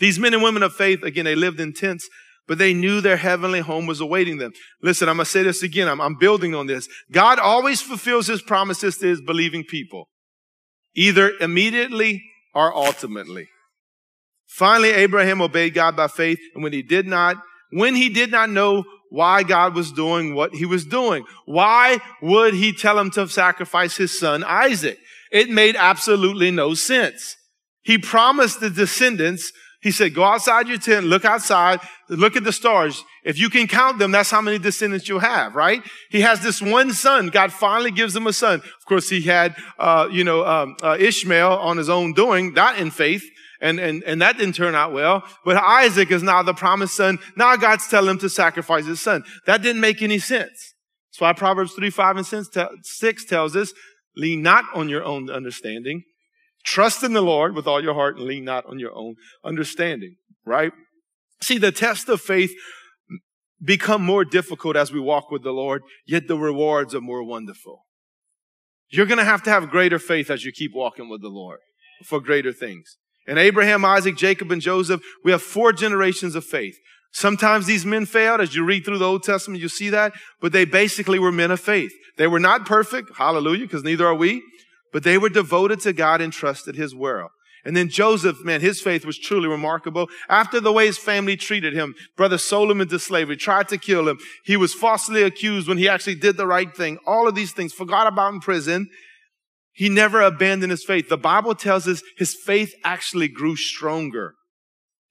These 0.00 0.18
men 0.18 0.34
and 0.34 0.42
women 0.42 0.64
of 0.64 0.74
faith, 0.74 1.04
again, 1.04 1.24
they 1.24 1.36
lived 1.36 1.60
in 1.60 1.72
tents, 1.72 2.08
but 2.48 2.58
they 2.58 2.74
knew 2.74 3.00
their 3.00 3.16
heavenly 3.16 3.60
home 3.60 3.86
was 3.86 4.00
awaiting 4.00 4.38
them. 4.38 4.52
Listen, 4.82 5.08
I'm 5.08 5.16
going 5.16 5.24
to 5.24 5.30
say 5.30 5.44
this 5.44 5.62
again. 5.62 5.88
I'm, 5.88 6.00
I'm 6.00 6.16
building 6.16 6.54
on 6.54 6.66
this. 6.66 6.88
God 7.12 7.38
always 7.38 7.80
fulfills 7.80 8.26
his 8.26 8.42
promises 8.42 8.98
to 8.98 9.06
his 9.06 9.20
believing 9.20 9.62
people, 9.62 10.08
either 10.96 11.32
immediately 11.40 12.24
or 12.54 12.74
ultimately. 12.74 13.48
Finally, 14.48 14.90
Abraham 14.90 15.42
obeyed 15.42 15.74
God 15.74 15.94
by 15.94 16.08
faith, 16.08 16.40
and 16.54 16.64
when 16.64 16.72
he 16.72 16.82
did 16.82 17.06
not, 17.06 17.36
when 17.70 17.94
he 17.94 18.08
did 18.08 18.30
not 18.30 18.48
know 18.48 18.82
why 19.10 19.42
God 19.42 19.74
was 19.74 19.92
doing 19.92 20.34
what 20.34 20.54
he 20.54 20.64
was 20.64 20.84
doing, 20.84 21.24
why 21.44 21.98
would 22.22 22.54
he 22.54 22.72
tell 22.72 22.98
him 22.98 23.10
to 23.12 23.28
sacrifice 23.28 23.96
his 23.96 24.18
son 24.18 24.42
Isaac? 24.42 24.98
It 25.30 25.50
made 25.50 25.76
absolutely 25.76 26.50
no 26.50 26.74
sense. 26.74 27.36
He 27.82 27.98
promised 27.98 28.60
the 28.60 28.70
descendants, 28.70 29.52
he 29.80 29.90
said, 29.90 30.14
go 30.14 30.24
outside 30.24 30.66
your 30.66 30.78
tent, 30.78 31.06
look 31.06 31.24
outside, 31.24 31.80
look 32.08 32.34
at 32.34 32.44
the 32.44 32.52
stars. 32.52 33.04
If 33.24 33.38
you 33.38 33.50
can 33.50 33.66
count 33.66 33.98
them, 33.98 34.10
that's 34.10 34.30
how 34.30 34.40
many 34.40 34.58
descendants 34.58 35.08
you'll 35.08 35.20
have, 35.20 35.54
right? 35.54 35.82
He 36.10 36.22
has 36.22 36.40
this 36.40 36.60
one 36.60 36.92
son. 36.92 37.28
God 37.28 37.52
finally 37.52 37.90
gives 37.90 38.16
him 38.16 38.26
a 38.26 38.32
son. 38.32 38.56
Of 38.60 38.86
course, 38.86 39.08
he 39.10 39.20
had, 39.22 39.54
uh, 39.78 40.08
you 40.10 40.24
know, 40.24 40.44
um, 40.46 40.76
uh, 40.82 40.96
Ishmael 40.98 41.52
on 41.52 41.76
his 41.76 41.90
own 41.90 42.14
doing, 42.14 42.54
not 42.54 42.78
in 42.78 42.90
faith. 42.90 43.24
And, 43.60 43.80
and, 43.80 44.04
and 44.04 44.22
that 44.22 44.38
didn't 44.38 44.54
turn 44.54 44.74
out 44.74 44.92
well. 44.92 45.24
But 45.44 45.56
Isaac 45.56 46.10
is 46.10 46.22
now 46.22 46.42
the 46.42 46.54
promised 46.54 46.96
son. 46.96 47.18
Now 47.36 47.56
God's 47.56 47.88
telling 47.88 48.10
him 48.10 48.18
to 48.18 48.28
sacrifice 48.28 48.86
his 48.86 49.00
son. 49.00 49.24
That 49.46 49.62
didn't 49.62 49.80
make 49.80 50.00
any 50.00 50.18
sense. 50.18 50.74
That's 51.10 51.20
why 51.20 51.32
Proverbs 51.32 51.72
3, 51.72 51.90
5, 51.90 52.16
and 52.16 52.46
6 52.82 53.24
tells 53.24 53.56
us, 53.56 53.72
lean 54.16 54.42
not 54.42 54.64
on 54.74 54.88
your 54.88 55.04
own 55.04 55.30
understanding. 55.30 56.02
Trust 56.64 57.02
in 57.02 57.12
the 57.12 57.22
Lord 57.22 57.54
with 57.54 57.66
all 57.66 57.82
your 57.82 57.94
heart 57.94 58.16
and 58.16 58.26
lean 58.26 58.44
not 58.44 58.66
on 58.66 58.78
your 58.78 58.94
own 58.94 59.14
understanding, 59.44 60.16
right? 60.44 60.72
See, 61.40 61.58
the 61.58 61.72
test 61.72 62.08
of 62.08 62.20
faith 62.20 62.52
become 63.62 64.04
more 64.04 64.24
difficult 64.24 64.76
as 64.76 64.92
we 64.92 65.00
walk 65.00 65.30
with 65.30 65.42
the 65.42 65.50
Lord, 65.50 65.82
yet 66.06 66.28
the 66.28 66.36
rewards 66.36 66.94
are 66.94 67.00
more 67.00 67.24
wonderful. 67.24 67.86
You're 68.90 69.06
going 69.06 69.18
to 69.18 69.24
have 69.24 69.42
to 69.44 69.50
have 69.50 69.70
greater 69.70 69.98
faith 69.98 70.30
as 70.30 70.44
you 70.44 70.52
keep 70.52 70.72
walking 70.74 71.08
with 71.08 71.22
the 71.22 71.28
Lord 71.28 71.58
for 72.04 72.20
greater 72.20 72.52
things. 72.52 72.96
And 73.28 73.38
Abraham, 73.38 73.84
Isaac, 73.84 74.16
Jacob, 74.16 74.50
and 74.50 74.60
Joseph, 74.60 75.02
we 75.22 75.30
have 75.30 75.42
four 75.42 75.72
generations 75.72 76.34
of 76.34 76.44
faith. 76.44 76.78
Sometimes 77.12 77.66
these 77.66 77.84
men 77.84 78.06
failed. 78.06 78.40
As 78.40 78.54
you 78.54 78.64
read 78.64 78.84
through 78.84 78.98
the 78.98 79.06
Old 79.06 79.22
Testament, 79.22 79.62
you 79.62 79.68
see 79.68 79.90
that. 79.90 80.12
But 80.40 80.52
they 80.52 80.64
basically 80.64 81.18
were 81.18 81.30
men 81.30 81.50
of 81.50 81.60
faith. 81.60 81.92
They 82.16 82.26
were 82.26 82.40
not 82.40 82.66
perfect. 82.66 83.16
Hallelujah, 83.16 83.66
because 83.66 83.84
neither 83.84 84.06
are 84.06 84.14
we. 84.14 84.42
But 84.92 85.04
they 85.04 85.18
were 85.18 85.28
devoted 85.28 85.80
to 85.80 85.92
God 85.92 86.20
and 86.20 86.32
trusted 86.32 86.74
his 86.74 86.94
will. 86.94 87.28
And 87.64 87.76
then 87.76 87.90
Joseph, 87.90 88.42
man, 88.44 88.60
his 88.60 88.80
faith 88.80 89.04
was 89.04 89.18
truly 89.18 89.48
remarkable. 89.48 90.08
After 90.28 90.60
the 90.60 90.72
way 90.72 90.86
his 90.86 90.96
family 90.96 91.36
treated 91.36 91.74
him, 91.74 91.94
brother 92.16 92.38
sold 92.38 92.70
him 92.70 92.80
into 92.80 92.98
slavery, 92.98 93.36
tried 93.36 93.68
to 93.68 93.78
kill 93.78 94.08
him. 94.08 94.18
He 94.44 94.56
was 94.56 94.72
falsely 94.72 95.22
accused 95.22 95.68
when 95.68 95.76
he 95.76 95.88
actually 95.88 96.14
did 96.14 96.36
the 96.36 96.46
right 96.46 96.74
thing. 96.74 96.98
All 97.06 97.28
of 97.28 97.34
these 97.34 97.52
things, 97.52 97.72
forgot 97.74 98.06
about 98.06 98.32
in 98.32 98.40
prison. 98.40 98.88
He 99.78 99.88
never 99.88 100.20
abandoned 100.20 100.72
his 100.72 100.82
faith. 100.82 101.08
The 101.08 101.16
Bible 101.16 101.54
tells 101.54 101.86
us 101.86 102.02
his 102.16 102.34
faith 102.34 102.74
actually 102.82 103.28
grew 103.28 103.54
stronger. 103.54 104.34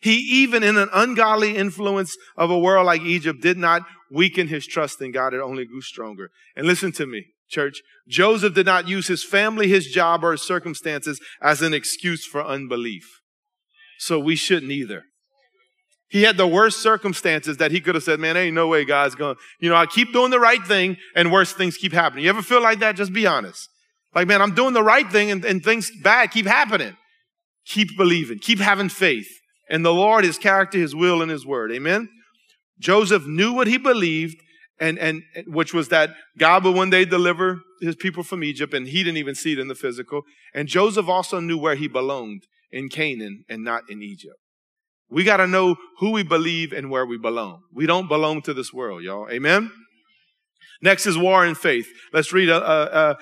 He 0.02 0.18
even 0.42 0.62
in 0.62 0.76
an 0.76 0.90
ungodly 0.94 1.56
influence 1.56 2.18
of 2.36 2.52
a 2.52 2.60
world 2.60 2.86
like 2.86 3.02
Egypt 3.02 3.42
did 3.42 3.58
not 3.58 3.84
weaken 4.12 4.50
his 4.50 4.68
trust 4.68 5.02
in 5.02 5.14
God. 5.14 5.34
It 5.34 5.40
only 5.40 5.64
grew 5.66 5.80
stronger. 5.80 6.32
And 6.54 6.68
listen 6.68 6.92
to 6.92 7.06
me 7.06 7.28
church. 7.48 7.82
Joseph 8.10 8.56
did 8.56 8.66
not 8.66 8.90
use 8.90 9.08
his 9.08 9.24
family, 9.24 9.70
his 9.70 9.88
job, 9.88 10.22
or 10.22 10.34
his 10.34 10.42
circumstances 10.42 11.22
as 11.42 11.62
an 11.62 11.74
excuse 11.74 12.26
for 12.26 12.44
unbelief. 12.44 13.22
So 14.00 14.20
we 14.20 14.36
shouldn't 14.36 14.74
either. 14.74 15.04
He 16.10 16.24
had 16.24 16.36
the 16.36 16.46
worst 16.46 16.82
circumstances 16.82 17.56
that 17.56 17.72
he 17.72 17.80
could 17.80 17.96
have 17.96 18.04
said, 18.04 18.20
man, 18.20 18.36
ain't 18.36 18.54
no 18.54 18.68
way 18.68 18.84
God's 18.84 19.16
going, 19.16 19.38
you 19.62 19.70
know, 19.70 19.78
I 19.78 19.86
keep 19.86 20.12
doing 20.12 20.30
the 20.30 20.42
right 20.42 20.62
thing 20.62 20.98
and 21.16 21.32
worse 21.32 21.54
things 21.54 21.78
keep 21.78 21.94
happening. 21.94 22.26
You 22.26 22.32
ever 22.32 22.42
feel 22.42 22.62
like 22.62 22.80
that? 22.80 22.98
Just 22.98 23.14
be 23.14 23.26
honest. 23.26 23.70
Like, 24.16 24.28
man, 24.28 24.42
I'm 24.42 24.56
doing 24.56 24.74
the 24.74 24.84
right 24.84 25.10
thing 25.10 25.32
and, 25.32 25.44
and 25.46 25.64
things 25.64 25.92
bad 26.04 26.32
keep 26.32 26.46
happening. 26.46 26.96
Keep 27.66 27.98
believing. 27.98 28.40
Keep 28.40 28.60
having 28.60 28.90
faith. 28.90 29.28
And 29.70 29.86
the 29.86 29.94
Lord, 29.94 30.24
His 30.24 30.38
character, 30.38 30.78
His 30.78 30.96
will, 30.96 31.22
and 31.22 31.30
His 31.30 31.46
word. 31.46 31.72
Amen. 31.72 32.10
Joseph 32.80 33.26
knew 33.26 33.54
what 33.54 33.68
he 33.68 33.78
believed 33.78 34.38
and, 34.80 35.00
and 35.00 35.24
which 35.48 35.74
was 35.74 35.90
that 35.90 36.12
God 36.38 36.64
would 36.64 36.76
one 36.76 36.90
day 36.90 37.06
deliver 37.06 37.62
his 37.82 37.96
people 37.96 38.24
from 38.24 38.44
Egypt, 38.44 38.74
and 38.74 38.88
he 38.88 39.04
didn't 39.04 39.18
even 39.18 39.36
see 39.36 39.54
it 39.54 39.60
in 39.60 39.68
the 39.68 39.76
physical. 39.76 40.22
And 40.54 40.68
Joseph 40.68 41.08
also 41.08 41.40
knew 41.40 41.58
where 41.58 41.76
he 41.76 41.88
belonged 41.88 42.44
in 42.72 42.90
Canaan 42.90 43.44
and 43.50 43.64
not 43.64 43.84
in 43.90 44.02
Egypt. 44.02 44.36
We 45.10 45.24
got 45.24 45.38
to 45.38 45.48
know 45.48 45.78
who 46.00 46.12
we 46.12 46.24
believe 46.24 46.74
and 46.74 46.92
where 46.92 47.06
we 47.06 47.18
belong. 47.18 47.62
We 47.74 47.86
don't 47.86 48.08
belong 48.08 48.42
to 48.44 48.54
this 48.54 48.74
world, 48.74 49.04
y'all. 49.04 49.30
Amen. 49.32 49.72
Next 50.82 51.08
is 51.08 51.18
war 51.18 51.46
and 51.46 51.58
faith. 51.58 51.88
Let's 52.14 52.34
read 52.34 52.50
uh, 52.50 52.58
uh, 52.58 53.16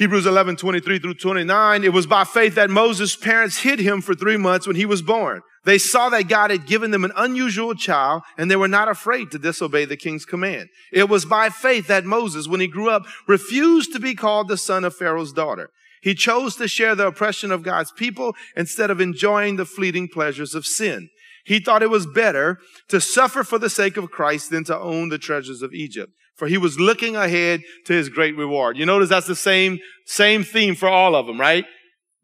Hebrews 0.00 0.24
11, 0.24 0.56
23 0.56 0.98
through 0.98 1.12
29. 1.12 1.84
It 1.84 1.92
was 1.92 2.06
by 2.06 2.24
faith 2.24 2.54
that 2.54 2.70
Moses' 2.70 3.16
parents 3.16 3.58
hid 3.58 3.78
him 3.78 4.00
for 4.00 4.14
three 4.14 4.38
months 4.38 4.66
when 4.66 4.76
he 4.76 4.86
was 4.86 5.02
born. 5.02 5.42
They 5.66 5.76
saw 5.76 6.08
that 6.08 6.26
God 6.26 6.50
had 6.50 6.66
given 6.66 6.90
them 6.90 7.04
an 7.04 7.12
unusual 7.18 7.74
child 7.74 8.22
and 8.38 8.50
they 8.50 8.56
were 8.56 8.66
not 8.66 8.88
afraid 8.88 9.30
to 9.30 9.38
disobey 9.38 9.84
the 9.84 9.98
king's 9.98 10.24
command. 10.24 10.70
It 10.90 11.10
was 11.10 11.26
by 11.26 11.50
faith 11.50 11.86
that 11.88 12.06
Moses, 12.06 12.48
when 12.48 12.60
he 12.60 12.66
grew 12.66 12.88
up, 12.88 13.04
refused 13.28 13.92
to 13.92 14.00
be 14.00 14.14
called 14.14 14.48
the 14.48 14.56
son 14.56 14.84
of 14.84 14.96
Pharaoh's 14.96 15.34
daughter. 15.34 15.68
He 16.00 16.14
chose 16.14 16.56
to 16.56 16.66
share 16.66 16.94
the 16.94 17.08
oppression 17.08 17.52
of 17.52 17.62
God's 17.62 17.92
people 17.92 18.34
instead 18.56 18.90
of 18.90 19.02
enjoying 19.02 19.56
the 19.56 19.66
fleeting 19.66 20.08
pleasures 20.08 20.54
of 20.54 20.64
sin. 20.64 21.10
He 21.44 21.60
thought 21.60 21.82
it 21.82 21.90
was 21.90 22.06
better 22.06 22.58
to 22.88 23.02
suffer 23.02 23.44
for 23.44 23.58
the 23.58 23.68
sake 23.68 23.98
of 23.98 24.10
Christ 24.10 24.48
than 24.48 24.64
to 24.64 24.78
own 24.78 25.10
the 25.10 25.18
treasures 25.18 25.60
of 25.60 25.74
Egypt 25.74 26.14
for 26.40 26.48
he 26.48 26.58
was 26.58 26.80
looking 26.80 27.16
ahead 27.16 27.60
to 27.84 27.92
his 27.92 28.08
great 28.08 28.34
reward. 28.34 28.78
You 28.78 28.86
notice 28.86 29.10
that's 29.10 29.26
the 29.26 29.36
same, 29.36 29.78
same 30.06 30.42
theme 30.42 30.74
for 30.74 30.88
all 30.88 31.14
of 31.14 31.26
them, 31.26 31.38
right? 31.38 31.66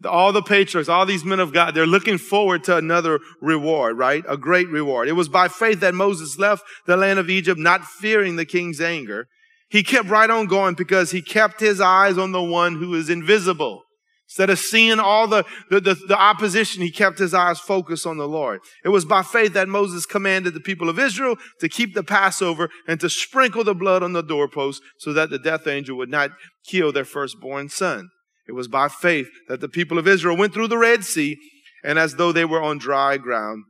All 0.07 0.33
the 0.33 0.43
patriarchs, 0.43 0.89
all 0.89 1.05
these 1.05 1.25
men 1.25 1.39
of 1.39 1.53
God, 1.53 1.75
they're 1.75 1.87
looking 1.87 2.17
forward 2.17 2.65
to 2.65 2.79
another 2.79 3.21
reward, 3.43 3.99
right? 3.99 4.25
A 4.27 4.39
great 4.39 4.69
reward. 4.71 5.09
It 5.09 5.13
was 5.13 5.29
by 5.29 5.49
faith 5.49 5.81
that 5.81 5.95
Moses 5.95 6.39
left 6.39 6.65
the 6.87 6.97
land 6.97 7.19
of 7.19 7.29
Egypt, 7.29 7.61
not 7.61 7.85
fearing 7.85 8.37
the 8.37 8.47
king's 8.47 8.81
anger. 8.81 9.29
He 9.69 9.83
kept 9.83 10.09
right 10.09 10.31
on 10.31 10.47
going 10.47 10.77
because 10.77 11.11
he 11.11 11.21
kept 11.21 11.61
his 11.61 11.79
eyes 11.79 12.17
on 12.17 12.33
the 12.33 12.43
one 12.43 12.77
who 12.77 12.95
is 12.95 13.11
invisible. 13.11 13.83
Instead 14.29 14.51
of 14.51 14.59
seeing 14.59 14.99
all 14.99 15.29
the, 15.29 15.45
the, 15.71 15.81
the, 15.81 15.95
the, 15.95 16.19
opposition, 16.19 16.83
he 16.83 16.91
kept 16.91 17.19
his 17.19 17.33
eyes 17.33 17.61
focused 17.61 18.07
on 18.07 18.17
the 18.17 18.27
Lord. 18.27 18.61
It 18.85 18.89
was 18.89 19.05
by 19.05 19.23
faith 19.23 19.53
that 19.53 19.69
Moses 19.69 20.05
commanded 20.05 20.53
the 20.53 20.61
people 20.61 20.89
of 20.89 20.99
Israel 20.99 21.37
to 21.61 21.69
keep 21.69 21.95
the 21.95 22.03
Passover 22.03 22.69
and 22.89 22.99
to 23.01 23.09
sprinkle 23.09 23.63
the 23.63 23.75
blood 23.75 24.03
on 24.03 24.15
the 24.15 24.23
doorpost 24.23 24.83
so 24.99 25.13
that 25.13 25.31
the 25.31 25.39
death 25.39 25.69
angel 25.69 25.97
would 25.97 26.11
not 26.11 26.33
kill 26.67 26.91
their 26.91 27.05
firstborn 27.05 27.69
son. 27.69 28.09
It 28.49 28.53
was 28.53 28.67
by 28.67 28.89
faith 28.89 29.29
that 29.49 29.61
the 29.61 29.69
people 29.69 29.99
of 29.99 30.09
Israel 30.09 30.37
went 30.37 30.53
through 30.53 30.69
the 30.69 30.79
Red 30.79 31.05
Sea 31.05 31.37
and 31.85 31.97
as 31.99 32.17
though 32.17 32.33
they 32.33 32.45
were 32.45 32.63
on 32.63 32.79
dry 32.79 33.19
ground. 33.19 33.65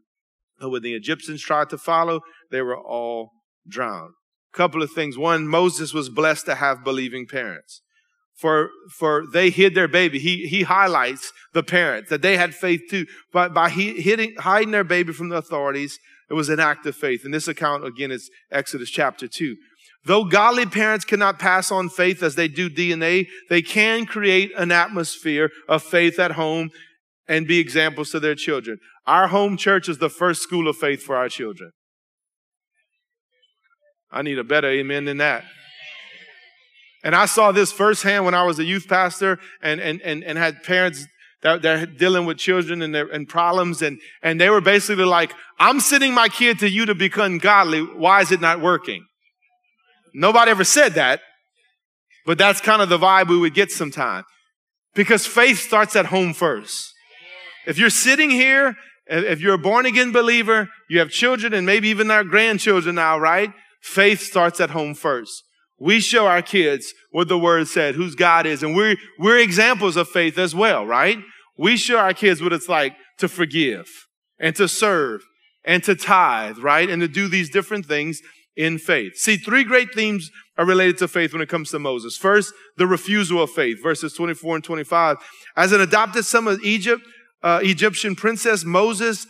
But 0.59 0.71
when 0.71 0.83
the 0.83 0.95
Egyptians 0.95 1.43
tried 1.43 1.69
to 1.69 1.79
follow, 1.79 2.21
they 2.51 2.63
were 2.63 2.79
all 2.79 3.31
drowned. 3.69 4.15
Couple 4.55 4.83
of 4.83 4.91
things. 4.91 5.19
One, 5.19 5.47
Moses 5.47 5.93
was 5.93 6.09
blessed 6.09 6.47
to 6.47 6.55
have 6.55 6.83
believing 6.83 7.27
parents 7.27 7.83
for, 8.37 8.71
for 8.99 9.25
they 9.33 9.51
hid 9.51 9.75
their 9.75 9.89
baby. 9.89 10.19
He, 10.19 10.47
he 10.47 10.63
highlights 10.63 11.33
the 11.55 11.63
parents 11.63 12.11
that 12.11 12.23
they 12.23 12.37
had 12.37 12.55
faith 12.55 12.83
too. 12.91 13.07
But 13.33 13.55
by 13.55 13.69
hiding, 13.71 14.35
hiding 14.39 14.71
their 14.71 14.85
baby 14.85 15.13
from 15.13 15.31
the 15.31 15.37
authorities, 15.37 15.99
It 16.29 16.35
was 16.35 16.49
an 16.49 16.61
act 16.61 16.87
of 16.87 16.97
faith. 16.97 17.25
And 17.25 17.33
this 17.33 17.49
account, 17.49 17.85
again, 17.85 18.11
is 18.11 18.31
Exodus 18.51 18.91
chapter 18.91 19.29
2. 19.29 19.57
Though 20.05 20.25
godly 20.25 20.67
parents 20.67 21.05
cannot 21.05 21.39
pass 21.39 21.71
on 21.71 21.89
faith 21.89 22.23
as 22.23 22.35
they 22.35 22.49
do 22.49 22.71
DNA, 22.71 23.27
they 23.49 23.63
can 23.63 24.07
create 24.07 24.53
an 24.57 24.71
atmosphere 24.71 25.51
of 25.69 25.83
faith 25.83 26.19
at 26.19 26.33
home 26.33 26.71
and 27.29 27.47
be 27.47 27.59
examples 27.59 28.11
to 28.11 28.21
their 28.21 28.35
children. 28.35 28.79
Our 29.07 29.29
home 29.29 29.57
church 29.57 29.89
is 29.89 29.99
the 29.99 30.11
first 30.11 30.43
school 30.43 30.69
of 30.69 30.77
faith 30.77 31.03
for 31.03 31.17
our 31.17 31.29
children. 31.29 31.73
I 34.11 34.23
need 34.23 34.39
a 34.39 34.45
better 34.45 34.69
amen 34.69 35.05
than 35.07 35.19
that. 35.19 35.45
And 37.07 37.15
I 37.15 37.27
saw 37.27 37.53
this 37.53 37.71
firsthand 37.71 38.25
when 38.25 38.35
I 38.35 38.43
was 38.43 38.59
a 38.59 38.65
youth 38.65 38.89
pastor 38.89 39.39
and, 39.63 39.81
and, 39.81 40.03
and, 40.03 40.25
and 40.25 40.37
had 40.37 40.65
parents 40.65 41.07
that 41.41 41.63
they're 41.63 41.87
dealing 41.87 42.27
with 42.27 42.37
children 42.37 42.83
and, 42.83 42.93
their, 42.93 43.07
and 43.07 43.29
problems. 43.29 43.81
And, 43.81 44.01
and 44.25 44.41
they 44.41 44.51
were 44.51 44.61
basically 44.61 45.05
like, 45.05 45.33
I'm 45.57 45.79
sending 45.79 46.15
my 46.15 46.29
kid 46.29 46.59
to 46.59 46.69
you 46.69 46.85
to 46.87 46.97
become 46.97 47.39
godly. 47.39 47.83
Why 47.83 48.23
is 48.23 48.33
it 48.33 48.41
not 48.41 48.61
working? 48.61 49.07
Nobody 50.15 50.51
ever 50.51 50.65
said 50.65 50.95
that, 50.95 51.21
but 52.27 52.39
that's 52.39 52.61
kind 52.61 52.83
of 52.83 52.89
the 52.89 52.99
vibe 52.99 53.29
we 53.29 53.39
would 53.39 53.55
get 53.55 53.71
sometimes 53.71 54.25
because 54.97 55.29
faith 55.29 55.61
starts 55.61 55.95
at 55.95 56.07
home 56.07 56.35
first. 56.35 56.93
If 57.69 57.79
you're 57.79 57.89
sitting 57.89 58.31
here, 58.31 58.75
if 59.07 59.41
you're 59.41 59.55
a 59.55 59.59
born 59.59 59.87
again 59.87 60.11
believer, 60.11 60.71
you 60.91 60.99
have 60.99 61.11
children 61.11 61.55
and 61.55 61.65
maybe 61.65 61.87
even 61.87 62.11
our 62.11 62.25
grandchildren 62.25 62.97
now, 62.97 63.17
right? 63.17 63.53
Faith 63.81 64.23
starts 64.23 64.61
at 64.61 64.71
home 64.71 64.95
first. 64.95 65.45
We 65.79 66.01
show 66.01 66.27
our 66.27 66.43
kids 66.43 66.93
what 67.11 67.29
the 67.29 67.39
word 67.39 67.69
said, 67.69 67.95
whose 67.95 68.15
God 68.15 68.47
is, 68.47 68.63
and 68.63 68.75
we're, 68.75 68.97
we're 69.19 69.39
examples 69.39 69.97
of 69.97 70.09
faith 70.09 70.39
as 70.39 70.55
well, 70.55 70.87
right? 70.87 71.19
We 71.59 71.77
show 71.77 71.99
our 71.99 72.15
kids 72.15 72.43
what 72.43 72.53
it's 72.53 72.69
like 72.69 72.95
to 73.19 73.29
forgive 73.29 73.87
and 74.39 74.55
to 74.57 74.69
serve 74.69 75.23
and 75.65 75.83
to 75.85 75.95
tithe, 75.95 76.59
right? 76.59 76.89
And 76.89 77.03
to 77.03 77.09
do 77.09 77.29
these 77.29 77.51
different 77.51 77.87
things 77.87 78.21
in 78.57 78.79
faith. 78.79 79.17
See, 79.17 79.37
three 79.37 79.65
great 79.65 79.93
themes 79.95 80.31
are 80.57 80.65
related 80.65 80.99
to 80.99 81.09
faith 81.09 81.33
when 81.33 81.43
it 81.43 81.49
comes 81.49 81.71
to 81.71 81.79
Moses. 81.79 82.17
First, 82.17 82.55
the 82.79 82.87
refusal 82.87 83.43
of 83.43 83.51
faith, 83.51 83.83
verses 83.83 84.15
24 84.15 84.57
and 84.57 84.65
25. 84.65 85.19
As 85.57 85.73
an 85.73 85.81
adopted 85.83 86.25
son 86.25 86.49
of 86.49 86.61
Egypt, 86.63 87.03
uh, 87.43 87.61
Egyptian 87.63 88.15
princess, 88.15 88.65
Moses 88.65 89.27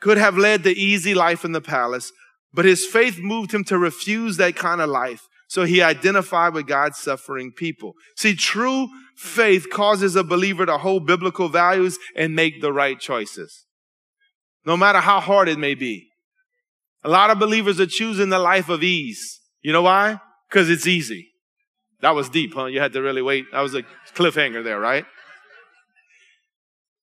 could 0.00 0.16
have 0.16 0.38
led 0.38 0.62
the 0.62 0.72
easy 0.72 1.14
life 1.14 1.44
in 1.44 1.52
the 1.52 1.60
palace, 1.60 2.10
but 2.52 2.64
his 2.64 2.86
faith 2.86 3.18
moved 3.18 3.52
him 3.52 3.64
to 3.64 3.78
refuse 3.78 4.38
that 4.38 4.56
kind 4.56 4.80
of 4.80 4.88
life. 4.88 5.28
So 5.54 5.62
he 5.62 5.82
identified 5.82 6.52
with 6.52 6.66
God's 6.66 6.98
suffering 6.98 7.52
people. 7.52 7.94
See, 8.16 8.34
true 8.34 8.88
faith 9.14 9.70
causes 9.70 10.16
a 10.16 10.24
believer 10.24 10.66
to 10.66 10.78
hold 10.78 11.06
biblical 11.06 11.48
values 11.48 11.96
and 12.16 12.34
make 12.34 12.60
the 12.60 12.72
right 12.72 12.98
choices. 12.98 13.64
No 14.66 14.76
matter 14.76 14.98
how 14.98 15.20
hard 15.20 15.48
it 15.48 15.60
may 15.60 15.76
be. 15.76 16.08
A 17.04 17.08
lot 17.08 17.30
of 17.30 17.38
believers 17.38 17.78
are 17.78 17.86
choosing 17.86 18.30
the 18.30 18.38
life 18.40 18.68
of 18.68 18.82
ease. 18.82 19.38
You 19.62 19.72
know 19.72 19.82
why? 19.82 20.18
Because 20.50 20.68
it's 20.68 20.88
easy. 20.88 21.28
That 22.00 22.16
was 22.16 22.28
deep, 22.28 22.54
huh? 22.54 22.64
You 22.64 22.80
had 22.80 22.92
to 22.94 23.00
really 23.00 23.22
wait. 23.22 23.44
That 23.52 23.60
was 23.60 23.76
a 23.76 23.84
cliffhanger 24.16 24.64
there, 24.64 24.80
right? 24.80 25.06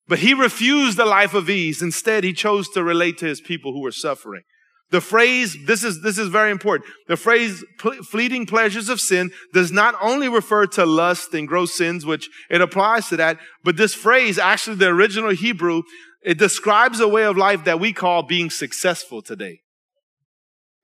But 0.09 0.19
he 0.19 0.33
refused 0.33 0.97
the 0.97 1.05
life 1.05 1.33
of 1.33 1.49
ease. 1.49 1.81
Instead, 1.81 2.25
he 2.25 2.33
chose 2.33 2.67
to 2.71 2.83
relate 2.83 3.17
to 3.19 3.27
his 3.27 3.39
people 3.39 3.71
who 3.71 3.81
were 3.81 3.93
suffering. 3.93 4.43
The 4.91 5.01
phrase, 5.01 5.57
this 5.65 5.83
is, 5.85 6.01
this 6.01 6.17
is 6.17 6.27
very 6.27 6.51
important. 6.51 6.89
The 7.07 7.15
phrase 7.15 7.63
fleeting 7.79 8.45
pleasures 8.45 8.89
of 8.89 8.99
sin 8.99 9.31
does 9.53 9.71
not 9.71 9.95
only 10.01 10.27
refer 10.27 10.67
to 10.67 10.85
lust 10.85 11.33
and 11.33 11.47
gross 11.47 11.73
sins, 11.73 12.05
which 12.05 12.29
it 12.49 12.61
applies 12.61 13.07
to 13.07 13.17
that, 13.17 13.39
but 13.63 13.77
this 13.77 13.95
phrase, 13.95 14.37
actually 14.37 14.75
the 14.75 14.87
original 14.87 15.31
Hebrew, 15.31 15.83
it 16.21 16.37
describes 16.37 16.99
a 16.99 17.07
way 17.07 17.23
of 17.23 17.37
life 17.37 17.63
that 17.63 17.79
we 17.79 17.93
call 17.93 18.23
being 18.23 18.49
successful 18.49 19.21
today. 19.21 19.61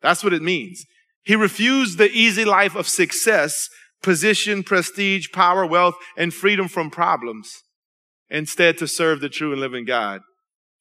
That's 0.01 0.23
what 0.23 0.33
it 0.33 0.41
means. 0.41 0.85
He 1.23 1.35
refused 1.35 1.97
the 1.97 2.09
easy 2.09 2.45
life 2.45 2.75
of 2.75 2.87
success, 2.87 3.67
position, 4.01 4.63
prestige, 4.63 5.27
power, 5.33 5.65
wealth, 5.65 5.95
and 6.15 6.33
freedom 6.33 6.69
from 6.69 6.89
problems 6.89 7.63
instead 8.29 8.77
to 8.77 8.87
serve 8.87 9.19
the 9.19 9.29
true 9.29 9.51
and 9.51 9.59
living 9.59 9.83
God 9.83 10.21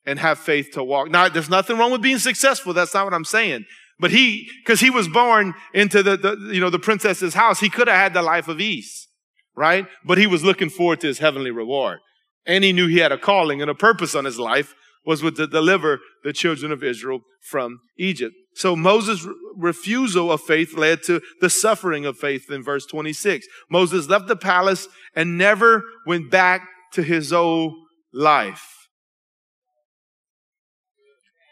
and 0.07 0.19
have 0.19 0.39
faith 0.39 0.71
to 0.73 0.85
walk. 0.85 1.11
Now, 1.11 1.29
there's 1.29 1.51
nothing 1.51 1.77
wrong 1.77 1.91
with 1.91 2.03
being 2.03 2.19
successful. 2.19 2.73
That's 2.73 2.95
not 2.95 3.05
what 3.05 3.15
I'm 3.15 3.25
saying. 3.25 3.65
But 3.99 4.11
he, 4.11 4.49
cause 4.67 4.81
he 4.81 4.91
was 4.91 5.09
born 5.09 5.55
into 5.75 6.03
the, 6.03 6.17
the, 6.17 6.51
you 6.53 6.61
know, 6.61 6.71
the 6.71 6.79
princess's 6.79 7.35
house. 7.35 7.61
He 7.61 7.71
could 7.71 7.89
have 7.89 7.97
had 7.97 8.15
the 8.15 8.23
life 8.23 8.47
of 8.47 8.61
ease, 8.61 9.09
right? 9.57 9.87
But 10.05 10.19
he 10.19 10.27
was 10.27 10.45
looking 10.45 10.71
forward 10.71 11.01
to 11.01 11.07
his 11.07 11.19
heavenly 11.19 11.51
reward. 11.51 11.99
And 12.47 12.63
he 12.63 12.73
knew 12.73 12.87
he 12.87 12.99
had 12.99 13.13
a 13.13 13.19
calling 13.19 13.61
and 13.61 13.71
a 13.71 13.75
purpose 13.75 14.15
on 14.15 14.25
his 14.25 14.39
life 14.39 14.75
was 15.05 15.23
with 15.23 15.37
to 15.37 15.47
deliver 15.47 16.01
the 16.25 16.33
children 16.33 16.73
of 16.73 16.83
Israel 16.83 17.21
from 17.41 17.79
Egypt. 17.97 18.35
So 18.55 18.75
Moses' 18.75 19.27
refusal 19.57 20.33
of 20.33 20.43
faith 20.43 20.75
led 20.75 21.03
to 21.05 21.21
the 21.41 21.49
suffering 21.51 22.05
of 22.05 22.19
faith 22.19 22.51
in 22.51 22.63
verse 22.63 22.87
26. 22.87 23.47
Moses 23.71 24.09
left 24.09 24.27
the 24.27 24.37
palace 24.37 24.89
and 25.15 25.39
never 25.39 25.85
went 26.07 26.31
back 26.31 26.67
to 26.93 27.03
his 27.03 27.33
old 27.33 27.75
life. 28.13 28.76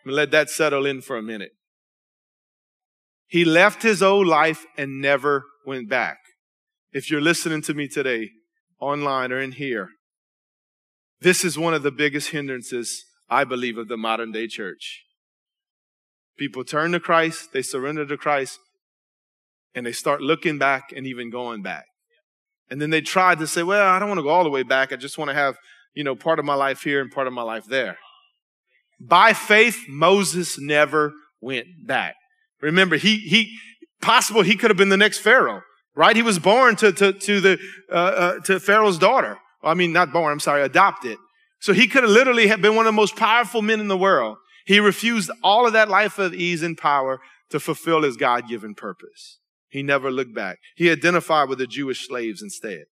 Let 0.06 0.30
that 0.32 0.50
settle 0.50 0.86
in 0.86 1.00
for 1.00 1.16
a 1.16 1.22
minute. 1.22 1.52
He 3.26 3.44
left 3.44 3.82
his 3.82 4.02
old 4.02 4.26
life 4.26 4.66
and 4.76 5.00
never 5.00 5.44
went 5.66 5.88
back. 5.88 6.18
If 6.92 7.10
you're 7.10 7.20
listening 7.20 7.62
to 7.62 7.74
me 7.74 7.88
today, 7.88 8.30
online 8.78 9.32
or 9.32 9.40
in 9.40 9.52
here, 9.52 9.88
this 11.20 11.44
is 11.44 11.58
one 11.58 11.74
of 11.74 11.82
the 11.82 11.90
biggest 11.90 12.30
hindrances, 12.30 13.04
I 13.30 13.44
believe, 13.44 13.78
of 13.78 13.88
the 13.88 13.96
modern 13.96 14.30
day 14.30 14.46
church. 14.46 15.04
People 16.36 16.64
turn 16.64 16.92
to 16.92 17.00
Christ, 17.00 17.52
they 17.52 17.62
surrender 17.62 18.04
to 18.06 18.16
Christ, 18.16 18.58
and 19.74 19.86
they 19.86 19.92
start 19.92 20.20
looking 20.20 20.58
back 20.58 20.92
and 20.94 21.06
even 21.06 21.30
going 21.30 21.62
back. 21.62 21.86
And 22.70 22.80
then 22.80 22.90
they 22.90 23.00
try 23.00 23.34
to 23.34 23.46
say, 23.46 23.62
well, 23.62 23.88
I 23.88 23.98
don't 23.98 24.08
want 24.08 24.18
to 24.18 24.22
go 24.22 24.30
all 24.30 24.44
the 24.44 24.50
way 24.50 24.62
back. 24.62 24.92
I 24.92 24.96
just 24.96 25.18
want 25.18 25.30
to 25.30 25.34
have, 25.34 25.56
you 25.94 26.04
know, 26.04 26.14
part 26.14 26.38
of 26.38 26.44
my 26.44 26.54
life 26.54 26.82
here 26.82 27.00
and 27.00 27.10
part 27.10 27.26
of 27.26 27.32
my 27.32 27.42
life 27.42 27.64
there. 27.66 27.98
By 29.06 29.32
faith, 29.32 29.84
Moses 29.88 30.58
never 30.58 31.12
went 31.40 31.66
back. 31.86 32.14
Remember, 32.60 32.96
he, 32.96 33.18
he, 33.18 33.56
possible 34.00 34.42
he 34.42 34.56
could 34.56 34.70
have 34.70 34.76
been 34.76 34.90
the 34.90 34.96
next 34.96 35.18
Pharaoh, 35.18 35.62
right? 35.94 36.14
He 36.14 36.22
was 36.22 36.38
born 36.38 36.76
to, 36.76 36.92
to, 36.92 37.12
to 37.12 37.40
the, 37.40 37.58
uh, 37.90 37.94
uh, 37.94 38.40
to 38.40 38.60
Pharaoh's 38.60 38.98
daughter. 38.98 39.38
I 39.62 39.74
mean, 39.74 39.92
not 39.92 40.12
born, 40.12 40.32
I'm 40.32 40.40
sorry, 40.40 40.62
adopted. 40.62 41.18
So 41.60 41.72
he 41.72 41.86
could 41.86 42.02
have 42.02 42.12
literally 42.12 42.46
have 42.48 42.60
been 42.60 42.76
one 42.76 42.86
of 42.86 42.92
the 42.92 43.00
most 43.00 43.16
powerful 43.16 43.62
men 43.62 43.80
in 43.80 43.88
the 43.88 43.96
world. 43.96 44.36
He 44.66 44.78
refused 44.78 45.30
all 45.42 45.66
of 45.66 45.72
that 45.72 45.88
life 45.88 46.18
of 46.18 46.34
ease 46.34 46.62
and 46.62 46.76
power 46.76 47.20
to 47.50 47.60
fulfill 47.60 48.02
his 48.02 48.16
God-given 48.16 48.74
purpose. 48.74 49.38
He 49.68 49.82
never 49.82 50.10
looked 50.10 50.34
back. 50.34 50.58
He 50.76 50.90
identified 50.90 51.48
with 51.48 51.58
the 51.58 51.66
Jewish 51.66 52.06
slaves 52.06 52.42
instead. 52.42 52.84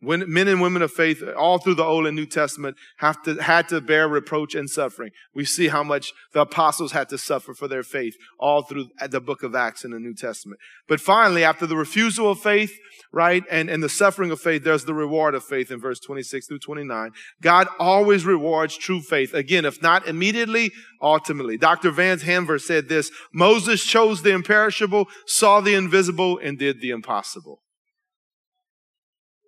When 0.00 0.30
men 0.30 0.48
and 0.48 0.60
women 0.60 0.82
of 0.82 0.92
faith, 0.92 1.22
all 1.36 1.58
through 1.58 1.76
the 1.76 1.84
Old 1.84 2.06
and 2.06 2.14
New 2.14 2.26
Testament, 2.26 2.76
have 2.98 3.22
to, 3.22 3.36
had 3.36 3.68
to 3.70 3.80
bear 3.80 4.06
reproach 4.06 4.54
and 4.54 4.68
suffering. 4.68 5.12
We 5.34 5.44
see 5.46 5.68
how 5.68 5.82
much 5.82 6.12
the 6.34 6.42
apostles 6.42 6.92
had 6.92 7.08
to 7.08 7.16
suffer 7.16 7.54
for 7.54 7.68
their 7.68 7.82
faith 7.82 8.14
all 8.38 8.62
through 8.62 8.88
the 9.08 9.20
book 9.20 9.42
of 9.42 9.54
Acts 9.54 9.84
in 9.84 9.92
the 9.92 9.98
New 9.98 10.14
Testament. 10.14 10.60
But 10.88 11.00
finally, 11.00 11.42
after 11.42 11.66
the 11.66 11.76
refusal 11.76 12.30
of 12.30 12.40
faith, 12.40 12.76
right, 13.12 13.44
and, 13.50 13.70
and 13.70 13.82
the 13.82 13.88
suffering 13.88 14.30
of 14.30 14.40
faith, 14.40 14.64
there's 14.64 14.84
the 14.84 14.94
reward 14.94 15.34
of 15.34 15.44
faith 15.44 15.70
in 15.70 15.80
verse 15.80 16.00
26 16.00 16.48
through 16.48 16.58
29. 16.58 17.12
God 17.40 17.68
always 17.78 18.26
rewards 18.26 18.76
true 18.76 19.00
faith. 19.00 19.32
Again, 19.32 19.64
if 19.64 19.80
not 19.80 20.06
immediately, 20.06 20.70
ultimately. 21.00 21.56
Dr. 21.56 21.90
Vance 21.90 22.24
Havner 22.24 22.60
said 22.60 22.88
this, 22.88 23.10
Moses 23.32 23.84
chose 23.84 24.22
the 24.22 24.32
imperishable, 24.32 25.06
saw 25.26 25.60
the 25.60 25.74
invisible, 25.74 26.38
and 26.38 26.58
did 26.58 26.80
the 26.80 26.90
impossible. 26.90 27.60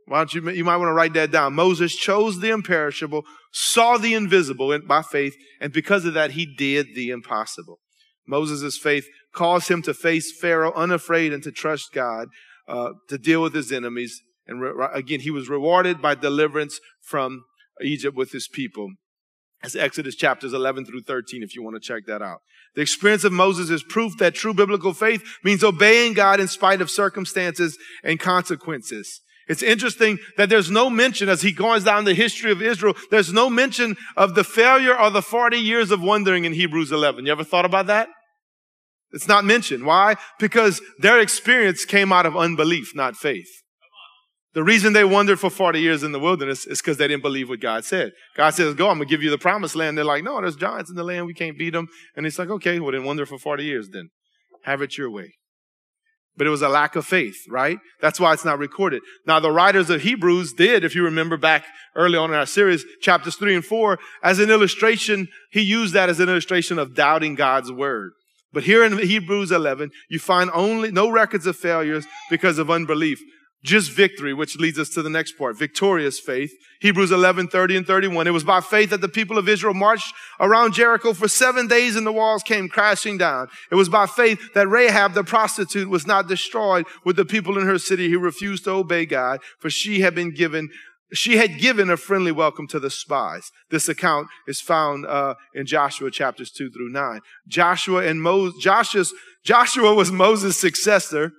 Why 0.07 0.19
don't 0.19 0.35
you, 0.35 0.51
you 0.51 0.65
might 0.65 0.77
want 0.77 0.89
to 0.89 0.95
write 0.95 1.15
that 1.15 1.33
down. 1.33 1.55
Moses 1.55 1.95
chose 1.95 2.41
the 2.41 2.51
imperishable, 2.51 3.25
saw 3.53 3.99
the 3.99 4.15
invisible 4.15 4.79
by 4.87 5.03
faith, 5.03 5.37
and 5.61 5.73
because 5.73 6.05
of 6.05 6.15
that, 6.15 6.33
he 6.33 6.47
did 6.47 6.95
the 6.95 7.11
impossible. 7.11 7.81
Moses' 8.27 8.79
faith 8.79 9.07
caused 9.35 9.69
him 9.69 9.83
to 9.83 9.95
face 9.95 10.33
Pharaoh 10.37 10.73
unafraid 10.75 11.33
and 11.33 11.43
to 11.43 11.53
trust 11.53 11.93
God, 11.93 12.29
uh, 12.69 12.91
to 13.09 13.19
deal 13.19 13.43
with 13.43 13.55
his 13.55 13.73
enemies. 13.73 14.21
And 14.47 14.61
re- 14.61 14.89
again, 14.93 15.21
he 15.21 15.31
was 15.31 15.49
rewarded 15.49 16.01
by 16.01 16.15
deliverance 16.15 16.81
from 17.03 17.45
Egypt 17.83 18.17
with 18.17 18.33
his 18.33 18.49
people. 18.49 18.93
That's 19.63 19.75
Exodus 19.75 20.15
chapters 20.15 20.53
11 20.53 20.87
through 20.87 21.03
13, 21.03 21.43
if 21.43 21.55
you 21.57 21.63
want 21.63 21.77
to 21.77 21.81
check 21.81 22.07
that 22.07 22.23
out. 22.23 22.39
The 22.75 22.83
experience 22.83 23.25
of 23.25 23.33
Moses 23.33 23.71
is 23.71 23.83
proof 23.83 24.19
that 24.19 24.35
true 24.35 24.55
biblical 24.55 24.93
faith 24.93 25.25
means 25.43 25.65
obeying 25.65 26.13
God 26.13 26.41
in 26.41 26.47
spite 26.47 26.81
of 26.81 26.91
circumstances 26.91 27.79
and 28.05 28.21
consequences. 28.21 29.23
It's 29.49 29.63
interesting 29.63 30.19
that 30.37 30.49
there's 30.49 30.71
no 30.71 30.91
mention 30.91 31.29
as 31.29 31.43
he 31.43 31.53
goes 31.53 31.85
down 31.85 32.05
the 32.05 32.15
history 32.15 32.51
of 32.51 32.61
Israel, 32.61 32.95
there's 33.11 33.33
no 33.33 33.49
mention 33.49 33.97
of 34.17 34.35
the 34.35 34.43
failure 34.43 34.99
or 34.99 35.11
the 35.11 35.23
40 35.23 35.57
years 35.57 35.91
of 35.91 36.03
wandering 36.03 36.45
in 36.45 36.53
Hebrews 36.53 36.91
11. 36.91 37.27
You 37.27 37.33
ever 37.33 37.45
thought 37.45 37.65
about 37.65 37.87
that? 37.87 38.09
It's 39.13 39.29
not 39.29 39.45
mentioned. 39.45 39.87
Why? 39.87 40.17
Because 40.41 40.83
their 40.99 41.21
experience 41.21 41.85
came 41.85 42.13
out 42.13 42.27
of 42.27 42.37
unbelief, 42.37 42.95
not 42.95 43.17
faith. 43.17 43.49
The 44.53 44.65
reason 44.65 44.95
they 44.95 45.05
wandered 45.05 45.39
for 45.39 45.51
40 45.51 45.81
years 45.81 46.03
in 46.03 46.13
the 46.13 46.19
wilderness 46.19 46.67
is 46.67 46.81
because 46.81 46.97
they 46.97 47.07
didn't 47.07 47.23
believe 47.23 47.49
what 47.49 47.61
God 47.61 47.85
said. 47.85 48.13
God 48.35 48.51
says, 48.51 48.75
go, 48.75 48.89
I'm 48.89 48.97
going 48.97 49.07
to 49.07 49.15
give 49.15 49.23
you 49.23 49.31
the 49.31 49.39
promised 49.39 49.77
land. 49.77 49.99
They're 49.99 50.05
like, 50.05 50.25
no, 50.25 50.41
there's 50.41 50.57
giants 50.57 50.91
in 50.91 50.97
the 50.97 51.05
land. 51.05 51.27
We 51.27 51.35
can't 51.35 51.59
beat 51.59 51.75
them. 51.75 51.89
And 52.17 52.27
it's 52.27 52.39
like, 52.39 52.49
okay, 52.49 52.81
well 52.81 52.93
then 52.93 53.05
wander 53.05 53.27
for 53.27 53.39
40 53.39 53.65
years 53.65 53.91
then. 53.91 54.09
Have 54.65 54.81
it 54.81 54.97
your 54.97 55.11
way. 55.11 55.35
But 56.37 56.47
it 56.47 56.51
was 56.51 56.63
a 56.63 56.69
lack 56.69 56.97
of 56.97 57.07
faith, 57.07 57.37
right? 57.49 57.79
That's 58.01 58.21
why 58.21 58.33
it's 58.33 58.45
not 58.45 58.59
recorded. 58.59 59.03
Now, 59.27 59.41
the 59.41 59.51
writers 59.51 59.89
of 59.89 60.03
Hebrews 60.03 60.53
did, 60.53 60.85
if 60.85 60.95
you 60.95 61.03
remember 61.03 61.37
back 61.37 61.65
early 61.95 62.19
on 62.19 62.31
in 62.31 62.37
our 62.37 62.47
series, 62.47 62.85
chapters 63.01 63.37
three 63.37 63.55
and 63.55 63.65
four, 63.65 63.99
as 64.23 64.39
an 64.39 64.51
illustration, 64.51 65.29
he 65.51 65.63
used 65.63 65.95
that 65.95 66.11
as 66.11 66.21
an 66.21 66.29
illustration 66.29 66.79
of 66.79 66.95
doubting 66.95 67.35
God's 67.35 67.73
word. 67.73 68.13
But 68.53 68.65
here 68.65 68.85
in 68.85 68.99
Hebrews 68.99 69.51
11, 69.51 69.91
you 70.09 70.19
find 70.19 70.51
only 70.53 70.91
no 70.91 71.11
records 71.11 71.47
of 71.47 71.57
failures 71.57 72.07
because 72.31 72.59
of 72.59 72.71
unbelief 72.71 73.21
just 73.67 73.91
victory, 73.91 74.33
which 74.33 74.57
leads 74.57 74.79
us 74.79 74.89
to 74.91 75.03
the 75.03 75.11
next 75.11 75.33
part, 75.33 75.59
victorious 75.59 76.19
faith. 76.21 76.53
Hebrews 76.81 77.11
11, 77.11 77.49
30 77.49 77.77
and 77.79 77.87
31. 77.87 78.27
It 78.27 78.31
was 78.31 78.45
by 78.45 78.61
faith 78.61 78.91
that 78.91 79.01
the 79.01 79.09
people 79.09 79.39
of 79.39 79.49
Israel 79.49 79.75
marched 79.75 80.15
around 80.39 80.75
Jericho 80.75 81.13
for 81.13 81.29
seven 81.29 81.67
days 81.67 81.97
and 81.97 82.07
the 82.07 82.13
walls 82.13 82.43
came 82.43 82.69
crashing 82.69 83.19
down. 83.19 83.49
It 83.71 83.75
was 83.75 83.89
by 83.89 84.07
faith 84.07 84.55
that 84.55 84.69
Rahab 84.69 85.15
the 85.15 85.25
prostitute 85.25 85.89
was 85.89 86.07
not 86.07 86.29
destroyed 86.29 86.87
with 87.05 87.17
the 87.17 87.25
people 87.25 87.59
in 87.59 87.67
her 87.67 87.79
city 87.79 88.09
who 88.11 88.19
refused 88.19 88.65
to 88.65 88.71
obey 88.71 89.05
God, 89.05 89.41
for 89.59 89.69
she 89.69 90.01
had 90.01 90.15
been 90.15 90.33
given 90.33 90.71
she 91.13 91.37
had 91.37 91.59
given 91.61 91.89
a 91.89 91.97
friendly 91.97 92.33
welcome 92.33 92.67
to 92.67 92.81
the 92.81 92.91
spies. 92.91 93.53
This 93.71 93.89
account 93.89 94.27
is 94.49 94.61
found 94.61 95.07
uh, 95.07 95.37
in 95.55 95.65
Joshua 95.65 96.11
chapters 96.11 96.51
two 96.51 96.69
through 96.69 96.89
nine. 96.89 97.21
Joshua 97.47 98.05
and 98.05 98.21
Moses, 98.21 98.61
Joshua's, 98.61 99.15
Joshua 99.45 99.95
was 99.95 100.11
Moses' 100.11 100.59
successor 100.59 101.33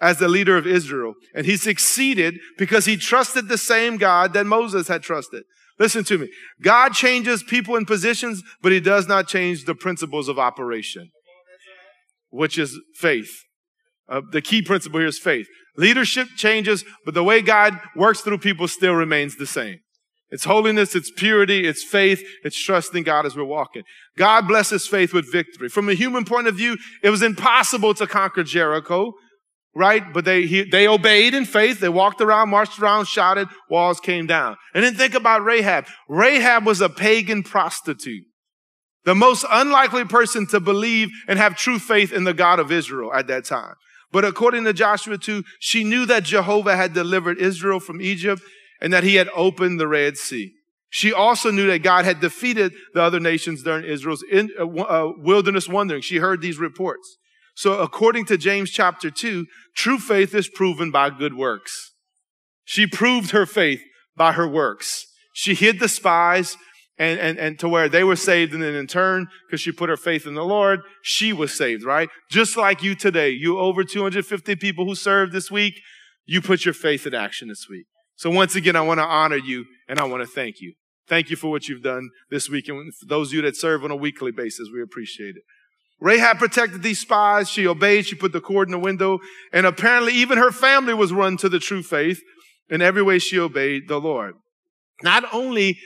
as 0.00 0.18
the 0.18 0.28
leader 0.28 0.56
of 0.56 0.66
Israel. 0.66 1.14
And 1.34 1.46
he 1.46 1.56
succeeded 1.56 2.38
because 2.56 2.84
he 2.84 2.96
trusted 2.96 3.48
the 3.48 3.58
same 3.58 3.96
God 3.96 4.32
that 4.34 4.46
Moses 4.46 4.88
had 4.88 5.02
trusted. 5.02 5.44
Listen 5.78 6.04
to 6.04 6.18
me. 6.18 6.28
God 6.60 6.92
changes 6.92 7.42
people 7.42 7.76
in 7.76 7.86
positions, 7.86 8.42
but 8.62 8.72
he 8.72 8.80
does 8.80 9.06
not 9.06 9.28
change 9.28 9.64
the 9.64 9.74
principles 9.74 10.28
of 10.28 10.38
operation, 10.38 11.10
which 12.30 12.58
is 12.58 12.78
faith. 12.94 13.44
Uh, 14.08 14.22
the 14.32 14.42
key 14.42 14.62
principle 14.62 14.98
here 14.98 15.08
is 15.08 15.18
faith. 15.18 15.46
Leadership 15.76 16.28
changes, 16.36 16.84
but 17.04 17.14
the 17.14 17.22
way 17.22 17.40
God 17.40 17.78
works 17.94 18.20
through 18.22 18.38
people 18.38 18.66
still 18.66 18.94
remains 18.94 19.36
the 19.36 19.46
same. 19.46 19.78
It's 20.30 20.44
holiness, 20.44 20.94
it's 20.94 21.10
purity, 21.10 21.66
it's 21.66 21.84
faith, 21.84 22.22
it's 22.44 22.60
trusting 22.62 23.04
God 23.04 23.24
as 23.24 23.36
we're 23.36 23.44
walking. 23.44 23.84
God 24.16 24.46
blesses 24.46 24.86
faith 24.86 25.14
with 25.14 25.30
victory. 25.30 25.68
From 25.68 25.88
a 25.88 25.94
human 25.94 26.24
point 26.24 26.48
of 26.48 26.56
view, 26.56 26.76
it 27.02 27.10
was 27.10 27.22
impossible 27.22 27.94
to 27.94 28.06
conquer 28.06 28.42
Jericho 28.42 29.14
right? 29.74 30.12
But 30.12 30.24
they, 30.24 30.46
he, 30.46 30.62
they 30.64 30.88
obeyed 30.88 31.34
in 31.34 31.44
faith. 31.44 31.80
They 31.80 31.88
walked 31.88 32.20
around, 32.20 32.50
marched 32.50 32.78
around, 32.78 33.06
shouted, 33.06 33.48
walls 33.70 34.00
came 34.00 34.26
down. 34.26 34.56
And 34.74 34.84
then 34.84 34.94
think 34.94 35.14
about 35.14 35.44
Rahab. 35.44 35.86
Rahab 36.08 36.66
was 36.66 36.80
a 36.80 36.88
pagan 36.88 37.42
prostitute. 37.42 38.24
The 39.04 39.14
most 39.14 39.44
unlikely 39.50 40.04
person 40.04 40.46
to 40.48 40.60
believe 40.60 41.10
and 41.28 41.38
have 41.38 41.56
true 41.56 41.78
faith 41.78 42.12
in 42.12 42.24
the 42.24 42.34
God 42.34 42.58
of 42.58 42.72
Israel 42.72 43.12
at 43.14 43.26
that 43.28 43.44
time. 43.44 43.74
But 44.10 44.24
according 44.24 44.64
to 44.64 44.72
Joshua 44.72 45.18
2, 45.18 45.44
she 45.60 45.84
knew 45.84 46.06
that 46.06 46.24
Jehovah 46.24 46.76
had 46.76 46.94
delivered 46.94 47.38
Israel 47.38 47.78
from 47.78 48.00
Egypt 48.00 48.42
and 48.80 48.92
that 48.92 49.04
he 49.04 49.16
had 49.16 49.28
opened 49.34 49.78
the 49.78 49.88
Red 49.88 50.16
Sea. 50.16 50.54
She 50.90 51.12
also 51.12 51.50
knew 51.50 51.66
that 51.66 51.82
God 51.82 52.06
had 52.06 52.20
defeated 52.20 52.72
the 52.94 53.02
other 53.02 53.20
nations 53.20 53.62
during 53.62 53.84
Israel's 53.84 54.24
in, 54.30 54.50
uh, 54.58 54.64
uh 54.64 55.12
wilderness 55.18 55.68
wandering. 55.68 56.00
She 56.00 56.16
heard 56.16 56.40
these 56.40 56.58
reports. 56.58 57.18
So 57.58 57.80
according 57.80 58.26
to 58.26 58.38
James 58.38 58.70
chapter 58.70 59.10
2, 59.10 59.44
true 59.74 59.98
faith 59.98 60.32
is 60.32 60.48
proven 60.48 60.92
by 60.92 61.10
good 61.10 61.34
works. 61.34 61.92
She 62.64 62.86
proved 62.86 63.32
her 63.32 63.46
faith 63.46 63.82
by 64.16 64.30
her 64.34 64.46
works. 64.46 65.08
She 65.32 65.56
hid 65.56 65.80
the 65.80 65.88
spies 65.88 66.56
and, 66.98 67.18
and, 67.18 67.36
and 67.36 67.58
to 67.58 67.68
where 67.68 67.88
they 67.88 68.04
were 68.04 68.14
saved. 68.14 68.54
And 68.54 68.62
then 68.62 68.76
in 68.76 68.86
turn, 68.86 69.26
because 69.48 69.60
she 69.60 69.72
put 69.72 69.88
her 69.88 69.96
faith 69.96 70.24
in 70.24 70.34
the 70.34 70.44
Lord, 70.44 70.82
she 71.02 71.32
was 71.32 71.52
saved, 71.52 71.82
right? 71.82 72.08
Just 72.30 72.56
like 72.56 72.80
you 72.80 72.94
today, 72.94 73.30
you 73.30 73.58
over 73.58 73.82
250 73.82 74.54
people 74.54 74.84
who 74.84 74.94
served 74.94 75.32
this 75.32 75.50
week, 75.50 75.80
you 76.26 76.40
put 76.40 76.64
your 76.64 76.74
faith 76.74 77.08
in 77.08 77.14
action 77.14 77.48
this 77.48 77.66
week. 77.68 77.86
So 78.14 78.30
once 78.30 78.54
again, 78.54 78.76
I 78.76 78.82
want 78.82 78.98
to 78.98 79.04
honor 79.04 79.34
you 79.34 79.64
and 79.88 79.98
I 79.98 80.04
want 80.04 80.22
to 80.22 80.28
thank 80.28 80.60
you. 80.60 80.74
Thank 81.08 81.28
you 81.28 81.34
for 81.34 81.50
what 81.50 81.66
you've 81.66 81.82
done 81.82 82.10
this 82.30 82.48
week. 82.48 82.68
And 82.68 82.92
those 83.08 83.30
of 83.30 83.34
you 83.34 83.42
that 83.42 83.56
serve 83.56 83.82
on 83.82 83.90
a 83.90 83.96
weekly 83.96 84.30
basis, 84.30 84.68
we 84.72 84.80
appreciate 84.80 85.34
it. 85.34 85.42
Rahab 86.00 86.38
protected 86.38 86.82
these 86.82 87.00
spies. 87.00 87.48
She 87.48 87.66
obeyed. 87.66 88.06
She 88.06 88.14
put 88.14 88.32
the 88.32 88.40
cord 88.40 88.68
in 88.68 88.72
the 88.72 88.78
window. 88.78 89.18
And 89.52 89.66
apparently 89.66 90.12
even 90.14 90.38
her 90.38 90.52
family 90.52 90.94
was 90.94 91.12
run 91.12 91.36
to 91.38 91.48
the 91.48 91.58
true 91.58 91.82
faith. 91.82 92.20
In 92.70 92.82
every 92.82 93.02
way 93.02 93.18
she 93.18 93.38
obeyed 93.38 93.88
the 93.88 93.98
Lord. 93.98 94.34
Not 95.02 95.24
only 95.32 95.78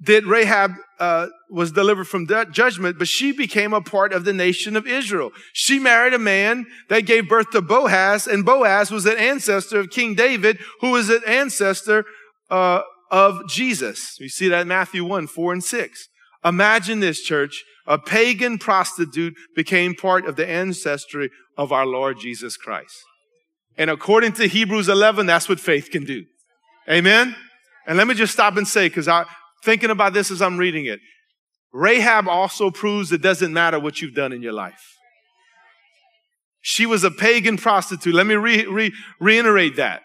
did 0.00 0.24
Rahab 0.24 0.72
uh, 0.98 1.26
was 1.50 1.72
delivered 1.72 2.06
from 2.06 2.26
judgment, 2.52 2.98
but 2.98 3.08
she 3.08 3.32
became 3.32 3.72
a 3.72 3.80
part 3.80 4.12
of 4.12 4.24
the 4.24 4.32
nation 4.32 4.76
of 4.76 4.86
Israel. 4.86 5.30
She 5.52 5.78
married 5.78 6.14
a 6.14 6.18
man 6.18 6.66
that 6.88 7.00
gave 7.00 7.28
birth 7.28 7.50
to 7.50 7.62
Boaz, 7.62 8.26
and 8.26 8.44
Boaz 8.44 8.90
was 8.90 9.06
an 9.06 9.16
ancestor 9.18 9.80
of 9.80 9.90
King 9.90 10.14
David, 10.14 10.58
who 10.80 10.92
was 10.92 11.08
an 11.08 11.22
ancestor 11.26 12.04
uh, 12.50 12.82
of 13.10 13.48
Jesus. 13.48 14.18
You 14.20 14.28
see 14.28 14.48
that 14.48 14.62
in 14.62 14.68
Matthew 14.68 15.04
1, 15.04 15.26
4 15.26 15.52
and 15.52 15.64
6. 15.64 16.08
Imagine 16.46 17.00
this, 17.00 17.20
church 17.20 17.64
a 17.86 17.98
pagan 17.98 18.58
prostitute 18.58 19.34
became 19.54 19.94
part 19.94 20.26
of 20.26 20.36
the 20.36 20.48
ancestry 20.48 21.30
of 21.56 21.72
our 21.72 21.86
Lord 21.86 22.18
Jesus 22.18 22.56
Christ. 22.56 22.96
And 23.78 23.90
according 23.90 24.32
to 24.34 24.48
Hebrews 24.48 24.88
11, 24.88 25.26
that's 25.26 25.48
what 25.48 25.60
faith 25.60 25.90
can 25.90 26.04
do. 26.04 26.24
Amen? 26.88 27.36
And 27.86 27.96
let 27.96 28.06
me 28.06 28.14
just 28.14 28.32
stop 28.32 28.56
and 28.56 28.66
say, 28.66 28.88
because 28.88 29.06
I'm 29.06 29.26
thinking 29.64 29.90
about 29.90 30.14
this 30.14 30.30
as 30.30 30.42
I'm 30.42 30.56
reading 30.58 30.86
it. 30.86 30.98
Rahab 31.72 32.26
also 32.26 32.70
proves 32.70 33.12
it 33.12 33.22
doesn't 33.22 33.52
matter 33.52 33.78
what 33.78 34.00
you've 34.00 34.14
done 34.14 34.32
in 34.32 34.42
your 34.42 34.52
life. 34.52 34.82
She 36.60 36.86
was 36.86 37.04
a 37.04 37.10
pagan 37.10 37.56
prostitute. 37.56 38.14
Let 38.14 38.26
me 38.26 38.34
re- 38.34 38.66
re- 38.66 38.92
reiterate 39.20 39.76
that. 39.76 40.02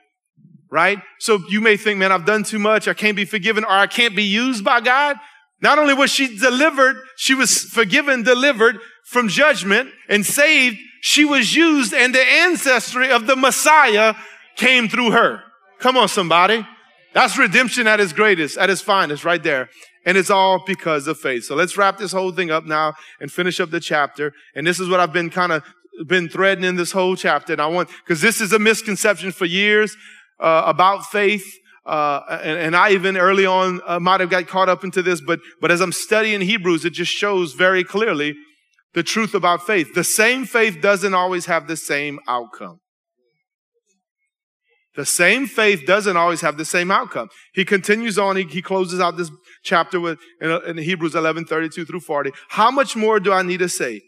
Right? 0.70 1.00
So 1.20 1.40
you 1.50 1.60
may 1.60 1.78
think, 1.78 2.00
man, 2.00 2.12
I've 2.12 2.26
done 2.26 2.44
too 2.44 2.60
much. 2.60 2.88
I 2.88 2.94
can't 2.94 3.16
be 3.16 3.26
forgiven 3.26 3.64
or 3.64 3.72
I 3.72 3.88
can't 3.88 4.16
be 4.16 4.24
used 4.24 4.64
by 4.64 4.80
God. 4.82 5.18
Not 5.62 5.78
only 5.78 5.94
was 5.94 6.12
she 6.12 6.38
delivered, 6.38 6.98
she 7.16 7.36
was 7.36 7.64
forgiven, 7.64 8.24
delivered 8.24 8.80
from 9.04 9.28
judgment 9.28 9.92
and 10.10 10.26
saved. 10.26 10.78
She 11.02 11.24
was 11.24 11.56
used 11.56 11.94
and 11.94 12.14
the 12.14 12.24
ancestry 12.24 13.12
of 13.12 13.28
the 13.28 13.36
Messiah 13.36 14.16
came 14.56 14.90
through 14.90 15.12
her. 15.12 15.44
Come 15.80 15.98
on, 15.98 16.08
somebody. 16.08 16.66
That's 17.14 17.38
redemption 17.38 17.88
at 17.88 18.00
its 18.00 18.14
greatest, 18.14 18.58
at 18.58 18.70
its 18.70 18.82
finest, 18.82 19.26
right 19.26 19.42
there. 19.42 19.70
And 20.06 20.18
it's 20.18 20.30
all 20.30 20.64
because 20.66 21.08
of 21.08 21.20
faith. 21.20 21.44
So 21.44 21.56
let's 21.56 21.78
wrap 21.78 21.98
this 21.98 22.12
whole 22.12 22.32
thing 22.32 22.50
up 22.50 22.66
now 22.66 22.94
and 23.20 23.32
finish 23.32 23.60
up 23.60 23.70
the 23.70 23.80
chapter. 23.80 24.34
And 24.56 24.66
this 24.66 24.80
is 24.80 24.90
what 24.90 25.00
I've 25.00 25.14
been 25.14 25.30
kind 25.30 25.52
of 25.52 25.64
been 26.08 26.30
threading 26.30 26.64
in 26.64 26.76
this 26.76 26.92
whole 26.92 27.16
chapter. 27.16 27.54
And 27.54 27.62
I 27.62 27.68
want, 27.68 27.90
because 28.04 28.22
this 28.22 28.42
is 28.42 28.54
a 28.54 28.60
misconception 28.60 29.32
for 29.32 29.46
years 29.46 29.96
uh, 30.40 30.64
about 30.66 31.06
faith 31.06 31.60
uh, 31.86 32.22
and, 32.44 32.60
and, 32.60 32.76
I 32.76 32.92
even 32.92 33.18
early 33.18 33.46
on 33.46 33.82
uh, 33.88 34.00
might 34.00 34.20
have 34.20 34.30
got 34.30 34.48
caught 34.48 34.70
up 34.70 34.84
into 34.84 35.02
this, 35.02 35.20
but, 35.20 35.40
but 35.60 35.72
as 35.72 35.82
I'm 35.82 35.92
studying 35.92 36.42
Hebrews, 36.42 36.86
it 36.86 36.92
just 36.92 37.12
shows 37.12 37.54
very 37.54 37.84
clearly 37.84 38.36
the 38.94 39.02
truth 39.02 39.34
about 39.34 39.66
faith. 39.66 39.96
The 39.96 40.04
same 40.04 40.46
faith 40.46 40.80
doesn't 40.80 41.16
always 41.16 41.48
have 41.48 41.68
the 41.68 41.78
same 41.78 42.20
outcome. 42.28 42.82
The 44.96 45.06
same 45.06 45.48
faith 45.48 45.86
doesn't 45.88 46.18
always 46.18 46.42
have 46.42 46.58
the 46.58 46.66
same 46.66 46.92
outcome. 46.92 47.30
He 47.54 47.64
continues 47.64 48.20
on, 48.20 48.36
he, 48.36 48.44
he 48.44 48.62
closes 48.62 49.00
out 49.00 49.18
this 49.18 49.32
chapter 49.64 50.00
with, 50.00 50.20
in, 50.42 50.52
in 50.68 50.78
Hebrews 50.78 51.16
11, 51.16 51.46
32 51.46 51.86
through 51.86 52.02
40. 52.02 52.32
How 52.50 52.70
much 52.70 52.96
more 52.96 53.20
do 53.20 53.32
I 53.32 53.42
need 53.42 53.60
to 53.60 53.70
say? 53.70 54.02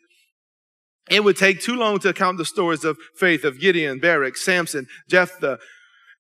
It 1.09 1.24
would 1.24 1.38
take 1.38 1.61
too 1.61 1.76
long 1.76 1.99
to 1.99 2.09
account 2.09 2.38
the 2.38 2.45
stories 2.45 2.84
of 2.84 2.97
faith 3.17 3.43
of 3.43 3.59
Gideon, 3.59 3.99
Barak, 3.99 4.38
Samson, 4.38 4.88
Jephthah, 5.09 5.59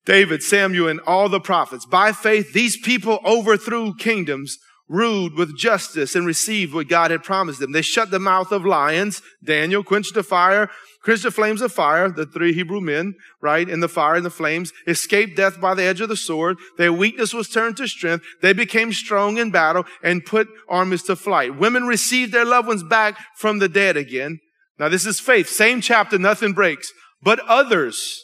David, 0.05 0.43
Samuel, 0.43 0.89
and 0.89 0.99
all 1.01 1.29
the 1.29 1.39
prophets. 1.39 1.85
By 1.85 2.11
faith, 2.11 2.53
these 2.53 2.77
people 2.77 3.19
overthrew 3.25 3.95
kingdoms, 3.95 4.57
ruled 4.89 5.35
with 5.35 5.57
justice, 5.57 6.13
and 6.13 6.25
received 6.25 6.73
what 6.73 6.89
God 6.89 7.09
had 7.09 7.23
promised 7.23 7.59
them. 7.59 7.71
They 7.71 7.81
shut 7.81 8.11
the 8.11 8.19
mouth 8.19 8.51
of 8.51 8.65
lions. 8.65 9.21
Daniel 9.43 9.83
quenched 9.83 10.13
the 10.13 10.23
fire, 10.23 10.69
quenched 11.03 11.23
the 11.23 11.31
flames 11.31 11.61
of 11.61 11.71
fire, 11.71 12.09
the 12.09 12.25
three 12.25 12.53
Hebrew 12.53 12.81
men, 12.81 13.15
right, 13.41 13.67
in 13.67 13.79
the 13.79 13.87
fire 13.87 14.15
and 14.15 14.25
the 14.25 14.29
flames, 14.29 14.73
escaped 14.85 15.37
death 15.37 15.59
by 15.61 15.73
the 15.73 15.83
edge 15.83 16.01
of 16.01 16.09
the 16.09 16.17
sword. 16.17 16.57
Their 16.77 16.91
weakness 16.91 17.33
was 17.33 17.49
turned 17.49 17.77
to 17.77 17.87
strength. 17.87 18.25
They 18.41 18.53
became 18.53 18.91
strong 18.91 19.37
in 19.37 19.51
battle 19.51 19.85
and 20.03 20.25
put 20.25 20.49
armies 20.67 21.03
to 21.03 21.15
flight. 21.15 21.57
Women 21.57 21.85
received 21.85 22.33
their 22.33 22.45
loved 22.45 22.67
ones 22.67 22.83
back 22.83 23.17
from 23.37 23.59
the 23.59 23.69
dead 23.69 23.95
again. 23.95 24.39
Now 24.77 24.89
this 24.89 25.05
is 25.05 25.19
faith. 25.19 25.47
Same 25.47 25.79
chapter, 25.79 26.17
nothing 26.17 26.51
breaks. 26.51 26.91
But 27.21 27.39
others, 27.47 28.21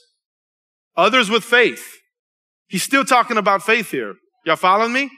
Others 0.99 1.29
with 1.29 1.45
faith. 1.45 2.01
He's 2.67 2.83
still 2.83 3.05
talking 3.05 3.37
about 3.37 3.63
faith 3.63 3.89
here. 3.89 4.15
Y'all 4.45 4.57
following 4.57 4.91
me? 4.91 5.09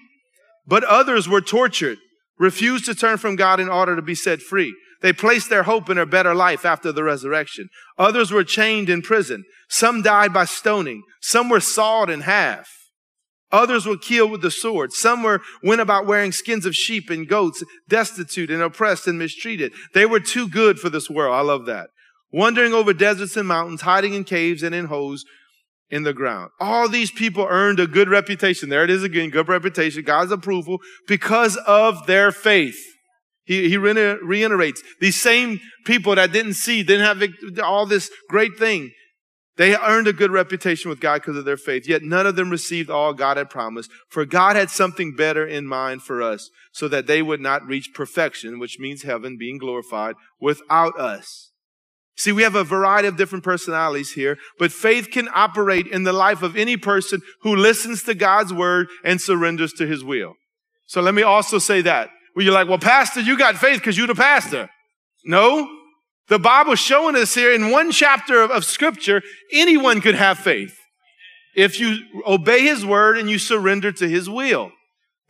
But 0.67 0.83
others 0.83 1.27
were 1.27 1.41
tortured, 1.41 1.97
refused 2.37 2.85
to 2.85 2.93
turn 2.93 3.17
from 3.17 3.35
God 3.35 3.59
in 3.59 3.67
order 3.67 3.95
to 3.95 4.01
be 4.03 4.13
set 4.13 4.43
free. 4.43 4.75
They 5.01 5.11
placed 5.11 5.49
their 5.49 5.63
hope 5.63 5.89
in 5.89 5.97
a 5.97 6.05
better 6.05 6.35
life 6.35 6.65
after 6.65 6.91
the 6.91 7.03
resurrection. 7.03 7.67
Others 7.97 8.31
were 8.31 8.43
chained 8.43 8.89
in 8.91 9.01
prison. 9.01 9.43
Some 9.69 10.03
died 10.03 10.31
by 10.31 10.45
stoning. 10.45 11.01
Some 11.19 11.49
were 11.49 11.59
sawed 11.59 12.11
in 12.11 12.21
half. 12.21 12.69
Others 13.51 13.87
were 13.87 13.97
killed 13.97 14.29
with 14.29 14.43
the 14.43 14.51
sword. 14.51 14.93
Some 14.93 15.23
were, 15.23 15.41
went 15.63 15.81
about 15.81 16.05
wearing 16.05 16.31
skins 16.31 16.67
of 16.67 16.75
sheep 16.75 17.09
and 17.09 17.27
goats, 17.27 17.63
destitute 17.89 18.51
and 18.51 18.61
oppressed 18.61 19.07
and 19.07 19.17
mistreated. 19.17 19.73
They 19.95 20.05
were 20.05 20.19
too 20.19 20.47
good 20.47 20.79
for 20.79 20.91
this 20.91 21.09
world. 21.09 21.33
I 21.33 21.41
love 21.41 21.65
that. 21.65 21.89
Wandering 22.31 22.71
over 22.71 22.93
deserts 22.93 23.35
and 23.35 23.47
mountains, 23.47 23.81
hiding 23.81 24.13
in 24.13 24.25
caves 24.25 24.61
and 24.61 24.75
in 24.75 24.85
holes 24.85 25.25
in 25.91 26.03
the 26.03 26.13
ground. 26.13 26.49
All 26.59 26.87
these 26.87 27.11
people 27.11 27.45
earned 27.47 27.79
a 27.79 27.87
good 27.87 28.09
reputation. 28.09 28.69
There 28.69 28.83
it 28.83 28.89
is 28.89 29.03
again, 29.03 29.29
good 29.29 29.49
reputation, 29.49 30.03
God's 30.03 30.31
approval 30.31 30.79
because 31.07 31.57
of 31.67 32.07
their 32.07 32.31
faith. 32.31 32.79
He, 33.43 33.69
he 33.69 33.77
reiterates 33.77 34.81
these 35.01 35.19
same 35.19 35.59
people 35.85 36.15
that 36.15 36.31
didn't 36.31 36.53
see, 36.53 36.83
didn't 36.83 37.05
have 37.05 37.61
all 37.61 37.85
this 37.85 38.09
great 38.29 38.57
thing. 38.57 38.91
They 39.57 39.75
earned 39.75 40.07
a 40.07 40.13
good 40.13 40.31
reputation 40.31 40.89
with 40.89 41.01
God 41.01 41.21
because 41.21 41.35
of 41.35 41.43
their 41.43 41.57
faith, 41.57 41.87
yet 41.87 42.01
none 42.01 42.25
of 42.25 42.37
them 42.37 42.49
received 42.49 42.89
all 42.89 43.13
God 43.13 43.35
had 43.35 43.49
promised. 43.49 43.91
For 44.09 44.25
God 44.25 44.55
had 44.55 44.69
something 44.69 45.13
better 45.13 45.45
in 45.45 45.67
mind 45.67 46.03
for 46.03 46.21
us 46.21 46.49
so 46.71 46.87
that 46.87 47.05
they 47.05 47.21
would 47.21 47.41
not 47.41 47.67
reach 47.67 47.93
perfection, 47.93 48.59
which 48.59 48.79
means 48.79 49.03
heaven 49.03 49.37
being 49.37 49.57
glorified 49.57 50.15
without 50.39 50.97
us. 50.97 51.50
See, 52.21 52.31
we 52.31 52.43
have 52.43 52.53
a 52.53 52.63
variety 52.63 53.07
of 53.07 53.17
different 53.17 53.43
personalities 53.43 54.11
here, 54.11 54.37
but 54.59 54.71
faith 54.71 55.09
can 55.09 55.27
operate 55.33 55.87
in 55.87 56.03
the 56.03 56.13
life 56.13 56.43
of 56.43 56.55
any 56.55 56.77
person 56.77 57.19
who 57.41 57.55
listens 57.55 58.03
to 58.03 58.13
God's 58.13 58.53
word 58.53 58.89
and 59.03 59.19
surrenders 59.19 59.73
to 59.73 59.87
his 59.87 60.03
will. 60.03 60.35
So 60.85 61.01
let 61.01 61.15
me 61.15 61.23
also 61.23 61.57
say 61.57 61.81
that. 61.81 62.11
Well, 62.35 62.45
you're 62.45 62.53
like, 62.53 62.69
well, 62.69 62.77
pastor, 62.77 63.21
you 63.21 63.39
got 63.39 63.57
faith 63.57 63.79
because 63.79 63.97
you're 63.97 64.05
the 64.05 64.13
pastor. 64.13 64.69
No, 65.25 65.67
the 66.27 66.37
Bible's 66.37 66.77
showing 66.77 67.15
us 67.15 67.33
here 67.33 67.55
in 67.55 67.71
one 67.71 67.91
chapter 67.91 68.43
of, 68.43 68.51
of 68.51 68.65
scripture, 68.65 69.23
anyone 69.51 69.99
could 69.99 70.13
have 70.13 70.37
faith 70.37 70.77
if 71.55 71.79
you 71.79 71.97
obey 72.27 72.61
his 72.61 72.85
word 72.85 73.17
and 73.17 73.31
you 73.31 73.39
surrender 73.39 73.91
to 73.93 74.07
his 74.07 74.29
will. 74.29 74.71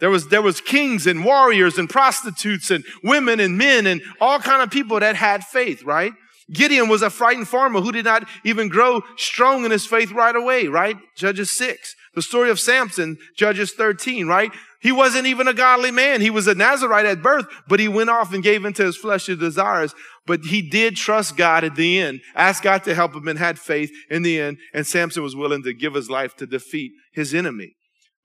There 0.01 0.09
was, 0.09 0.27
there 0.27 0.41
was 0.41 0.59
kings 0.59 1.07
and 1.07 1.23
warriors 1.23 1.77
and 1.77 1.89
prostitutes 1.89 2.69
and 2.69 2.83
women 3.01 3.39
and 3.39 3.57
men 3.57 3.87
and 3.87 4.01
all 4.19 4.39
kind 4.39 4.61
of 4.61 4.69
people 4.69 4.99
that 4.99 5.15
had 5.15 5.45
faith, 5.45 5.83
right? 5.83 6.11
Gideon 6.51 6.89
was 6.89 7.01
a 7.01 7.09
frightened 7.09 7.47
farmer 7.47 7.81
who 7.81 7.91
did 7.91 8.05
not 8.05 8.27
even 8.43 8.67
grow 8.67 9.01
strong 9.15 9.63
in 9.65 9.71
his 9.71 9.85
faith 9.85 10.11
right 10.11 10.35
away, 10.35 10.67
right? 10.67 10.97
Judges 11.15 11.51
6. 11.51 11.95
The 12.13 12.21
story 12.21 12.49
of 12.49 12.59
Samson, 12.59 13.17
Judges 13.37 13.71
13, 13.71 14.27
right? 14.27 14.51
He 14.81 14.91
wasn't 14.91 15.27
even 15.27 15.47
a 15.47 15.53
godly 15.53 15.91
man. 15.91 16.19
He 16.19 16.29
was 16.29 16.47
a 16.47 16.55
Nazarite 16.55 17.05
at 17.05 17.21
birth, 17.21 17.45
but 17.69 17.79
he 17.79 17.87
went 17.87 18.09
off 18.09 18.33
and 18.33 18.43
gave 18.43 18.65
into 18.65 18.83
his 18.83 18.97
fleshly 18.97 19.35
desires. 19.35 19.93
But 20.25 20.41
he 20.41 20.61
did 20.61 20.95
trust 20.95 21.37
God 21.37 21.63
at 21.63 21.75
the 21.75 21.99
end, 21.99 22.19
asked 22.35 22.63
God 22.63 22.83
to 22.83 22.95
help 22.95 23.15
him 23.15 23.27
and 23.27 23.39
had 23.39 23.57
faith 23.57 23.91
in 24.09 24.23
the 24.23 24.41
end. 24.41 24.57
And 24.73 24.85
Samson 24.85 25.23
was 25.23 25.35
willing 25.35 25.63
to 25.63 25.73
give 25.73 25.93
his 25.93 26.09
life 26.09 26.35
to 26.37 26.45
defeat 26.45 26.91
his 27.13 27.33
enemy. 27.33 27.75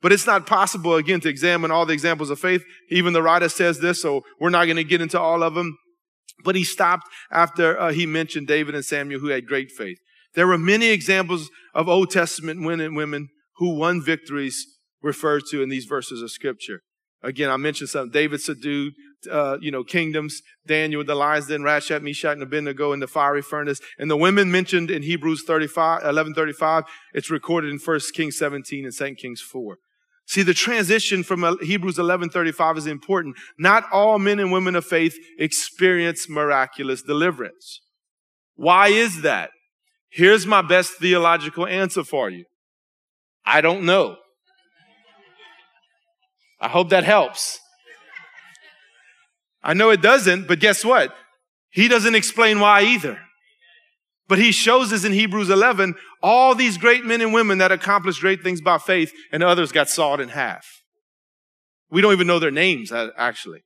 But 0.02 0.12
it's 0.12 0.26
not 0.26 0.46
possible, 0.46 0.96
again, 0.96 1.20
to 1.20 1.28
examine 1.28 1.70
all 1.70 1.86
the 1.86 1.92
examples 1.92 2.30
of 2.30 2.40
faith. 2.40 2.64
Even 2.90 3.12
the 3.12 3.22
writer 3.22 3.48
says 3.48 3.78
this, 3.78 4.02
so 4.02 4.22
we're 4.40 4.50
not 4.50 4.64
going 4.64 4.76
to 4.76 4.84
get 4.84 5.00
into 5.00 5.20
all 5.20 5.42
of 5.42 5.54
them. 5.54 5.76
But 6.44 6.54
he 6.54 6.64
stopped 6.64 7.08
after 7.30 7.78
uh, 7.78 7.92
he 7.92 8.06
mentioned 8.06 8.46
David 8.46 8.74
and 8.74 8.84
Samuel 8.84 9.20
who 9.20 9.28
had 9.28 9.46
great 9.46 9.70
faith. 9.70 9.98
There 10.34 10.46
were 10.46 10.58
many 10.58 10.88
examples 10.88 11.50
of 11.74 11.88
Old 11.88 12.10
Testament 12.10 12.60
men 12.60 12.80
and 12.80 12.94
women 12.94 13.28
who 13.56 13.76
won 13.76 14.02
victories 14.02 14.66
referred 15.02 15.44
to 15.50 15.62
in 15.62 15.68
these 15.68 15.86
verses 15.86 16.20
of 16.20 16.30
scripture. 16.30 16.82
Again, 17.22 17.50
I 17.50 17.56
mentioned 17.56 17.88
something. 17.88 18.12
David 18.12 18.40
subdued, 18.40 18.94
uh, 19.30 19.56
you 19.60 19.70
know, 19.70 19.82
kingdoms. 19.82 20.42
Daniel 20.66 21.02
the 21.02 21.14
lions, 21.14 21.46
then 21.46 21.62
Shadrach, 21.62 22.02
Meshach, 22.02 22.34
and 22.34 22.42
Abednego 22.42 22.92
in 22.92 23.00
the 23.00 23.06
fiery 23.06 23.42
furnace. 23.42 23.80
And 23.98 24.10
the 24.10 24.16
women 24.16 24.52
mentioned 24.52 24.90
in 24.90 25.02
Hebrews 25.02 25.42
35, 25.44 26.02
1135, 26.02 26.84
it's 27.14 27.30
recorded 27.30 27.72
in 27.72 27.78
1 27.78 28.00
Kings 28.14 28.36
17 28.36 28.84
and 28.84 28.94
2 28.94 29.14
Kings 29.14 29.40
4. 29.40 29.78
See, 30.26 30.42
the 30.42 30.54
transition 30.54 31.22
from 31.22 31.58
Hebrews 31.60 31.98
11:35 31.98 32.78
is 32.78 32.86
important. 32.86 33.36
Not 33.58 33.84
all 33.92 34.18
men 34.18 34.40
and 34.40 34.50
women 34.50 34.74
of 34.74 34.84
faith 34.84 35.16
experience 35.38 36.28
miraculous 36.28 37.02
deliverance. 37.02 37.80
Why 38.54 38.88
is 38.88 39.22
that? 39.22 39.50
Here's 40.10 40.46
my 40.46 40.62
best 40.62 40.94
theological 40.94 41.66
answer 41.66 42.02
for 42.02 42.28
you. 42.28 42.44
I 43.44 43.60
don't 43.60 43.84
know. 43.84 44.16
I 46.60 46.68
hope 46.68 46.88
that 46.88 47.04
helps. 47.04 47.60
I 49.62 49.74
know 49.74 49.90
it 49.90 50.00
doesn't, 50.00 50.48
but 50.48 50.58
guess 50.58 50.84
what? 50.84 51.14
He 51.70 51.86
doesn't 51.86 52.14
explain 52.14 52.60
why 52.60 52.82
either. 52.82 53.20
But 54.28 54.38
he 54.38 54.50
shows 54.50 54.92
us 54.92 55.04
in 55.04 55.12
Hebrews 55.12 55.50
11 55.50 55.94
all 56.22 56.54
these 56.54 56.78
great 56.78 57.04
men 57.04 57.20
and 57.20 57.32
women 57.32 57.58
that 57.58 57.70
accomplished 57.70 58.20
great 58.20 58.42
things 58.42 58.60
by 58.60 58.78
faith 58.78 59.12
and 59.30 59.42
others 59.42 59.72
got 59.72 59.88
sawed 59.88 60.20
in 60.20 60.30
half. 60.30 60.66
We 61.90 62.02
don't 62.02 62.12
even 62.12 62.26
know 62.26 62.40
their 62.40 62.50
names 62.50 62.90
uh, 62.90 63.10
actually, 63.16 63.60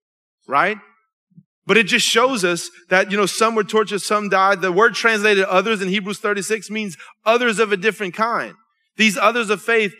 right? 0.46 0.76
But 1.66 1.78
it 1.78 1.84
just 1.84 2.06
shows 2.06 2.44
us 2.44 2.68
that, 2.90 3.11
you 3.11 3.16
know, 3.16 3.26
some 3.26 3.54
were 3.54 3.64
tortured, 3.64 4.00
some 4.00 4.28
died. 4.28 4.61
The 4.61 4.72
word 4.72 4.94
translated 4.94 5.44
others 5.44 5.80
in 5.80 5.88
Hebrews 5.88 6.18
36 6.18 6.68
means 6.68 6.96
others 7.24 7.58
of 7.58 7.72
a 7.72 7.76
different 7.76 8.14
kind. 8.14 8.54
These 8.96 9.16
others 9.16 9.48
of 9.48 9.62
faith 9.62 9.94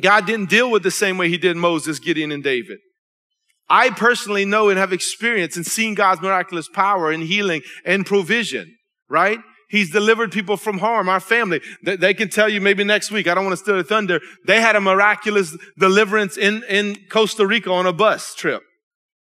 God 0.00 0.26
didn't 0.26 0.50
deal 0.50 0.70
with 0.70 0.82
the 0.82 0.90
same 0.90 1.18
way 1.18 1.28
he 1.28 1.38
did 1.38 1.56
Moses, 1.56 1.98
Gideon, 1.98 2.32
and 2.32 2.42
David. 2.42 2.78
I 3.68 3.90
personally 3.90 4.44
know 4.44 4.68
and 4.68 4.78
have 4.78 4.92
experienced 4.92 5.56
and 5.56 5.64
seen 5.64 5.94
God's 5.94 6.20
miraculous 6.20 6.68
power 6.68 7.12
in 7.12 7.22
healing 7.22 7.62
and 7.84 8.04
provision, 8.04 8.76
right? 9.08 9.38
He's 9.68 9.90
delivered 9.90 10.32
people 10.32 10.58
from 10.58 10.78
harm, 10.78 11.08
our 11.08 11.18
family. 11.18 11.62
They 11.82 12.12
can 12.12 12.28
tell 12.28 12.46
you 12.46 12.60
maybe 12.60 12.84
next 12.84 13.10
week, 13.10 13.26
I 13.26 13.34
don't 13.34 13.44
want 13.44 13.56
to 13.56 13.62
steal 13.64 13.76
the 13.76 13.84
thunder. 13.84 14.20
They 14.46 14.60
had 14.60 14.76
a 14.76 14.82
miraculous 14.82 15.56
deliverance 15.78 16.36
in, 16.36 16.62
in 16.68 16.98
Costa 17.10 17.46
Rica 17.46 17.72
on 17.72 17.86
a 17.86 17.92
bus 17.92 18.34
trip. 18.34 18.62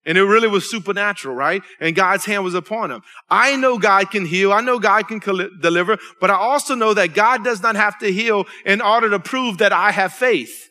And 0.05 0.19
it 0.19 0.23
really 0.23 0.47
was 0.47 0.69
supernatural, 0.69 1.33
right? 1.33 1.63
And 1.79 1.95
God's 1.95 2.25
hand 2.25 2.43
was 2.43 2.53
upon 2.53 2.91
him. 2.91 3.01
I 3.27 3.55
know 3.55 3.79
God 3.79 4.11
can 4.11 4.23
heal. 4.27 4.53
I 4.53 4.61
know 4.61 4.77
God 4.77 5.07
can 5.07 5.17
deliver, 5.61 5.97
but 6.21 6.29
I 6.29 6.35
also 6.35 6.75
know 6.75 6.93
that 6.93 7.15
God 7.15 7.43
does 7.43 7.63
not 7.63 7.75
have 7.75 7.97
to 7.99 8.13
heal 8.13 8.45
in 8.65 8.81
order 8.81 9.09
to 9.09 9.19
prove 9.19 9.57
that 9.57 9.73
I 9.73 9.89
have 9.89 10.13
faith. 10.13 10.69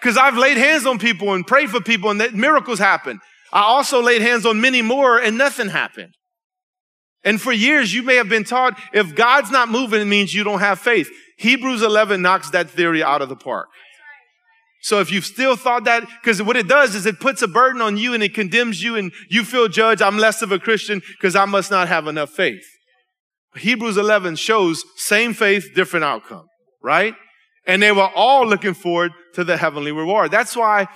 Because 0.00 0.16
I've 0.16 0.38
laid 0.38 0.56
hands 0.56 0.86
on 0.86 1.00
people 1.00 1.34
and 1.34 1.44
prayed 1.44 1.70
for 1.70 1.80
people 1.80 2.10
and 2.10 2.20
that 2.20 2.32
miracles 2.32 2.78
happen. 2.78 3.18
I 3.52 3.62
also 3.62 4.00
laid 4.00 4.22
hands 4.22 4.46
on 4.46 4.60
many 4.60 4.82
more 4.82 5.18
and 5.18 5.36
nothing 5.36 5.68
happened. 5.68 6.14
And 7.24 7.40
for 7.40 7.52
years, 7.52 7.92
you 7.92 8.02
may 8.02 8.16
have 8.16 8.28
been 8.28 8.44
taught 8.44 8.78
if 8.92 9.14
God's 9.14 9.50
not 9.50 9.68
moving, 9.68 10.00
it 10.00 10.06
means 10.06 10.34
you 10.34 10.44
don't 10.44 10.60
have 10.60 10.78
faith. 10.78 11.10
Hebrews 11.36 11.82
11 11.82 12.22
knocks 12.22 12.50
that 12.50 12.70
theory 12.70 13.02
out 13.02 13.22
of 13.22 13.28
the 13.28 13.36
park. 13.36 13.68
So 14.82 15.00
if 15.00 15.12
you've 15.12 15.26
still 15.26 15.56
thought 15.56 15.84
that, 15.84 16.06
because 16.22 16.42
what 16.42 16.56
it 16.56 16.66
does 16.66 16.94
is 16.94 17.04
it 17.04 17.20
puts 17.20 17.42
a 17.42 17.48
burden 17.48 17.82
on 17.82 17.98
you 17.98 18.14
and 18.14 18.22
it 18.22 18.32
condemns 18.32 18.82
you 18.82 18.96
and 18.96 19.12
you 19.28 19.44
feel 19.44 19.68
judged. 19.68 20.00
I'm 20.00 20.16
less 20.16 20.40
of 20.40 20.52
a 20.52 20.58
Christian 20.58 21.02
because 21.18 21.36
I 21.36 21.44
must 21.44 21.70
not 21.70 21.88
have 21.88 22.06
enough 22.06 22.30
faith. 22.30 22.64
Hebrews 23.56 23.98
11 23.98 24.36
shows 24.36 24.84
same 24.96 25.34
faith, 25.34 25.74
different 25.74 26.04
outcome, 26.04 26.46
right? 26.82 27.14
And 27.66 27.82
they 27.82 27.92
were 27.92 28.08
all 28.14 28.46
looking 28.46 28.74
forward 28.74 29.12
to 29.34 29.44
the 29.44 29.56
heavenly 29.56 29.92
reward. 29.92 30.30
That's 30.30 30.56
why 30.56 30.88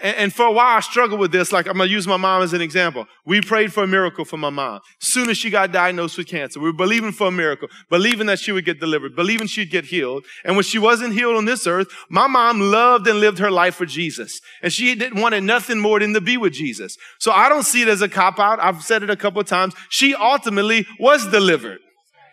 and, 0.00 0.32
for 0.32 0.46
a 0.46 0.52
while, 0.52 0.76
I 0.76 0.80
struggled 0.80 1.18
with 1.18 1.32
this. 1.32 1.50
Like, 1.50 1.66
I'm 1.66 1.76
going 1.76 1.88
to 1.88 1.92
use 1.92 2.06
my 2.06 2.16
mom 2.16 2.42
as 2.42 2.52
an 2.52 2.60
example. 2.60 3.06
We 3.24 3.40
prayed 3.40 3.72
for 3.72 3.82
a 3.82 3.86
miracle 3.86 4.24
for 4.24 4.36
my 4.36 4.50
mom. 4.50 4.80
Soon 5.00 5.28
as 5.28 5.36
she 5.36 5.50
got 5.50 5.72
diagnosed 5.72 6.16
with 6.16 6.28
cancer, 6.28 6.60
we 6.60 6.66
were 6.66 6.76
believing 6.76 7.10
for 7.10 7.26
a 7.26 7.32
miracle, 7.32 7.68
believing 7.90 8.28
that 8.28 8.38
she 8.38 8.52
would 8.52 8.64
get 8.64 8.78
delivered, 8.78 9.16
believing 9.16 9.48
she'd 9.48 9.70
get 9.70 9.86
healed. 9.86 10.24
And 10.44 10.54
when 10.54 10.62
she 10.62 10.78
wasn't 10.78 11.14
healed 11.14 11.36
on 11.36 11.46
this 11.46 11.66
earth, 11.66 11.88
my 12.08 12.28
mom 12.28 12.60
loved 12.60 13.08
and 13.08 13.18
lived 13.18 13.40
her 13.40 13.50
life 13.50 13.74
for 13.74 13.86
Jesus. 13.86 14.40
And 14.62 14.72
she 14.72 14.94
didn't 14.94 15.20
wanted 15.20 15.42
nothing 15.42 15.80
more 15.80 15.98
than 15.98 16.14
to 16.14 16.20
be 16.20 16.36
with 16.36 16.52
Jesus. 16.52 16.96
So 17.18 17.32
I 17.32 17.48
don't 17.48 17.64
see 17.64 17.82
it 17.82 17.88
as 17.88 18.00
a 18.00 18.08
cop 18.08 18.38
out. 18.38 18.60
I've 18.60 18.82
said 18.82 19.02
it 19.02 19.10
a 19.10 19.16
couple 19.16 19.40
of 19.40 19.48
times. 19.48 19.74
She 19.88 20.14
ultimately 20.14 20.86
was 21.00 21.26
delivered. 21.26 21.80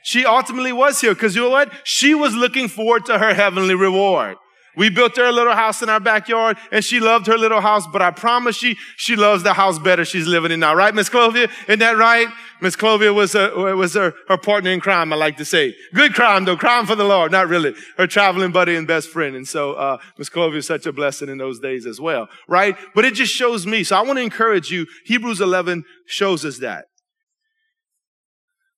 She 0.04 0.24
ultimately 0.24 0.72
was 0.72 1.02
here 1.02 1.16
because 1.16 1.36
you 1.36 1.42
know 1.42 1.50
what? 1.50 1.72
She 1.84 2.14
was 2.14 2.36
looking 2.36 2.68
forward 2.68 3.08
to 3.08 3.18
her 3.18 3.34
heavenly 3.34 3.74
reward. 3.74 4.38
We 4.76 4.90
built 4.90 5.16
her 5.18 5.26
a 5.26 5.32
little 5.32 5.54
house 5.54 5.82
in 5.82 5.90
our 5.90 6.00
backyard 6.00 6.58
and 6.72 6.84
she 6.84 7.00
loved 7.00 7.28
her 7.28 7.38
little 7.38 7.62
house, 7.62 7.86
but 7.88 8.02
I 8.02 8.12
promise 8.12 8.62
you, 8.62 8.76
she 8.98 9.16
loves 9.16 9.44
the 9.44 9.54
house 9.54 9.80
better 9.80 10.06
she's 10.06 10.28
living 10.28 10.52
in 10.52 10.60
now. 10.60 10.76
Right, 10.76 10.94
Miss 10.94 11.10
Clovia? 11.10 11.50
Isn't 11.68 11.80
that 11.80 11.98
right? 11.98 12.28
Miss 12.62 12.76
Clovia 12.76 13.14
was, 13.14 13.34
her, 13.34 13.76
was 13.76 13.94
her, 13.94 14.14
her 14.28 14.38
partner 14.38 14.72
in 14.72 14.80
crime, 14.80 15.12
I 15.12 15.16
like 15.16 15.38
to 15.38 15.46
say. 15.46 15.76
Good 15.94 16.14
crime 16.14 16.46
though, 16.46 16.58
crime 16.58 16.86
for 16.86 16.96
the 16.96 17.04
Lord, 17.04 17.32
not 17.32 17.48
really. 17.48 17.74
Her 17.98 18.08
traveling 18.08 18.52
buddy 18.52 18.76
and 18.76 18.88
best 18.88 19.10
friend. 19.10 19.36
And 19.36 19.48
so, 19.48 19.74
uh, 19.74 19.98
Miss 20.18 20.30
Clovia 20.30 20.58
is 20.58 20.68
such 20.68 20.86
a 20.86 20.94
blessing 20.94 21.30
in 21.30 21.38
those 21.38 21.60
days 21.60 21.86
as 21.86 22.00
well, 22.00 22.30
right? 22.48 22.78
But 22.94 23.06
it 23.06 23.14
just 23.14 23.34
shows 23.34 23.66
me. 23.66 23.84
So 23.84 23.96
I 23.96 24.02
want 24.02 24.18
to 24.18 24.24
encourage 24.24 24.72
you. 24.72 24.88
Hebrews 25.06 25.42
11 25.42 25.84
shows 26.06 26.46
us 26.46 26.60
that. 26.60 26.86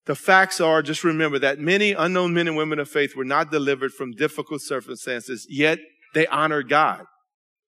The 0.07 0.15
facts 0.15 0.59
are, 0.61 0.81
just 0.81 1.03
remember 1.03 1.37
that 1.39 1.59
many 1.59 1.91
unknown 1.91 2.33
men 2.33 2.47
and 2.47 2.57
women 2.57 2.79
of 2.79 2.89
faith 2.89 3.15
were 3.15 3.25
not 3.25 3.51
delivered 3.51 3.93
from 3.93 4.13
difficult 4.13 4.61
circumstances, 4.61 5.45
yet 5.49 5.79
they 6.13 6.25
honored 6.27 6.69
God. 6.69 7.05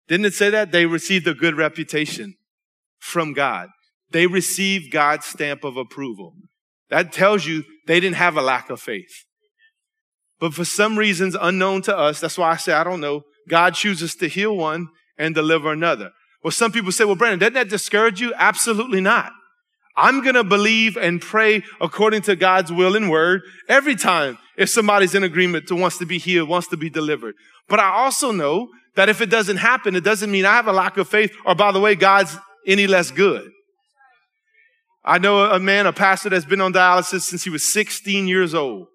Didn't 0.08 0.26
it 0.26 0.34
say 0.34 0.50
that? 0.50 0.72
They 0.72 0.86
received 0.86 1.28
a 1.28 1.34
good 1.34 1.56
reputation 1.56 2.36
from 3.00 3.34
God. 3.34 3.70
they 4.12 4.28
received 4.28 4.92
God's 4.92 5.26
stamp 5.26 5.64
of 5.64 5.78
approval. 5.78 6.34
That 6.90 7.12
tells 7.12 7.46
you 7.46 7.64
they 7.88 8.00
didn't 8.00 8.18
have 8.18 8.38
a 8.38 8.42
lack 8.42 8.70
of 8.70 8.82
faith. 8.82 9.26
But 10.40 10.54
for 10.54 10.66
some 10.66 10.98
reasons 10.98 11.36
unknown 11.40 11.82
to 11.84 11.98
us, 11.98 12.20
that's 12.20 12.38
why 12.38 12.52
I 12.52 12.58
say, 12.58 12.74
I 12.74 12.84
don't 12.84 13.02
know, 13.02 13.24
God 13.48 13.74
chooses 13.74 14.16
to 14.16 14.28
heal 14.28 14.56
one 14.56 14.88
and 15.18 15.34
deliver 15.34 15.72
another. 15.72 16.12
Well, 16.44 16.52
some 16.52 16.72
people 16.72 16.92
say, 16.92 17.06
well, 17.06 17.16
Brandon, 17.16 17.40
doesn't 17.40 17.54
that 17.54 17.70
discourage 17.70 18.20
you? 18.20 18.34
Absolutely 18.36 19.02
not. 19.02 19.32
I'm 20.02 20.24
going 20.24 20.36
to 20.36 20.44
believe 20.44 20.98
and 20.98 21.22
pray 21.22 21.64
according 21.80 22.24
to 22.24 22.36
God's 22.36 22.72
will 22.72 22.96
and 22.96 23.10
word 23.10 23.44
every 23.70 23.96
time 23.96 24.40
if 24.58 24.68
somebody's 24.68 25.14
in 25.14 25.24
agreement 25.24 25.68
to 25.68 25.76
wants 25.76 26.00
to 26.00 26.08
be 26.08 26.18
healed, 26.18 26.50
wants 26.50 26.68
to 26.70 26.78
be 26.78 26.90
delivered. 26.90 27.36
But 27.70 27.80
I 27.80 27.92
also 27.92 28.32
know 28.32 28.70
that 28.96 29.10
if 29.10 29.22
it 29.22 29.30
doesn't 29.30 29.58
happen, 29.58 29.96
it 29.96 30.04
doesn't 30.04 30.32
mean 30.32 30.44
I 30.44 30.56
have 30.56 30.68
a 30.68 30.74
lack 30.74 30.98
of 30.98 31.08
faith 31.08 31.32
or 31.46 31.54
by 31.54 31.72
the 31.72 31.80
way, 31.80 31.94
God's 31.94 32.36
any 32.66 32.88
less 32.88 33.12
good. 33.12 33.52
I 35.04 35.20
know 35.20 35.46
a 35.46 35.60
man, 35.60 35.86
a 35.86 35.94
pastor 35.94 36.30
that's 36.30 36.46
been 36.46 36.62
on 36.62 36.74
dialysis 36.74 37.22
since 37.22 37.44
he 37.44 37.50
was 37.52 37.72
16 37.72 38.28
years 38.28 38.56
old. 38.56 38.88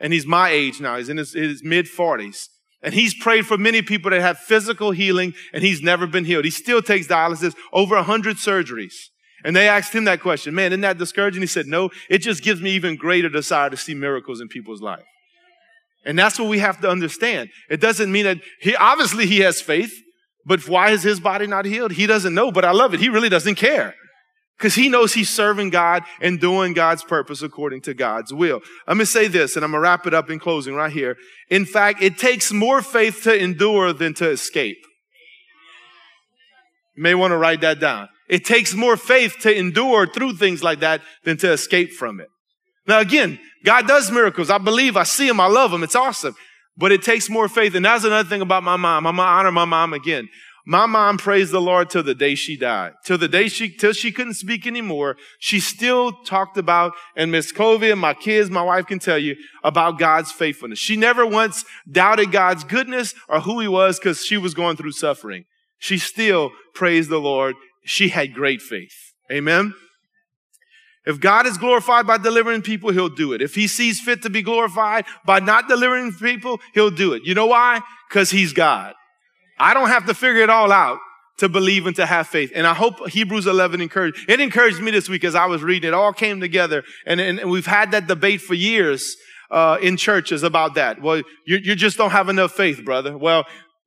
And 0.00 0.12
he's 0.12 0.26
my 0.26 0.50
age 0.50 0.80
now. 0.80 0.96
He's 0.96 1.08
in 1.10 1.18
his, 1.18 1.34
his 1.34 1.62
mid 1.62 1.86
40s. 1.86 2.46
And 2.82 2.94
he's 2.94 3.14
prayed 3.14 3.46
for 3.46 3.58
many 3.58 3.82
people 3.82 4.10
that 4.12 4.20
have 4.20 4.38
physical 4.38 4.92
healing 4.92 5.34
and 5.52 5.62
he's 5.62 5.82
never 5.82 6.06
been 6.06 6.24
healed. 6.24 6.44
He 6.44 6.50
still 6.50 6.80
takes 6.80 7.06
dialysis, 7.06 7.54
over 7.72 7.96
100 7.96 8.36
surgeries. 8.36 8.94
And 9.44 9.54
they 9.54 9.68
asked 9.68 9.94
him 9.94 10.04
that 10.04 10.20
question, 10.20 10.54
man, 10.54 10.72
isn't 10.72 10.80
that 10.80 10.98
discouraging? 10.98 11.42
He 11.42 11.46
said, 11.46 11.66
no, 11.66 11.90
it 12.10 12.18
just 12.18 12.42
gives 12.42 12.60
me 12.60 12.72
even 12.72 12.96
greater 12.96 13.28
desire 13.28 13.70
to 13.70 13.76
see 13.76 13.94
miracles 13.94 14.40
in 14.40 14.48
people's 14.48 14.82
life. 14.82 15.04
And 16.04 16.18
that's 16.18 16.38
what 16.38 16.48
we 16.48 16.58
have 16.58 16.80
to 16.80 16.90
understand. 16.90 17.50
It 17.70 17.80
doesn't 17.80 18.10
mean 18.10 18.24
that 18.24 18.38
he, 18.60 18.74
obviously 18.74 19.26
he 19.26 19.40
has 19.40 19.60
faith, 19.60 19.92
but 20.46 20.66
why 20.68 20.90
is 20.90 21.02
his 21.02 21.20
body 21.20 21.46
not 21.46 21.66
healed? 21.66 21.92
He 21.92 22.06
doesn't 22.06 22.34
know, 22.34 22.50
but 22.50 22.64
I 22.64 22.72
love 22.72 22.94
it. 22.94 23.00
He 23.00 23.08
really 23.08 23.28
doesn't 23.28 23.56
care 23.56 23.94
because 24.58 24.74
he 24.74 24.88
knows 24.88 25.14
he's 25.14 25.30
serving 25.30 25.70
God 25.70 26.02
and 26.20 26.40
doing 26.40 26.72
God's 26.72 27.04
purpose 27.04 27.42
according 27.42 27.82
to 27.82 27.94
God's 27.94 28.32
will. 28.32 28.60
Let 28.86 28.96
me 28.96 29.04
say 29.04 29.28
this, 29.28 29.54
and 29.54 29.64
I'm 29.64 29.70
going 29.70 29.78
to 29.78 29.82
wrap 29.82 30.06
it 30.06 30.14
up 30.14 30.30
in 30.30 30.38
closing 30.38 30.74
right 30.74 30.92
here. 30.92 31.16
In 31.48 31.64
fact, 31.64 32.02
it 32.02 32.18
takes 32.18 32.52
more 32.52 32.82
faith 32.82 33.22
to 33.24 33.36
endure 33.36 33.92
than 33.92 34.14
to 34.14 34.30
escape. 34.30 34.78
You 36.96 37.02
may 37.02 37.14
want 37.14 37.30
to 37.30 37.36
write 37.36 37.60
that 37.60 37.78
down. 37.78 38.08
It 38.28 38.44
takes 38.44 38.74
more 38.74 38.96
faith 38.96 39.36
to 39.40 39.56
endure 39.56 40.06
through 40.06 40.34
things 40.34 40.62
like 40.62 40.80
that 40.80 41.00
than 41.24 41.36
to 41.38 41.52
escape 41.52 41.92
from 41.92 42.20
it. 42.20 42.28
Now, 42.86 43.00
again, 43.00 43.38
God 43.64 43.86
does 43.86 44.10
miracles. 44.10 44.50
I 44.50 44.58
believe, 44.58 44.96
I 44.96 45.02
see 45.02 45.28
him, 45.28 45.40
I 45.40 45.46
love 45.46 45.72
him. 45.72 45.82
It's 45.82 45.96
awesome. 45.96 46.34
But 46.76 46.92
it 46.92 47.02
takes 47.02 47.28
more 47.28 47.48
faith. 47.48 47.74
And 47.74 47.84
that's 47.84 48.04
another 48.04 48.28
thing 48.28 48.40
about 48.40 48.62
my 48.62 48.76
mom. 48.76 49.06
I'm 49.06 49.16
to 49.16 49.22
honor 49.22 49.52
my 49.52 49.64
mom 49.64 49.92
again. 49.92 50.28
My 50.70 50.84
mom 50.84 51.16
praised 51.16 51.50
the 51.50 51.62
Lord 51.62 51.88
till 51.88 52.02
the 52.02 52.14
day 52.14 52.34
she 52.34 52.54
died. 52.54 52.92
Till 53.02 53.16
the 53.16 53.26
day 53.26 53.48
she, 53.48 53.70
till 53.70 53.94
she 53.94 54.12
couldn't 54.12 54.34
speak 54.34 54.66
anymore. 54.66 55.16
She 55.38 55.60
still 55.60 56.12
talked 56.24 56.58
about, 56.58 56.92
and 57.16 57.32
Miss 57.32 57.52
Covey 57.52 57.90
and 57.90 57.98
my 57.98 58.12
kids, 58.12 58.50
my 58.50 58.60
wife 58.60 58.86
can 58.86 58.98
tell 58.98 59.16
you 59.16 59.34
about 59.64 59.98
God's 59.98 60.30
faithfulness. 60.30 60.78
She 60.78 60.94
never 60.94 61.26
once 61.26 61.64
doubted 61.90 62.32
God's 62.32 62.64
goodness 62.64 63.14
or 63.30 63.40
who 63.40 63.60
he 63.60 63.68
was 63.68 63.98
because 63.98 64.22
she 64.22 64.36
was 64.36 64.52
going 64.52 64.76
through 64.76 64.92
suffering. 64.92 65.46
She 65.78 65.96
still 65.96 66.50
praised 66.74 67.08
the 67.08 67.18
Lord. 67.18 67.56
She 67.88 68.10
had 68.10 68.34
great 68.34 68.60
faith. 68.60 69.14
Amen. 69.32 69.72
If 71.06 71.20
God 71.20 71.46
is 71.46 71.56
glorified 71.56 72.06
by 72.06 72.18
delivering 72.18 72.60
people, 72.60 72.90
he'll 72.90 73.08
do 73.08 73.32
it. 73.32 73.40
If 73.40 73.54
he 73.54 73.66
sees 73.66 73.98
fit 73.98 74.22
to 74.22 74.30
be 74.30 74.42
glorified 74.42 75.06
by 75.24 75.40
not 75.40 75.68
delivering 75.68 76.12
people, 76.12 76.60
he'll 76.74 76.90
do 76.90 77.14
it. 77.14 77.22
You 77.24 77.34
know 77.34 77.46
why? 77.46 77.80
Because 78.08 78.30
he's 78.30 78.52
God. 78.52 78.94
I 79.58 79.72
don't 79.72 79.88
have 79.88 80.04
to 80.06 80.12
figure 80.12 80.42
it 80.42 80.50
all 80.50 80.70
out 80.70 80.98
to 81.38 81.48
believe 81.48 81.86
and 81.86 81.96
to 81.96 82.04
have 82.04 82.26
faith. 82.26 82.52
And 82.54 82.66
I 82.66 82.74
hope 82.74 83.08
Hebrews 83.08 83.46
11 83.46 83.80
encouraged, 83.80 84.28
it 84.28 84.38
encouraged 84.38 84.82
me 84.82 84.90
this 84.90 85.08
week 85.08 85.24
as 85.24 85.34
I 85.34 85.46
was 85.46 85.62
reading. 85.62 85.88
It 85.88 85.94
all 85.94 86.12
came 86.12 86.40
together. 86.40 86.84
And, 87.06 87.20
and 87.20 87.50
we've 87.50 87.64
had 87.64 87.92
that 87.92 88.06
debate 88.06 88.42
for 88.42 88.54
years, 88.54 89.16
uh, 89.50 89.78
in 89.80 89.96
churches 89.96 90.42
about 90.42 90.74
that. 90.74 91.00
Well, 91.00 91.22
you, 91.46 91.56
you 91.56 91.74
just 91.74 91.96
don't 91.96 92.10
have 92.10 92.28
enough 92.28 92.52
faith, 92.52 92.84
brother. 92.84 93.16
Well, 93.16 93.46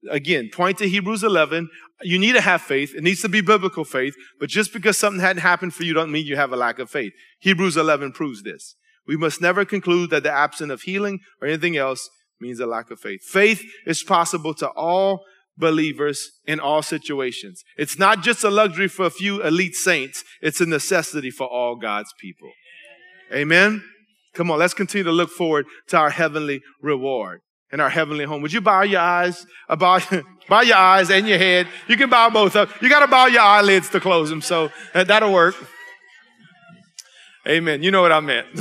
again, 0.09 0.49
point 0.51 0.77
to 0.79 0.89
Hebrews 0.89 1.23
11. 1.23 1.69
You 2.01 2.17
need 2.17 2.33
to 2.33 2.41
have 2.41 2.61
faith. 2.61 2.93
It 2.95 3.03
needs 3.03 3.21
to 3.21 3.29
be 3.29 3.41
biblical 3.41 3.85
faith. 3.85 4.15
But 4.39 4.49
just 4.49 4.73
because 4.73 4.97
something 4.97 5.21
hadn't 5.21 5.41
happened 5.41 5.73
for 5.73 5.83
you 5.83 5.93
don't 5.93 6.11
mean 6.11 6.25
you 6.25 6.35
have 6.35 6.51
a 6.51 6.57
lack 6.57 6.79
of 6.79 6.89
faith. 6.89 7.13
Hebrews 7.39 7.77
11 7.77 8.13
proves 8.13 8.43
this. 8.43 8.75
We 9.07 9.17
must 9.17 9.41
never 9.41 9.65
conclude 9.65 10.09
that 10.11 10.23
the 10.23 10.31
absence 10.31 10.71
of 10.71 10.81
healing 10.81 11.19
or 11.41 11.47
anything 11.47 11.77
else 11.77 12.09
means 12.39 12.59
a 12.59 12.65
lack 12.65 12.91
of 12.91 12.99
faith. 12.99 13.21
Faith 13.23 13.63
is 13.85 14.03
possible 14.03 14.53
to 14.55 14.69
all 14.69 15.21
believers 15.57 16.31
in 16.45 16.59
all 16.59 16.81
situations. 16.81 17.63
It's 17.77 17.99
not 17.99 18.23
just 18.23 18.43
a 18.43 18.49
luxury 18.49 18.87
for 18.87 19.05
a 19.05 19.11
few 19.11 19.43
elite 19.43 19.75
saints. 19.75 20.23
It's 20.41 20.61
a 20.61 20.65
necessity 20.65 21.29
for 21.29 21.47
all 21.47 21.75
God's 21.75 22.13
people. 22.19 22.51
Amen. 23.31 23.83
Come 24.33 24.49
on, 24.49 24.59
let's 24.59 24.73
continue 24.73 25.03
to 25.03 25.11
look 25.11 25.29
forward 25.29 25.65
to 25.89 25.97
our 25.97 26.09
heavenly 26.09 26.61
reward 26.81 27.41
and 27.71 27.81
our 27.81 27.89
heavenly 27.89 28.25
home. 28.25 28.41
Would 28.41 28.53
you 28.53 28.61
bow 28.61 28.81
your 28.83 29.01
eyes, 29.01 29.45
uh, 29.69 29.75
bow, 29.75 29.99
bow 30.49 30.61
your 30.61 30.77
eyes 30.77 31.09
and 31.09 31.27
your 31.27 31.37
head? 31.37 31.67
You 31.87 31.97
can 31.97 32.09
bow 32.09 32.29
both 32.29 32.55
up. 32.55 32.69
You 32.81 32.89
got 32.89 32.99
to 33.01 33.07
bow 33.07 33.27
your 33.27 33.41
eyelids 33.41 33.89
to 33.89 33.99
close 33.99 34.29
them, 34.29 34.41
so 34.41 34.71
uh, 34.93 35.03
that'll 35.03 35.33
work. 35.33 35.55
Amen. 37.47 37.81
You 37.81 37.91
know 37.91 38.01
what 38.01 38.11
I 38.11 38.19
meant. 38.19 38.47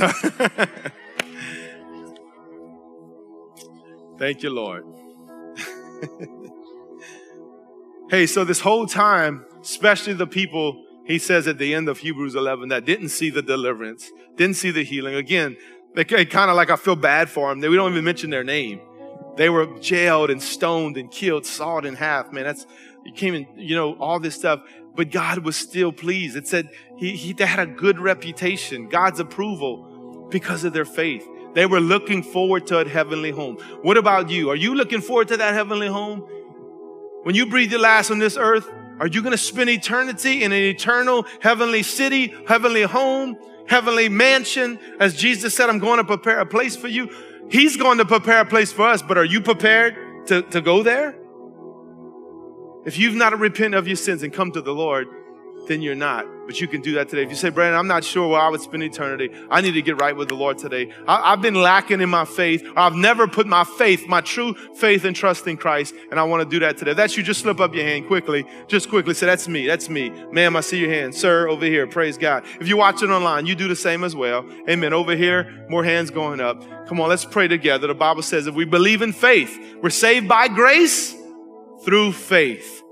Thank 4.17 4.43
you, 4.43 4.49
Lord. 4.49 4.83
Hey, 8.11 8.27
so 8.27 8.43
this 8.43 8.59
whole 8.59 8.87
time, 8.87 9.45
especially 9.61 10.11
the 10.11 10.27
people, 10.27 10.83
he 11.07 11.17
says 11.17 11.47
at 11.47 11.57
the 11.57 11.73
end 11.73 11.87
of 11.87 11.99
Hebrews 11.99 12.35
11, 12.35 12.67
that 12.67 12.83
didn't 12.83 13.07
see 13.07 13.29
the 13.29 13.41
deliverance, 13.41 14.11
didn't 14.35 14.57
see 14.57 14.69
the 14.69 14.83
healing. 14.83 15.15
Again, 15.15 15.55
they 15.95 16.03
kind 16.03 16.49
of 16.49 16.57
like 16.57 16.69
I 16.69 16.75
feel 16.75 16.97
bad 16.97 17.29
for 17.29 17.47
them. 17.49 17.61
we 17.61 17.73
don't 17.77 17.89
even 17.89 18.03
mention 18.03 18.29
their 18.29 18.43
name. 18.43 18.81
They 19.37 19.49
were 19.49 19.67
jailed 19.79 20.29
and 20.29 20.41
stoned 20.41 20.97
and 20.97 21.09
killed, 21.09 21.45
sawed 21.45 21.85
in 21.85 21.95
half. 21.95 22.31
Man, 22.31 22.43
that's, 22.43 22.65
you 23.05 23.13
came 23.13 23.33
in, 23.33 23.47
you 23.55 23.75
know, 23.75 23.93
all 23.93 24.19
this 24.19 24.35
stuff. 24.35 24.61
But 24.95 25.09
God 25.09 25.39
was 25.39 25.55
still 25.55 25.91
pleased. 25.91 26.35
It 26.35 26.47
said 26.47 26.69
he, 26.97 27.15
he 27.15 27.33
they 27.33 27.45
had 27.45 27.59
a 27.59 27.65
good 27.65 27.99
reputation, 27.99 28.89
God's 28.89 29.19
approval 29.19 30.27
because 30.29 30.63
of 30.63 30.73
their 30.73 30.85
faith. 30.85 31.25
They 31.53 31.65
were 31.65 31.79
looking 31.79 32.23
forward 32.23 32.67
to 32.67 32.79
a 32.79 32.87
heavenly 32.87 33.31
home. 33.31 33.57
What 33.81 33.97
about 33.97 34.29
you? 34.29 34.49
Are 34.49 34.55
you 34.55 34.75
looking 34.75 35.01
forward 35.01 35.27
to 35.29 35.37
that 35.37 35.53
heavenly 35.53 35.87
home? 35.87 36.21
When 37.23 37.35
you 37.35 37.45
breathe 37.45 37.71
your 37.71 37.81
last 37.81 38.09
on 38.09 38.19
this 38.19 38.37
earth, 38.37 38.69
are 38.99 39.07
you 39.07 39.21
going 39.21 39.31
to 39.31 39.37
spend 39.37 39.69
eternity 39.69 40.43
in 40.43 40.51
an 40.51 40.61
eternal 40.61 41.25
heavenly 41.41 41.83
city, 41.83 42.33
heavenly 42.47 42.83
home, 42.83 43.37
heavenly 43.67 44.09
mansion? 44.09 44.79
As 44.99 45.15
Jesus 45.15 45.55
said, 45.55 45.69
I'm 45.69 45.79
going 45.79 45.97
to 45.97 46.03
prepare 46.03 46.39
a 46.39 46.45
place 46.45 46.75
for 46.75 46.87
you. 46.87 47.09
He's 47.51 47.75
going 47.75 47.97
to 47.97 48.05
prepare 48.05 48.41
a 48.41 48.45
place 48.45 48.71
for 48.71 48.87
us, 48.87 49.01
but 49.01 49.17
are 49.17 49.25
you 49.25 49.41
prepared 49.41 50.27
to, 50.27 50.41
to 50.41 50.61
go 50.61 50.83
there? 50.83 51.17
If 52.85 52.97
you've 52.97 53.15
not 53.15 53.37
repented 53.37 53.73
of 53.73 53.87
your 53.87 53.97
sins 53.97 54.23
and 54.23 54.31
come 54.31 54.51
to 54.53 54.61
the 54.61 54.73
Lord, 54.73 55.07
then 55.67 55.81
you're 55.81 55.93
not. 55.93 56.25
But 56.51 56.59
you 56.59 56.67
can 56.67 56.81
do 56.81 56.95
that 56.95 57.07
today. 57.07 57.23
If 57.23 57.29
you 57.29 57.37
say, 57.37 57.47
Brandon, 57.47 57.79
I'm 57.79 57.87
not 57.87 58.03
sure 58.03 58.27
where 58.27 58.41
I 58.41 58.49
would 58.49 58.59
spend 58.59 58.83
eternity. 58.83 59.29
I 59.49 59.61
need 59.61 59.71
to 59.71 59.81
get 59.81 60.01
right 60.01 60.13
with 60.13 60.27
the 60.27 60.35
Lord 60.35 60.57
today. 60.57 60.91
I, 61.07 61.29
have 61.29 61.41
been 61.41 61.53
lacking 61.53 62.01
in 62.01 62.09
my 62.09 62.25
faith. 62.25 62.61
I've 62.75 62.93
never 62.93 63.25
put 63.25 63.47
my 63.47 63.63
faith, 63.63 64.05
my 64.05 64.19
true 64.19 64.53
faith 64.75 65.05
and 65.05 65.15
trust 65.15 65.47
in 65.47 65.55
Christ. 65.55 65.95
And 66.11 66.19
I 66.19 66.23
want 66.23 66.43
to 66.43 66.49
do 66.49 66.59
that 66.59 66.77
today. 66.77 66.91
If 66.91 66.97
that's 66.97 67.15
you, 67.15 67.23
just 67.23 67.39
slip 67.39 67.61
up 67.61 67.73
your 67.73 67.85
hand 67.85 68.07
quickly. 68.07 68.43
Just 68.67 68.89
quickly 68.89 69.13
say, 69.13 69.27
that's 69.27 69.47
me. 69.47 69.65
That's 69.65 69.87
me. 69.87 70.09
Ma'am, 70.33 70.57
I 70.57 70.59
see 70.59 70.77
your 70.77 70.89
hand. 70.89 71.15
Sir, 71.15 71.47
over 71.47 71.63
here. 71.63 71.87
Praise 71.87 72.17
God. 72.17 72.43
If 72.59 72.67
you're 72.67 72.77
watching 72.77 73.11
online, 73.11 73.45
you 73.45 73.55
do 73.55 73.69
the 73.69 73.75
same 73.77 74.03
as 74.03 74.13
well. 74.13 74.45
Amen. 74.67 74.91
Over 74.91 75.15
here, 75.15 75.65
more 75.69 75.85
hands 75.85 76.11
going 76.11 76.41
up. 76.41 76.61
Come 76.85 76.99
on, 76.99 77.07
let's 77.07 77.23
pray 77.23 77.47
together. 77.47 77.87
The 77.87 77.95
Bible 77.95 78.23
says 78.23 78.45
if 78.45 78.55
we 78.55 78.65
believe 78.65 79.01
in 79.01 79.13
faith, 79.13 79.57
we're 79.81 79.89
saved 79.89 80.27
by 80.27 80.49
grace 80.49 81.15
through 81.85 82.11
faith. 82.11 82.83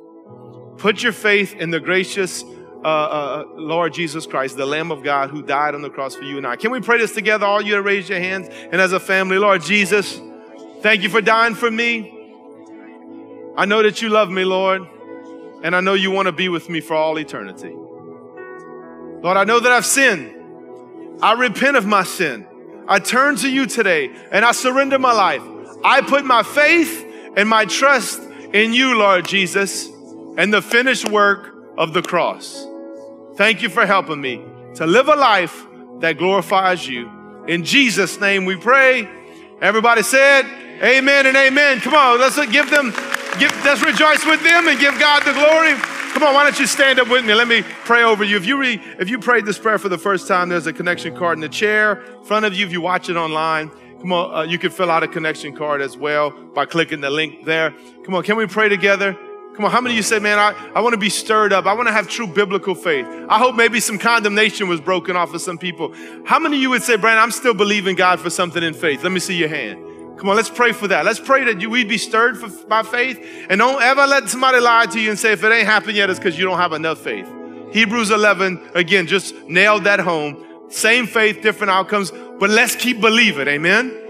Put 0.77 1.03
your 1.03 1.11
faith 1.11 1.55
in 1.55 1.71
the 1.71 1.81
gracious 1.81 2.41
uh, 2.83 2.87
uh, 2.87 3.43
Lord 3.55 3.93
Jesus 3.93 4.25
Christ, 4.25 4.55
the 4.55 4.65
Lamb 4.65 4.91
of 4.91 5.03
God 5.03 5.29
who 5.29 5.41
died 5.41 5.75
on 5.75 5.81
the 5.81 5.89
cross 5.89 6.15
for 6.15 6.23
you 6.23 6.37
and 6.37 6.47
I. 6.47 6.55
Can 6.55 6.71
we 6.71 6.79
pray 6.79 6.97
this 6.97 7.13
together? 7.13 7.45
All 7.45 7.61
you 7.61 7.75
to 7.75 7.81
raise 7.81 8.07
your 8.07 8.19
hands 8.19 8.47
and 8.49 8.79
as 8.79 8.93
a 8.93 8.99
family, 8.99 9.37
Lord 9.37 9.61
Jesus, 9.61 10.19
thank 10.81 11.03
you 11.03 11.09
for 11.09 11.21
dying 11.21 11.55
for 11.55 11.69
me. 11.69 12.15
I 13.57 13.65
know 13.65 13.83
that 13.83 14.01
you 14.01 14.09
love 14.09 14.29
me, 14.29 14.45
Lord, 14.45 14.87
and 15.63 15.75
I 15.75 15.81
know 15.81 15.93
you 15.93 16.11
want 16.11 16.27
to 16.27 16.31
be 16.31 16.47
with 16.47 16.69
me 16.69 16.79
for 16.79 16.95
all 16.95 17.19
eternity. 17.19 17.73
Lord, 19.21 19.35
I 19.35 19.43
know 19.43 19.59
that 19.59 19.71
I've 19.71 19.85
sinned. 19.85 20.35
I 21.21 21.33
repent 21.33 21.75
of 21.75 21.85
my 21.85 22.03
sin. 22.03 22.47
I 22.87 22.99
turn 22.99 23.35
to 23.37 23.49
you 23.49 23.65
today 23.65 24.15
and 24.31 24.45
I 24.45 24.53
surrender 24.53 24.97
my 24.97 25.11
life. 25.11 25.43
I 25.83 26.01
put 26.01 26.25
my 26.25 26.43
faith 26.43 27.05
and 27.35 27.47
my 27.49 27.65
trust 27.65 28.21
in 28.53 28.73
you, 28.73 28.97
Lord 28.97 29.27
Jesus, 29.27 29.89
and 30.37 30.53
the 30.53 30.61
finished 30.61 31.09
work 31.09 31.53
of 31.77 31.93
the 31.93 32.01
cross. 32.01 32.65
Thank 33.39 33.61
you 33.61 33.69
for 33.69 33.85
helping 33.85 34.19
me 34.19 34.43
to 34.75 34.85
live 34.85 35.07
a 35.07 35.15
life 35.15 35.65
that 36.01 36.17
glorifies 36.17 36.85
you. 36.85 37.09
In 37.47 37.63
Jesus' 37.63 38.19
name 38.19 38.43
we 38.43 38.57
pray. 38.57 39.07
Everybody 39.61 40.03
said, 40.03 40.43
Amen 40.83 41.25
and 41.25 41.37
amen. 41.37 41.79
Come 41.79 41.93
on, 41.93 42.19
let's 42.19 42.35
give 42.47 42.69
them, 42.69 42.91
give, 43.39 43.49
let's 43.63 43.81
rejoice 43.81 44.25
with 44.25 44.43
them 44.43 44.67
and 44.67 44.77
give 44.77 44.99
God 44.99 45.23
the 45.23 45.31
glory. 45.31 45.75
Come 46.11 46.23
on, 46.23 46.33
why 46.33 46.43
don't 46.43 46.59
you 46.59 46.67
stand 46.67 46.99
up 46.99 47.07
with 47.07 47.25
me? 47.25 47.33
Let 47.33 47.47
me 47.47 47.61
pray 47.85 48.03
over 48.03 48.25
you. 48.25 48.35
If 48.35 48.45
you 48.45 48.57
re, 48.57 48.77
if 48.99 49.07
you 49.07 49.19
prayed 49.19 49.45
this 49.45 49.57
prayer 49.57 49.77
for 49.77 49.87
the 49.87 49.97
first 49.97 50.27
time, 50.27 50.49
there's 50.49 50.67
a 50.67 50.73
connection 50.73 51.15
card 51.15 51.37
in 51.37 51.41
the 51.41 51.47
chair 51.47 52.01
in 52.01 52.25
front 52.25 52.43
of 52.43 52.53
you. 52.53 52.65
If 52.65 52.73
you 52.73 52.81
watch 52.81 53.07
it 53.07 53.15
online, 53.15 53.71
come 54.01 54.11
on, 54.11 54.35
uh, 54.35 54.41
you 54.41 54.59
can 54.59 54.69
fill 54.69 54.91
out 54.91 55.03
a 55.03 55.07
connection 55.07 55.55
card 55.55 55.79
as 55.79 55.95
well 55.95 56.31
by 56.31 56.65
clicking 56.65 56.99
the 56.99 57.09
link 57.09 57.45
there. 57.45 57.73
Come 58.03 58.15
on, 58.15 58.23
can 58.23 58.35
we 58.35 58.47
pray 58.47 58.67
together? 58.67 59.17
Come 59.59 59.65
on, 59.65 59.71
how 59.71 59.81
many 59.81 59.95
of 59.95 59.97
you 59.97 60.03
say, 60.03 60.19
man, 60.19 60.39
I, 60.39 60.55
I 60.73 60.79
want 60.79 60.93
to 60.93 60.97
be 60.97 61.09
stirred 61.09 61.51
up. 61.51 61.65
I 61.65 61.73
want 61.73 61.89
to 61.89 61.91
have 61.91 62.07
true 62.07 62.27
biblical 62.27 62.73
faith. 62.73 63.05
I 63.27 63.37
hope 63.37 63.55
maybe 63.55 63.81
some 63.81 63.99
condemnation 63.99 64.69
was 64.69 64.79
broken 64.79 65.17
off 65.17 65.33
of 65.33 65.41
some 65.41 65.57
people. 65.57 65.93
How 66.25 66.39
many 66.39 66.55
of 66.55 66.61
you 66.61 66.69
would 66.69 66.81
say, 66.81 66.95
Brandon, 66.95 67.21
I'm 67.21 67.31
still 67.31 67.53
believing 67.53 67.97
God 67.97 68.21
for 68.21 68.29
something 68.29 68.63
in 68.63 68.73
faith? 68.73 69.03
Let 69.03 69.11
me 69.11 69.19
see 69.19 69.35
your 69.35 69.49
hand. 69.49 69.83
Come 70.17 70.29
on, 70.29 70.37
let's 70.37 70.49
pray 70.49 70.71
for 70.71 70.87
that. 70.87 71.03
Let's 71.03 71.19
pray 71.19 71.43
that 71.43 71.59
you, 71.59 71.69
we'd 71.69 71.89
be 71.89 71.97
stirred 71.97 72.37
for, 72.37 72.47
by 72.67 72.83
faith. 72.83 73.19
And 73.49 73.59
don't 73.59 73.81
ever 73.81 74.07
let 74.07 74.29
somebody 74.29 74.61
lie 74.61 74.85
to 74.85 74.97
you 74.97 75.09
and 75.09 75.19
say, 75.19 75.33
if 75.33 75.43
it 75.43 75.51
ain't 75.51 75.67
happened 75.67 75.97
yet, 75.97 76.09
it's 76.09 76.19
because 76.19 76.39
you 76.39 76.45
don't 76.45 76.57
have 76.57 76.71
enough 76.71 76.99
faith. 76.99 77.27
Hebrews 77.73 78.11
11, 78.11 78.69
again, 78.75 79.07
just 79.07 79.35
nailed 79.49 79.83
that 79.83 79.99
home. 79.99 80.41
Same 80.69 81.05
faith, 81.05 81.41
different 81.41 81.71
outcomes, 81.71 82.11
but 82.11 82.49
let's 82.49 82.77
keep 82.77 83.01
believing. 83.01 83.49
Amen 83.49 84.08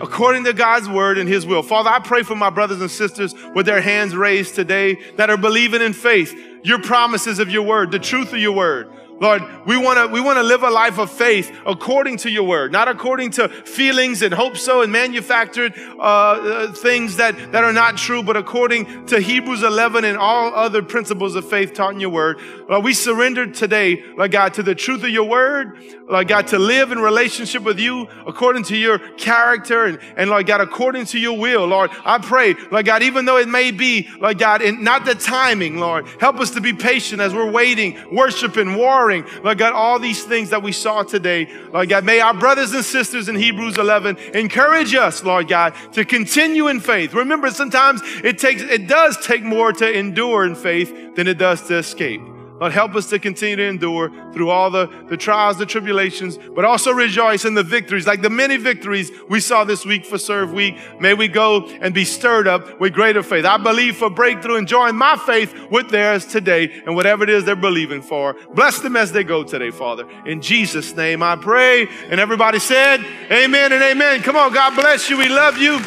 according 0.00 0.44
to 0.44 0.52
God's 0.52 0.88
word 0.88 1.18
and 1.18 1.28
his 1.28 1.46
will. 1.46 1.62
Father, 1.62 1.90
I 1.90 1.98
pray 2.00 2.22
for 2.22 2.34
my 2.34 2.50
brothers 2.50 2.80
and 2.80 2.90
sisters 2.90 3.34
with 3.54 3.66
their 3.66 3.80
hands 3.80 4.14
raised 4.14 4.54
today 4.54 4.94
that 5.16 5.30
are 5.30 5.36
believing 5.36 5.82
in 5.82 5.92
faith, 5.92 6.34
your 6.62 6.80
promises 6.82 7.38
of 7.38 7.50
your 7.50 7.62
word, 7.62 7.90
the 7.90 7.98
truth 7.98 8.32
of 8.32 8.38
your 8.38 8.52
word. 8.52 8.90
Lord, 9.20 9.42
we 9.66 9.76
want 9.76 9.98
to 9.98 10.06
we 10.06 10.20
want 10.20 10.36
to 10.36 10.42
live 10.42 10.62
a 10.62 10.70
life 10.70 10.98
of 10.98 11.10
faith 11.10 11.54
according 11.66 12.18
to 12.18 12.30
your 12.30 12.44
word, 12.44 12.70
not 12.70 12.86
according 12.86 13.30
to 13.32 13.48
feelings 13.48 14.22
and 14.22 14.32
hope 14.32 14.56
so 14.56 14.82
and 14.82 14.92
manufactured 14.92 15.74
uh, 15.98 16.02
uh, 16.02 16.72
things 16.72 17.16
that, 17.16 17.52
that 17.52 17.64
are 17.64 17.72
not 17.72 17.96
true, 17.96 18.22
but 18.22 18.36
according 18.36 19.06
to 19.06 19.18
Hebrews 19.20 19.62
11 19.62 20.04
and 20.04 20.16
all 20.16 20.54
other 20.54 20.82
principles 20.82 21.34
of 21.34 21.48
faith 21.48 21.74
taught 21.74 21.94
in 21.94 22.00
your 22.00 22.10
word. 22.10 22.40
Lord, 22.68 22.84
we 22.84 22.94
surrender 22.94 23.46
today, 23.46 24.02
Lord 24.16 24.30
God, 24.30 24.54
to 24.54 24.62
the 24.62 24.74
truth 24.74 25.02
of 25.02 25.10
your 25.10 25.28
word, 25.28 25.78
Lord 26.08 26.28
God, 26.28 26.46
to 26.48 26.58
live 26.58 26.92
in 26.92 26.98
relationship 26.98 27.62
with 27.62 27.80
you 27.80 28.06
according 28.26 28.62
to 28.64 28.76
your 28.76 28.98
character 29.16 29.86
and, 29.86 29.98
and 30.16 30.30
Lord 30.30 30.46
God, 30.46 30.60
according 30.60 31.06
to 31.06 31.18
your 31.18 31.36
will. 31.36 31.66
Lord, 31.66 31.90
I 32.04 32.18
pray, 32.18 32.54
Lord 32.70 32.86
God, 32.86 33.02
even 33.02 33.24
though 33.24 33.38
it 33.38 33.48
may 33.48 33.72
be, 33.72 34.08
Lord 34.20 34.38
God, 34.38 34.62
in 34.62 34.84
not 34.84 35.04
the 35.04 35.14
timing, 35.14 35.78
Lord, 35.78 36.06
help 36.20 36.36
us 36.36 36.50
to 36.50 36.60
be 36.60 36.72
patient 36.72 37.20
as 37.20 37.34
we're 37.34 37.50
waiting, 37.50 37.98
worshiping, 38.14 38.76
warring 38.76 39.07
Lord 39.16 39.58
God, 39.58 39.72
all 39.72 39.98
these 39.98 40.22
things 40.22 40.50
that 40.50 40.62
we 40.62 40.72
saw 40.72 41.02
today, 41.02 41.48
Lord 41.72 41.88
God, 41.88 42.04
may 42.04 42.20
our 42.20 42.34
brothers 42.34 42.72
and 42.72 42.84
sisters 42.84 43.28
in 43.28 43.36
Hebrews 43.36 43.78
11 43.78 44.16
encourage 44.34 44.94
us, 44.94 45.24
Lord 45.24 45.48
God, 45.48 45.74
to 45.92 46.04
continue 46.04 46.68
in 46.68 46.80
faith. 46.80 47.14
Remember, 47.14 47.50
sometimes 47.50 48.00
it 48.22 48.38
takes, 48.38 48.62
it 48.62 48.86
does 48.86 49.16
take 49.26 49.42
more 49.42 49.72
to 49.72 49.98
endure 49.98 50.44
in 50.44 50.54
faith 50.54 51.16
than 51.16 51.26
it 51.26 51.38
does 51.38 51.62
to 51.68 51.78
escape. 51.78 52.20
Lord, 52.60 52.72
help 52.72 52.94
us 52.94 53.08
to 53.10 53.18
continue 53.18 53.56
to 53.56 53.64
endure 53.64 54.10
through 54.32 54.50
all 54.50 54.70
the, 54.70 54.86
the 55.08 55.16
trials, 55.16 55.58
the 55.58 55.66
tribulations, 55.66 56.38
but 56.54 56.64
also 56.64 56.92
rejoice 56.92 57.44
in 57.44 57.54
the 57.54 57.62
victories, 57.62 58.06
like 58.06 58.22
the 58.22 58.30
many 58.30 58.56
victories 58.56 59.10
we 59.28 59.40
saw 59.40 59.64
this 59.64 59.84
week 59.84 60.04
for 60.04 60.18
Serve 60.18 60.52
Week. 60.52 60.76
May 61.00 61.14
we 61.14 61.28
go 61.28 61.66
and 61.66 61.94
be 61.94 62.04
stirred 62.04 62.48
up 62.48 62.80
with 62.80 62.92
greater 62.92 63.22
faith. 63.22 63.44
I 63.44 63.56
believe 63.58 63.96
for 63.96 64.10
breakthrough 64.10 64.56
and 64.56 64.66
join 64.66 64.96
my 64.96 65.16
faith 65.16 65.54
with 65.70 65.90
theirs 65.90 66.26
today 66.26 66.82
and 66.84 66.96
whatever 66.96 67.24
it 67.24 67.30
is 67.30 67.44
they're 67.44 67.56
believing 67.56 68.02
for. 68.02 68.34
Bless 68.54 68.80
them 68.80 68.96
as 68.96 69.12
they 69.12 69.24
go 69.24 69.44
today, 69.44 69.70
Father. 69.70 70.08
In 70.26 70.40
Jesus' 70.40 70.94
name 70.96 71.22
I 71.22 71.36
pray. 71.36 71.88
And 72.08 72.20
everybody 72.20 72.58
said, 72.58 73.00
Amen 73.30 73.72
and 73.72 73.82
amen. 73.82 74.22
Come 74.22 74.36
on, 74.36 74.52
God 74.52 74.74
bless 74.74 75.08
you. 75.08 75.16
We 75.16 75.28
love 75.28 75.58
you. 75.58 75.80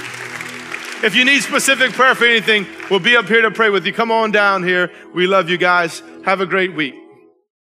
If 1.04 1.16
you 1.16 1.26
need 1.26 1.41
specific 1.41 1.93
prayer 1.93 2.14
for 2.14 2.26
anything, 2.26 2.68
we'll 2.91 2.99
be 2.99 3.16
up 3.16 3.26
here 3.26 3.41
to 3.41 3.49
pray 3.49 3.72
with 3.72 3.88
you. 3.88 3.93
Come 3.93 4.12
on 4.12 4.30
down 4.30 4.64
here. 4.64 4.91
We 5.16 5.26
love 5.26 5.49
you 5.49 5.58
guys. 5.58 6.04
Have 6.26 6.41
a 6.41 6.45
great 6.45 6.76
week. 6.76 7.01